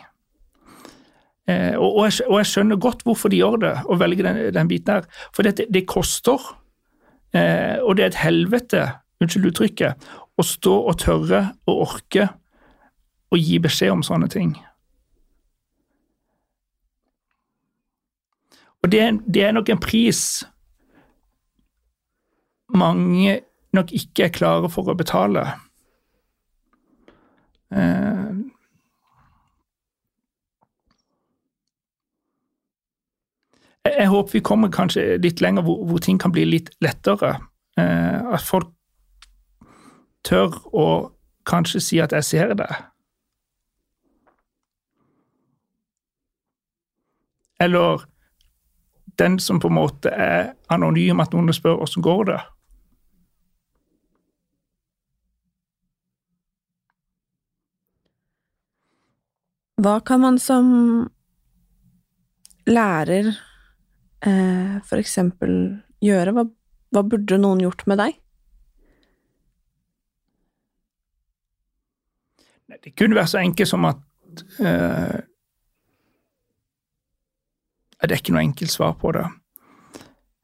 Eh, 1.50 1.76
og, 1.82 2.04
jeg, 2.06 2.46
skjønner 2.46 2.80
godt 2.82 3.04
hvorfor 3.08 3.32
de 3.32 3.42
gjør 3.42 3.60
det, 3.64 3.76
og 3.90 4.00
velger 4.02 4.28
den, 4.28 4.42
den 4.54 4.70
biten 4.70 5.00
her. 5.00 5.08
For 5.34 5.48
det, 5.48 5.66
det 5.74 5.88
koster, 5.90 6.44
eh, 7.34 7.80
og 7.82 7.98
det 7.98 8.06
er 8.06 8.12
et 8.14 8.22
helvete, 8.22 8.86
unnskyld 9.20 9.50
uttrykket, 9.50 10.10
å 10.40 10.46
stå 10.46 10.76
og 10.92 11.00
tørre 11.02 11.42
og 11.68 11.86
orke 11.88 12.30
å 13.30 13.40
gi 13.40 13.58
beskjed 13.62 13.98
om 13.98 14.06
sånne 14.06 14.30
ting. 14.32 14.54
Og 18.84 18.92
det, 18.92 19.04
det 19.28 19.44
er 19.44 19.52
nok 19.52 19.70
en 19.70 19.82
pris 19.82 20.46
mange 22.70 23.42
nok 23.74 23.92
ikke 23.92 24.24
er 24.24 24.34
klare 24.34 24.70
for 24.72 24.90
å 24.90 24.98
betale. 24.98 25.46
Eh, 27.74 28.34
jeg 33.90 34.10
håper 34.10 34.38
vi 34.38 34.44
kommer 34.46 34.74
kanskje 34.74 35.20
litt 35.22 35.42
lenger 35.42 35.66
hvor, 35.66 35.84
hvor 35.90 36.02
ting 36.04 36.20
kan 36.22 36.34
bli 36.34 36.46
litt 36.48 36.72
lettere. 36.84 37.36
Eh, 37.78 38.20
at 38.34 38.46
folk 38.46 38.72
tør 40.26 40.56
å 40.76 40.88
kanskje 41.50 41.82
si 41.82 42.00
at 42.00 42.12
'jeg 42.14 42.24
ser 42.24 42.54
det'. 42.54 42.86
Eller 47.60 48.06
den 49.20 49.40
som 49.40 49.60
på 49.60 49.70
en 49.70 49.78
måte 49.78 50.12
er 50.12 50.54
anonym, 50.72 51.20
at 51.20 51.34
noen 51.36 51.54
spør 51.54 51.82
'åssen 51.84 52.04
går 52.06 52.24
det'? 52.32 52.42
Hva 59.80 60.00
kan 60.04 60.20
man 60.20 60.40
som 60.40 60.66
lærer 62.68 63.30
eh, 64.28 64.76
for 64.84 65.00
eksempel 65.00 65.54
gjøre? 66.04 66.34
Hva, 66.36 66.44
hva, 66.92 67.04
burde 67.08 67.40
noen 67.40 67.62
gjort 67.64 67.86
med 67.88 68.02
deg? 68.02 68.18
Det 72.84 72.92
kunne 72.96 73.16
være 73.16 73.32
så 73.32 73.40
enkelt 73.40 73.72
som 73.72 73.88
at 73.88 74.44
eh, 74.60 75.16
Det 78.02 78.16
er 78.16 78.22
ikke 78.22 78.36
noe 78.36 78.46
enkelt 78.48 78.72
svar 78.72 78.96
på 79.00 79.12
det. 79.16 79.26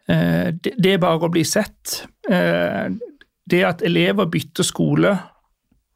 Eh, 0.07 0.53
det, 0.61 0.91
er 0.91 1.01
bare 1.01 1.25
å 1.25 1.31
bli 1.33 1.43
sett. 1.47 2.03
Eh, 2.29 2.91
det 3.45 3.61
at 3.65 3.83
elever 3.85 4.29
bytter 4.29 4.65
skole 4.65 5.15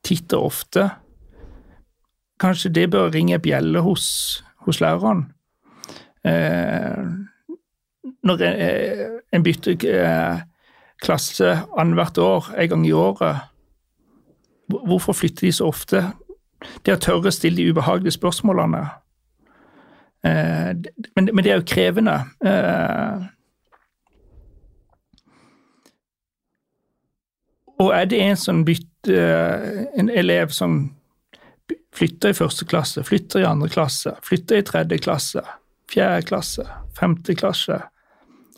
titt 0.06 0.34
og 0.38 0.52
ofte 0.52 0.90
Kanskje 2.40 2.70
det 2.72 2.86
bør 2.94 3.10
ringe 3.12 3.36
bjelle 3.44 3.82
hos, 3.84 4.06
hos 4.64 4.78
læreren. 4.80 5.26
Eh, 6.24 7.02
når 8.24 8.44
en 8.48 9.44
bytter 9.44 9.76
klasse 11.04 11.50
annethvert 11.76 12.22
år, 12.24 12.48
en 12.56 12.70
gang 12.72 12.86
i 12.88 12.94
året, 12.96 13.42
hvorfor 14.72 15.18
flytter 15.20 15.50
de 15.50 15.52
så 15.58 15.68
ofte? 15.68 16.06
Det 16.88 16.96
å 16.96 17.02
tørre 17.04 17.28
å 17.28 17.36
stille 17.36 17.60
de 17.60 17.74
ubehagelige 17.74 18.16
spørsmålene. 18.16 18.86
Eh, 20.26 20.76
men, 21.16 21.30
men, 21.34 21.44
det 21.44 21.52
er 21.52 21.60
jo 21.60 21.68
krevende. 21.68 22.16
Eh, 22.46 23.28
og 27.80 27.94
er 27.96 28.06
det 28.12 28.22
en 28.22 28.38
som 28.38 28.66
bytter 28.68 28.88
En 29.96 30.10
elev 30.12 30.50
som 30.52 30.74
flytter 31.96 32.34
i 32.34 32.36
første 32.36 32.66
klasse, 32.68 33.04
flytter 33.04 33.40
i 33.40 33.48
andre 33.48 33.70
klasse, 33.72 34.12
flytter 34.24 34.60
i 34.60 34.66
tredje 34.68 34.98
klasse, 35.00 35.42
fjerde 35.92 36.26
klasse, 36.28 36.66
femte 37.00 37.36
klasse, 37.36 37.78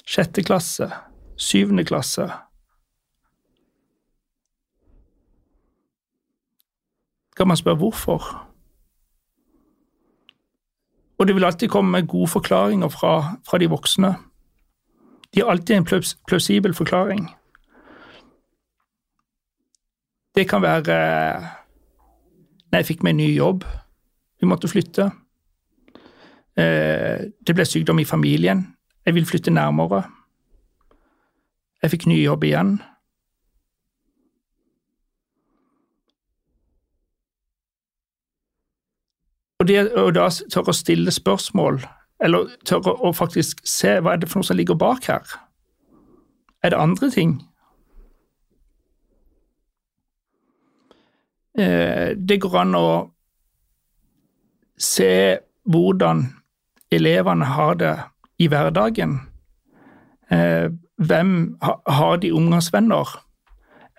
sjette 0.01 0.41
klasse, 0.43 0.89
syvende 1.38 1.86
klasse 1.86 2.26
Kan 7.38 7.47
man 7.47 7.57
spørre 7.57 7.76
hvorfor? 7.76 8.51
Og 11.22 11.28
det 11.28 11.36
vil 11.38 11.46
alltid 11.46 11.70
komme 11.70 11.92
med 11.94 12.08
gode 12.10 12.28
forklaringer 12.28 12.90
fra, 12.90 13.38
fra 13.46 13.58
de 13.62 13.68
voksne. 13.70 14.16
De 15.34 15.42
har 15.42 15.52
alltid 15.54 15.76
en 15.76 15.86
plausibel 16.28 16.74
forklaring. 16.74 17.28
Det 20.36 20.50
kan 20.50 20.62
være 20.62 20.96
Nei, 22.72 22.80
jeg 22.80 22.88
fikk 22.88 23.04
meg 23.04 23.12
en 23.12 23.20
ny 23.20 23.30
jobb. 23.36 23.66
Vi 24.40 24.48
måtte 24.48 24.70
flytte. 24.72 25.10
Eh, 26.58 27.28
det 27.48 27.56
ble 27.56 27.66
sykdom 27.68 28.00
i 28.00 28.08
familien. 28.08 28.64
Jeg 29.06 29.14
vil 29.14 29.28
flytte 29.28 29.52
nærmere. 29.52 30.06
Jeg 31.84 31.92
fikk 31.92 32.08
ny 32.08 32.22
jobb 32.24 32.48
igjen. 32.48 32.78
Og, 39.62 39.68
det, 39.68 39.91
og 39.93 40.16
da 40.18 40.26
tørre 40.49 40.74
å 40.74 40.74
stille 40.74 41.12
spørsmål, 41.14 41.84
eller 42.26 42.49
tørre 42.66 42.95
å 42.97 43.12
faktisk 43.14 43.59
se 43.68 43.99
hva 44.01 44.16
er 44.16 44.24
det 44.24 44.30
for 44.32 44.41
noe 44.41 44.47
som 44.47 44.57
ligger 44.57 44.78
bak 44.80 45.05
her. 45.05 45.36
Er 46.66 46.74
det 46.74 46.80
andre 46.82 47.09
ting? 47.14 47.36
Eh, 51.53 52.18
det 52.18 52.39
går 52.41 52.57
an 52.64 52.74
å 52.80 52.89
se 54.82 55.14
hvordan 55.70 56.26
elevene 56.89 57.53
har 57.53 57.78
det 57.78 57.95
i 58.41 58.49
hverdagen. 58.49 59.20
Eh, 60.34 60.74
hvem 60.97 61.36
har 61.62 62.18
de 62.26 62.34
omgangsvenner? 62.34 63.14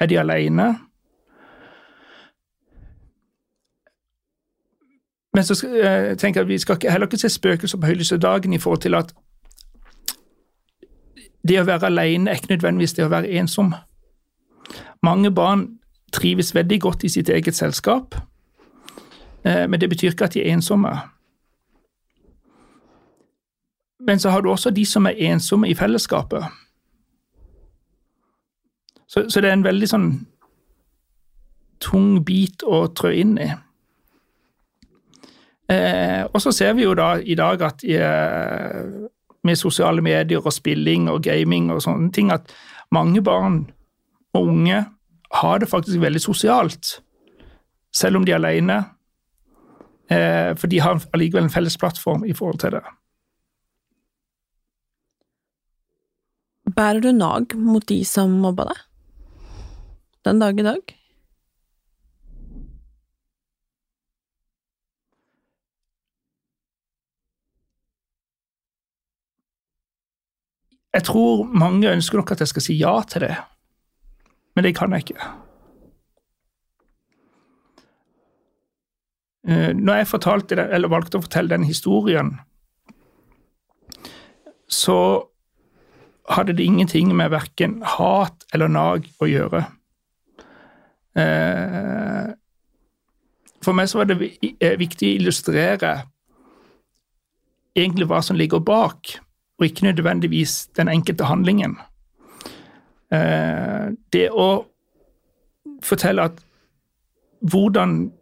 Er 0.00 0.10
de 0.10 0.18
alene? 0.18 0.72
Men 5.32 5.44
så 5.44 5.66
eh, 5.66 6.16
tenker 6.16 6.40
jeg 6.40 6.44
at 6.44 6.48
vi 6.48 6.58
skal 6.58 6.78
heller 6.90 7.06
ikke 7.06 7.18
se 7.18 7.28
spøkelser 7.28 7.78
på 7.78 7.86
høylyse 7.86 8.18
dagen 8.18 8.52
i 8.52 8.58
forhold 8.58 8.80
til 8.80 8.94
at 8.94 9.14
det 11.48 11.60
å 11.60 11.66
være 11.66 11.88
alene 11.88 12.30
er 12.30 12.38
ikke 12.38 12.52
nødvendigvis 12.54 12.92
det 12.94 13.04
å 13.04 13.10
være 13.10 13.30
ensom. 13.40 13.72
Mange 15.02 15.32
barn 15.34 15.66
trives 16.12 16.54
veldig 16.54 16.80
godt 16.80 17.04
i 17.04 17.08
sitt 17.08 17.28
eget 17.28 17.54
selskap, 17.54 18.14
eh, 19.44 19.66
men 19.68 19.80
det 19.80 19.88
betyr 19.88 20.12
ikke 20.12 20.24
at 20.24 20.34
de 20.36 20.44
er 20.44 20.52
ensomme. 20.52 20.92
Men 24.06 24.18
så 24.18 24.30
har 24.30 24.40
du 24.40 24.50
også 24.50 24.70
de 24.70 24.86
som 24.86 25.06
er 25.06 25.18
ensomme 25.18 25.68
i 25.68 25.74
fellesskapet. 25.74 26.44
Så, 29.06 29.24
så 29.28 29.40
det 29.40 29.48
er 29.48 29.52
en 29.52 29.64
veldig 29.64 29.88
sånn 29.88 30.08
tung 31.80 32.24
bit 32.24 32.62
å 32.62 32.86
trø 32.94 33.10
inn 33.12 33.36
i. 33.38 33.50
Eh, 35.72 36.22
og 36.28 36.40
så 36.42 36.52
ser 36.52 36.74
vi 36.76 36.84
jo 36.84 36.94
da 36.98 37.14
i 37.18 37.36
dag 37.38 37.62
at 37.64 37.84
eh, 37.86 38.80
med 39.42 39.58
sosiale 39.58 40.02
medier 40.04 40.42
og 40.42 40.52
spilling 40.54 41.08
og 41.10 41.22
gaming 41.24 41.70
og 41.72 41.82
sånne 41.84 42.10
ting, 42.14 42.32
at 42.34 42.52
mange 42.92 43.22
barn 43.24 43.64
og 44.36 44.50
unge 44.52 44.84
har 45.32 45.62
det 45.62 45.70
faktisk 45.70 46.00
veldig 46.02 46.20
sosialt, 46.20 46.98
selv 47.94 48.20
om 48.20 48.26
de 48.26 48.34
er 48.34 48.40
alene. 48.40 48.82
Eh, 50.12 50.52
for 50.58 50.68
de 50.68 50.80
har 50.82 51.00
allikevel 51.14 51.46
en 51.46 51.54
felles 51.54 51.78
plattform 51.78 52.26
i 52.28 52.36
forhold 52.36 52.60
til 52.60 52.76
det. 52.76 52.84
Bærer 56.72 57.00
du 57.04 57.12
nag 57.12 57.56
mot 57.58 57.84
de 57.88 58.00
som 58.06 58.32
mobba 58.40 58.68
deg? 58.70 58.82
Den 60.24 60.38
dag 60.38 60.60
i 60.60 60.66
dag? 60.66 61.01
Jeg 70.92 71.06
tror 71.08 71.46
mange 71.48 71.88
ønsker 71.88 72.20
nok 72.20 72.34
at 72.34 72.42
jeg 72.44 72.50
skal 72.50 72.64
si 72.66 72.76
ja 72.76 72.92
til 73.08 73.24
det, 73.24 73.36
men 74.54 74.66
det 74.66 74.74
kan 74.76 74.92
jeg 74.92 75.06
ikke. 75.06 75.28
Eh, 79.48 79.72
når 79.74 80.02
jeg 80.02 80.10
fortalte 80.10 80.58
eller 80.68 80.92
valgte 80.92 81.18
å 81.18 81.24
fortelle 81.24 81.54
den 81.54 81.64
historien, 81.66 82.36
så 84.68 84.98
hadde 86.30 86.54
det 86.56 86.64
ingenting 86.64 87.10
med 87.16 87.32
verken 87.32 87.80
hat 87.96 88.46
eller 88.54 88.70
nag 88.70 89.08
å 89.18 89.28
gjøre. 89.28 89.64
Eh, 91.18 92.30
for 93.62 93.76
meg 93.76 93.90
så 93.90 94.00
var 94.00 94.12
det 94.12 94.20
eh, 94.22 94.78
viktig 94.78 95.10
å 95.10 95.18
illustrere 95.18 95.92
egentlig 97.76 98.08
hva 98.08 98.20
som 98.24 98.38
ligger 98.38 98.62
bak 98.64 99.16
og 99.62 99.68
ikke 99.68 99.84
nødvendigvis 99.86 100.66
den 100.76 100.88
enkelte 100.88 101.24
handlingen. 101.30 101.76
Eh, 103.14 103.94
det 104.12 104.28
å 104.30 104.64
fortelle 105.82 106.26
at 106.26 106.40
hvordan 107.40 108.12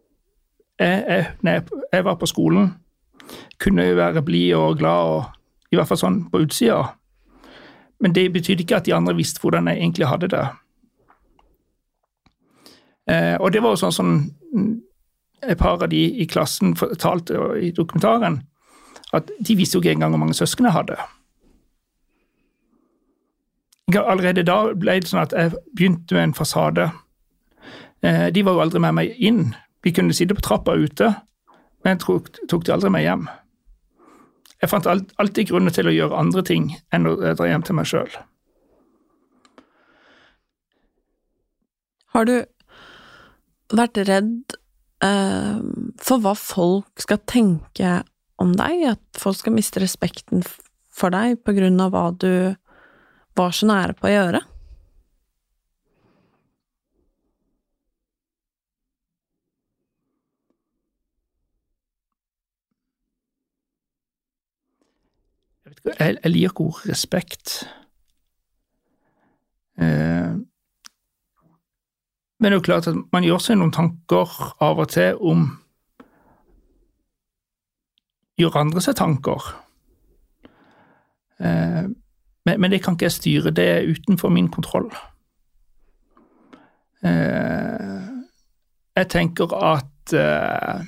jeg, 0.80 1.04
jeg, 1.08 1.26
når 1.40 1.62
jeg 1.92 2.04
var 2.04 2.16
på 2.20 2.26
skolen, 2.26 2.74
kunne 3.60 3.84
jeg 3.84 3.96
være 3.96 4.22
blid 4.22 4.54
og 4.54 4.78
glad, 4.78 5.12
og 5.12 5.72
i 5.72 5.78
hvert 5.78 5.88
fall 5.88 6.00
sånn 6.00 6.18
på 6.32 6.42
utsida. 6.44 6.82
Men 8.00 8.14
det 8.16 8.32
betydde 8.32 8.64
ikke 8.64 8.80
at 8.80 8.88
de 8.88 8.94
andre 8.96 9.16
visste 9.16 9.40
hvordan 9.40 9.68
jeg 9.68 9.80
egentlig 9.80 10.08
hadde 10.08 10.30
det. 10.32 10.44
Eh, 13.10 13.36
og 13.40 13.52
det 13.52 13.62
var 13.62 13.76
jo 13.76 13.82
sånn 13.84 13.96
som 13.96 14.12
et 15.40 15.58
par 15.58 15.80
av 15.80 15.88
de 15.92 16.00
i 16.20 16.26
klassen 16.28 16.74
fortalte 16.76 17.36
i 17.60 17.72
dokumentaren, 17.76 18.42
at 19.16 19.30
de 19.40 19.56
visste 19.56 19.76
jo 19.76 19.84
ikke 19.84 19.96
engang 19.96 20.14
hvor 20.14 20.24
mange 20.24 20.36
søsken 20.36 20.68
jeg 20.68 20.76
hadde. 20.76 20.96
Allerede 23.98 24.44
da 24.46 24.74
ble 24.76 24.98
det 25.00 25.10
sånn 25.10 25.24
at 25.24 25.34
jeg 25.36 25.54
begynte 25.74 26.14
med 26.14 26.28
en 26.28 26.36
fasade. 26.36 26.90
Eh, 28.02 28.28
de 28.32 28.44
var 28.46 28.56
jo 28.56 28.64
aldri 28.64 28.82
med 28.82 28.96
meg 28.96 29.18
inn. 29.18 29.54
Vi 29.84 29.92
kunne 29.96 30.14
sitte 30.16 30.36
på 30.36 30.44
trappa 30.44 30.76
ute, 30.76 31.14
men 31.84 32.00
tok, 32.00 32.28
tok 32.48 32.66
de 32.66 32.74
aldri 32.74 32.92
med 32.92 33.04
hjem. 33.04 33.28
Jeg 34.60 34.68
fant 34.68 34.86
alltid 34.86 35.48
grunner 35.48 35.72
til 35.72 35.88
å 35.88 35.94
gjøre 35.94 36.20
andre 36.20 36.44
ting 36.44 36.74
enn 36.92 37.08
å 37.08 37.16
dra 37.16 37.48
hjem 37.48 37.64
til 37.64 37.78
meg 37.78 37.88
sjøl. 37.88 38.10
Har 42.12 42.26
du 42.28 42.36
vært 43.72 44.00
redd 44.04 44.56
eh, 45.06 45.60
for 46.02 46.20
hva 46.20 46.34
folk 46.36 47.00
skal 47.00 47.22
tenke 47.30 48.00
om 48.42 48.52
deg? 48.58 48.96
At 48.96 49.20
folk 49.20 49.38
skal 49.40 49.56
miste 49.56 49.80
respekten 49.80 50.44
for 50.90 51.14
deg 51.14 51.40
på 51.46 51.54
grunn 51.56 51.80
av 51.80 51.94
hva 51.94 52.10
du 52.12 52.32
var 53.36 53.54
så 53.54 53.68
nære 53.70 53.96
på 53.98 54.08
å 54.08 54.14
gjøre? 54.14 54.40
Jeg, 65.80 66.16
jeg 66.22 66.32
liker 66.34 66.66
ordet 66.66 66.90
respekt. 66.90 67.54
Eh, 69.80 70.36
men 72.40 72.48
det 72.48 72.56
er 72.56 72.58
jo 72.58 72.66
klart 72.66 72.88
at 72.90 73.00
man 73.12 73.24
gjør 73.24 73.40
seg 73.44 73.58
noen 73.60 73.72
tanker 73.72 74.36
av 74.64 74.80
og 74.80 74.92
til 74.92 75.18
om 75.20 75.48
Gjør 78.40 78.54
andre 78.56 78.80
seg 78.80 78.94
tanker? 78.96 79.50
Eh, 81.44 81.90
men, 82.44 82.60
men, 82.60 82.70
det 82.70 82.82
kan 82.84 82.96
ikke 82.96 83.08
jeg 83.08 83.12
styre, 83.12 83.50
det 83.50 83.66
er 83.68 83.88
utenfor 83.90 84.28
min 84.32 84.48
kontroll. 84.52 84.88
Eh, 87.04 88.08
jeg 88.96 89.08
tenker 89.08 89.54
at 89.56 90.12
eh, 90.12 90.86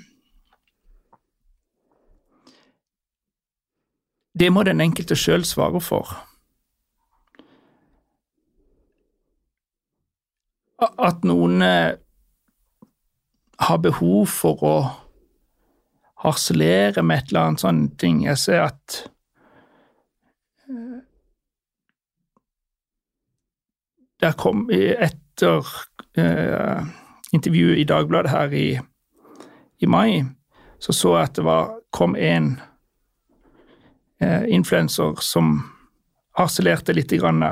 Det 4.32 4.48
må 4.52 4.62
den 4.64 4.80
enkelte 4.80 5.16
sjøl 5.16 5.44
svare 5.44 5.80
for. 5.84 6.08
At 10.80 11.20
noen 11.28 11.60
eh, 11.62 11.98
har 13.60 13.82
behov 13.84 14.32
for 14.32 14.64
å 14.64 14.76
harselere 16.24 17.04
med 17.04 17.20
et 17.20 17.30
eller 17.30 17.50
annet 17.50 17.64
sånn 17.64 17.82
ting. 18.00 18.22
Jeg 18.24 18.40
ser 18.40 18.64
at 18.64 19.02
der 24.22 24.32
kom 24.38 24.68
Etter 24.70 25.66
eh, 26.16 26.84
intervjuet 27.32 27.78
i 27.78 27.84
Dagbladet 27.88 28.30
her 28.30 28.52
i, 28.54 28.66
i, 29.78 29.86
mai, 29.86 30.22
så 30.78 30.92
så 30.92 31.16
jeg 31.16 31.30
at 31.30 31.36
det 31.36 31.44
var, 31.44 31.74
kom 31.90 32.14
en 32.16 32.60
eh, 34.20 34.44
influenser 34.48 35.18
som 35.20 35.58
harselerte 36.38 36.94
litt 36.94 37.12
grann 37.12 37.42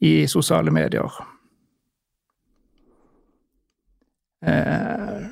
i 0.00 0.26
sosiale 0.26 0.70
medier. 0.70 1.12
Eh, 4.46 5.26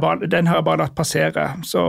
bare, 0.00 0.26
den 0.26 0.46
har 0.46 0.60
jeg 0.60 0.64
bare 0.66 0.82
latt 0.82 0.94
passere, 0.96 1.48
så 1.62 1.84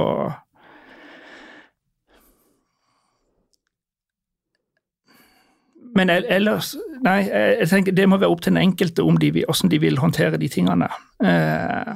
Men 5.96 6.12
ellers 6.12 6.76
Nei, 7.06 7.28
jeg 7.30 7.68
tenker 7.70 7.94
det 7.94 8.08
må 8.10 8.18
være 8.18 8.34
opp 8.34 8.42
til 8.42 8.56
den 8.56 8.64
enkelte 8.64 9.04
om 9.06 9.18
de, 9.22 9.30
hvordan 9.36 9.70
de 9.70 9.80
vil 9.84 10.00
håndtere 10.02 10.40
de 10.42 10.48
tingene. 10.50 10.88
Eh, 11.22 11.92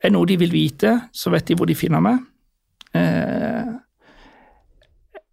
er 0.00 0.12
noe 0.14 0.28
de 0.28 0.36
vil 0.38 0.52
vite, 0.54 0.92
så 1.12 1.32
vet 1.34 1.48
de 1.48 1.56
hvor 1.58 1.66
de 1.66 1.74
finner 1.74 2.02
meg. 2.04 2.20
Eh, 2.94 3.72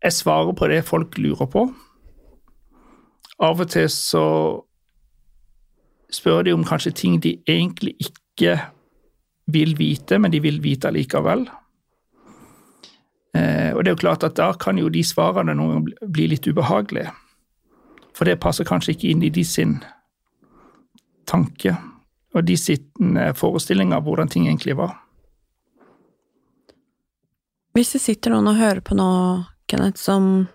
jeg 0.07 0.15
svarer 0.17 0.55
på 0.57 0.69
det 0.71 0.81
folk 0.87 1.19
lurer 1.21 1.49
på. 1.51 1.67
Av 3.45 3.61
og 3.61 3.69
til 3.69 3.85
så 3.93 4.25
spør 6.13 6.47
de 6.47 6.55
om 6.55 6.65
kanskje 6.65 6.95
ting 6.95 7.19
de 7.21 7.35
egentlig 7.45 7.93
ikke 8.01 8.57
vil 9.51 9.75
vite, 9.77 10.17
men 10.17 10.33
de 10.33 10.41
vil 10.43 10.59
vite 10.63 10.89
likevel. 10.91 11.45
Eh, 13.37 13.71
og 13.75 13.83
det 13.83 13.91
er 13.91 13.95
jo 13.95 14.03
klart 14.03 14.25
at 14.25 14.37
da 14.39 14.51
kan 14.59 14.79
jo 14.79 14.89
de 14.89 15.03
svarene 15.05 15.55
noen 15.55 15.85
bli 16.01 16.27
litt 16.33 16.47
ubehagelige. 16.49 17.13
For 18.17 18.25
det 18.25 18.39
passer 18.41 18.65
kanskje 18.65 18.95
ikke 18.95 19.11
inn 19.13 19.21
i 19.25 19.33
de 19.33 19.43
sin 19.45 19.77
tanke 21.29 21.75
og 22.33 22.45
de 22.47 22.55
sin 22.57 23.17
forestilling 23.37 23.93
av 23.93 24.05
hvordan 24.05 24.29
ting 24.31 24.47
egentlig 24.47 24.77
var. 24.77 24.95
Hvis 27.77 27.93
det 27.93 28.01
sitter 28.01 28.33
noen 28.33 28.49
og 28.49 28.57
hører 28.57 28.81
på 28.81 28.97
nå, 28.97 29.09
Kenneth, 29.69 30.01
som 30.01 30.47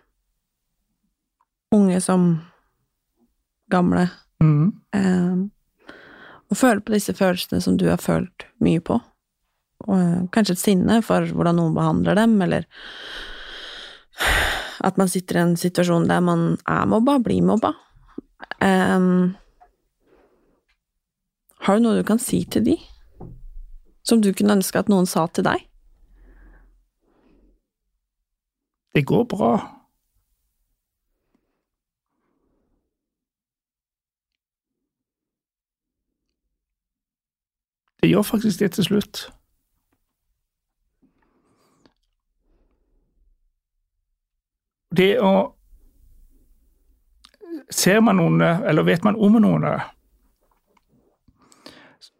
unge 1.72 2.00
som 2.02 2.24
gamle, 3.70 4.08
mm. 4.42 4.64
eh, 4.98 5.36
og 6.50 6.58
føler 6.58 6.82
på 6.84 6.96
disse 6.96 7.14
følelsene 7.16 7.62
som 7.62 7.78
du 7.78 7.86
har 7.88 8.02
følt 8.02 8.48
mye 8.64 8.82
på, 8.82 8.98
og 9.86 9.94
eh, 9.96 10.18
kanskje 10.34 10.58
et 10.58 10.64
sinne 10.64 10.98
for 11.06 11.30
hvordan 11.30 11.60
noen 11.60 11.78
behandler 11.78 12.18
dem, 12.18 12.34
eller 12.42 12.66
at 14.82 14.98
man 14.98 15.08
sitter 15.08 15.38
i 15.38 15.42
en 15.46 15.56
situasjon 15.58 16.08
der 16.10 16.20
man 16.24 16.56
er 16.68 16.86
mobba, 16.90 17.18
blir 17.22 17.42
mobba. 17.46 17.72
Um, 18.62 19.34
har 21.62 21.78
du 21.78 21.84
noe 21.84 22.00
du 22.00 22.06
kan 22.06 22.18
si 22.18 22.42
til 22.50 22.64
de, 22.66 22.76
som 24.02 24.22
du 24.22 24.32
kunne 24.34 24.58
ønske 24.58 24.82
at 24.82 24.90
noen 24.90 25.06
sa 25.06 25.28
til 25.30 25.46
deg? 25.46 25.62
Det 28.92 29.06
går 29.08 29.24
bra. 29.30 29.52
Det 38.02 38.10
gjør 38.10 38.26
faktisk 38.26 38.58
det 38.58 38.72
til 38.74 38.84
slutt. 38.84 39.28
Det 44.96 45.16
å 45.20 45.34
Ser 47.72 48.02
man 48.04 48.18
noen, 48.18 48.42
eller 48.42 48.84
vet 48.84 49.04
man 49.04 49.16
om 49.16 49.38
noen, 49.40 49.64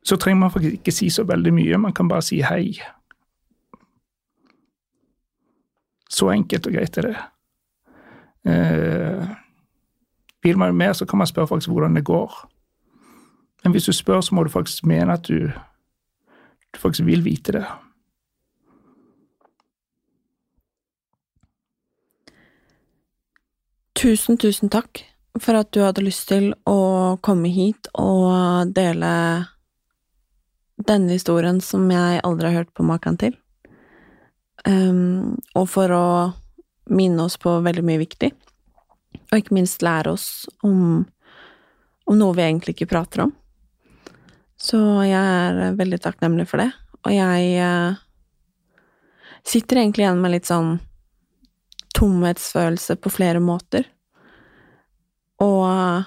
så 0.03 0.17
trenger 0.17 0.39
man 0.41 0.53
faktisk 0.55 0.79
ikke 0.79 0.95
si 0.95 1.11
så 1.13 1.27
veldig 1.29 1.53
mye. 1.53 1.81
Man 1.83 1.93
kan 1.93 2.09
bare 2.09 2.25
si 2.25 2.39
hei. 2.41 2.71
Så 6.09 6.31
enkelt 6.33 6.71
og 6.71 6.73
greit 6.79 6.97
er 7.03 7.09
det. 7.11 7.17
Eh, 8.49 9.29
vil 10.43 10.59
man 10.59 10.77
mer, 10.77 10.93
så 10.93 11.07
kan 11.07 11.19
man 11.19 11.27
spørre 11.27 11.53
faktisk 11.53 11.71
hvordan 11.71 11.95
det 11.97 12.05
går. 12.05 12.33
Men 13.63 13.73
hvis 13.73 13.85
du 13.85 13.93
spør, 13.93 14.21
så 14.21 14.35
må 14.35 14.45
du 14.45 14.51
faktisk 14.51 14.87
mene 14.87 15.13
at 15.13 15.29
du, 15.29 15.53
du 16.75 16.79
faktisk 16.79 17.07
vil 17.07 17.25
vite 17.25 17.53
det. 17.53 17.67
Tusen, 24.03 24.35
tusen 24.35 24.67
takk 24.67 25.05
for 25.39 25.55
at 25.55 25.69
du 25.71 25.79
hadde 25.85 26.03
lyst 26.03 26.25
til 26.27 26.49
å 26.67 27.15
komme 27.23 27.53
hit 27.55 27.87
og 27.95 28.73
dele 28.75 29.11
denne 30.75 31.15
historien 31.15 31.61
som 31.63 31.85
jeg 31.87 32.19
aldri 32.27 32.51
har 32.51 32.65
hørt 32.65 32.73
på 32.75 32.83
maken 32.83 33.21
til. 33.21 33.37
Um, 34.67 35.39
og 35.55 35.71
for 35.71 35.95
å 35.95 36.03
minne 36.91 37.29
oss 37.29 37.39
på 37.39 37.55
veldig 37.63 37.87
mye 37.87 38.03
viktig, 38.03 38.33
og 39.31 39.39
ikke 39.39 39.55
minst 39.55 39.87
lære 39.87 40.17
oss 40.17 40.29
om, 40.67 41.05
om 42.03 42.19
noe 42.19 42.35
vi 42.35 42.49
egentlig 42.49 42.75
ikke 42.75 42.91
prater 42.97 43.29
om. 43.29 43.37
Så 44.59 44.83
jeg 45.07 45.15
er 45.15 45.79
veldig 45.79 46.03
takknemlig 46.03 46.51
for 46.51 46.59
det, 46.65 46.73
og 47.07 47.15
jeg 47.15 47.55
uh, 47.63 48.03
sitter 49.47 49.85
egentlig 49.85 50.09
igjen 50.09 50.27
med 50.27 50.41
litt 50.41 50.51
sånn 50.51 50.81
tomhetsfølelse 52.03 52.99
på 52.99 53.13
flere 53.15 53.41
måter. 53.43 53.87
Og 55.43 56.07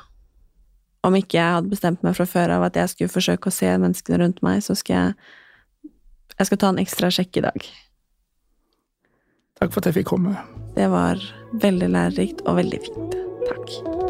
om 1.06 1.16
ikke 1.16 1.38
jeg 1.38 1.58
hadde 1.58 1.72
bestemt 1.72 2.04
meg 2.06 2.18
fra 2.18 2.28
før 2.30 2.58
av 2.58 2.68
at 2.68 2.78
jeg 2.80 2.92
skulle 2.92 3.14
forsøke 3.14 3.52
å 3.52 3.56
se 3.56 3.72
menneskene 3.72 4.20
rundt 4.22 4.44
meg, 4.46 4.64
så 4.66 4.78
skal 4.78 4.96
jeg 4.96 5.34
Jeg 6.36 6.48
skal 6.50 6.58
ta 6.60 6.68
en 6.68 6.80
ekstra 6.82 7.08
sjekk 7.08 7.38
i 7.40 7.44
dag. 7.46 7.68
Takk 9.56 9.72
for 9.72 9.80
at 9.80 9.86
jeg 9.88 10.02
fikk 10.02 10.10
komme. 10.12 10.36
Det 10.76 10.90
var 10.92 11.22
veldig 11.64 11.88
lærerikt 11.96 12.44
og 12.44 12.60
veldig 12.60 12.82
fint. 12.84 13.16
Takk. 13.48 14.05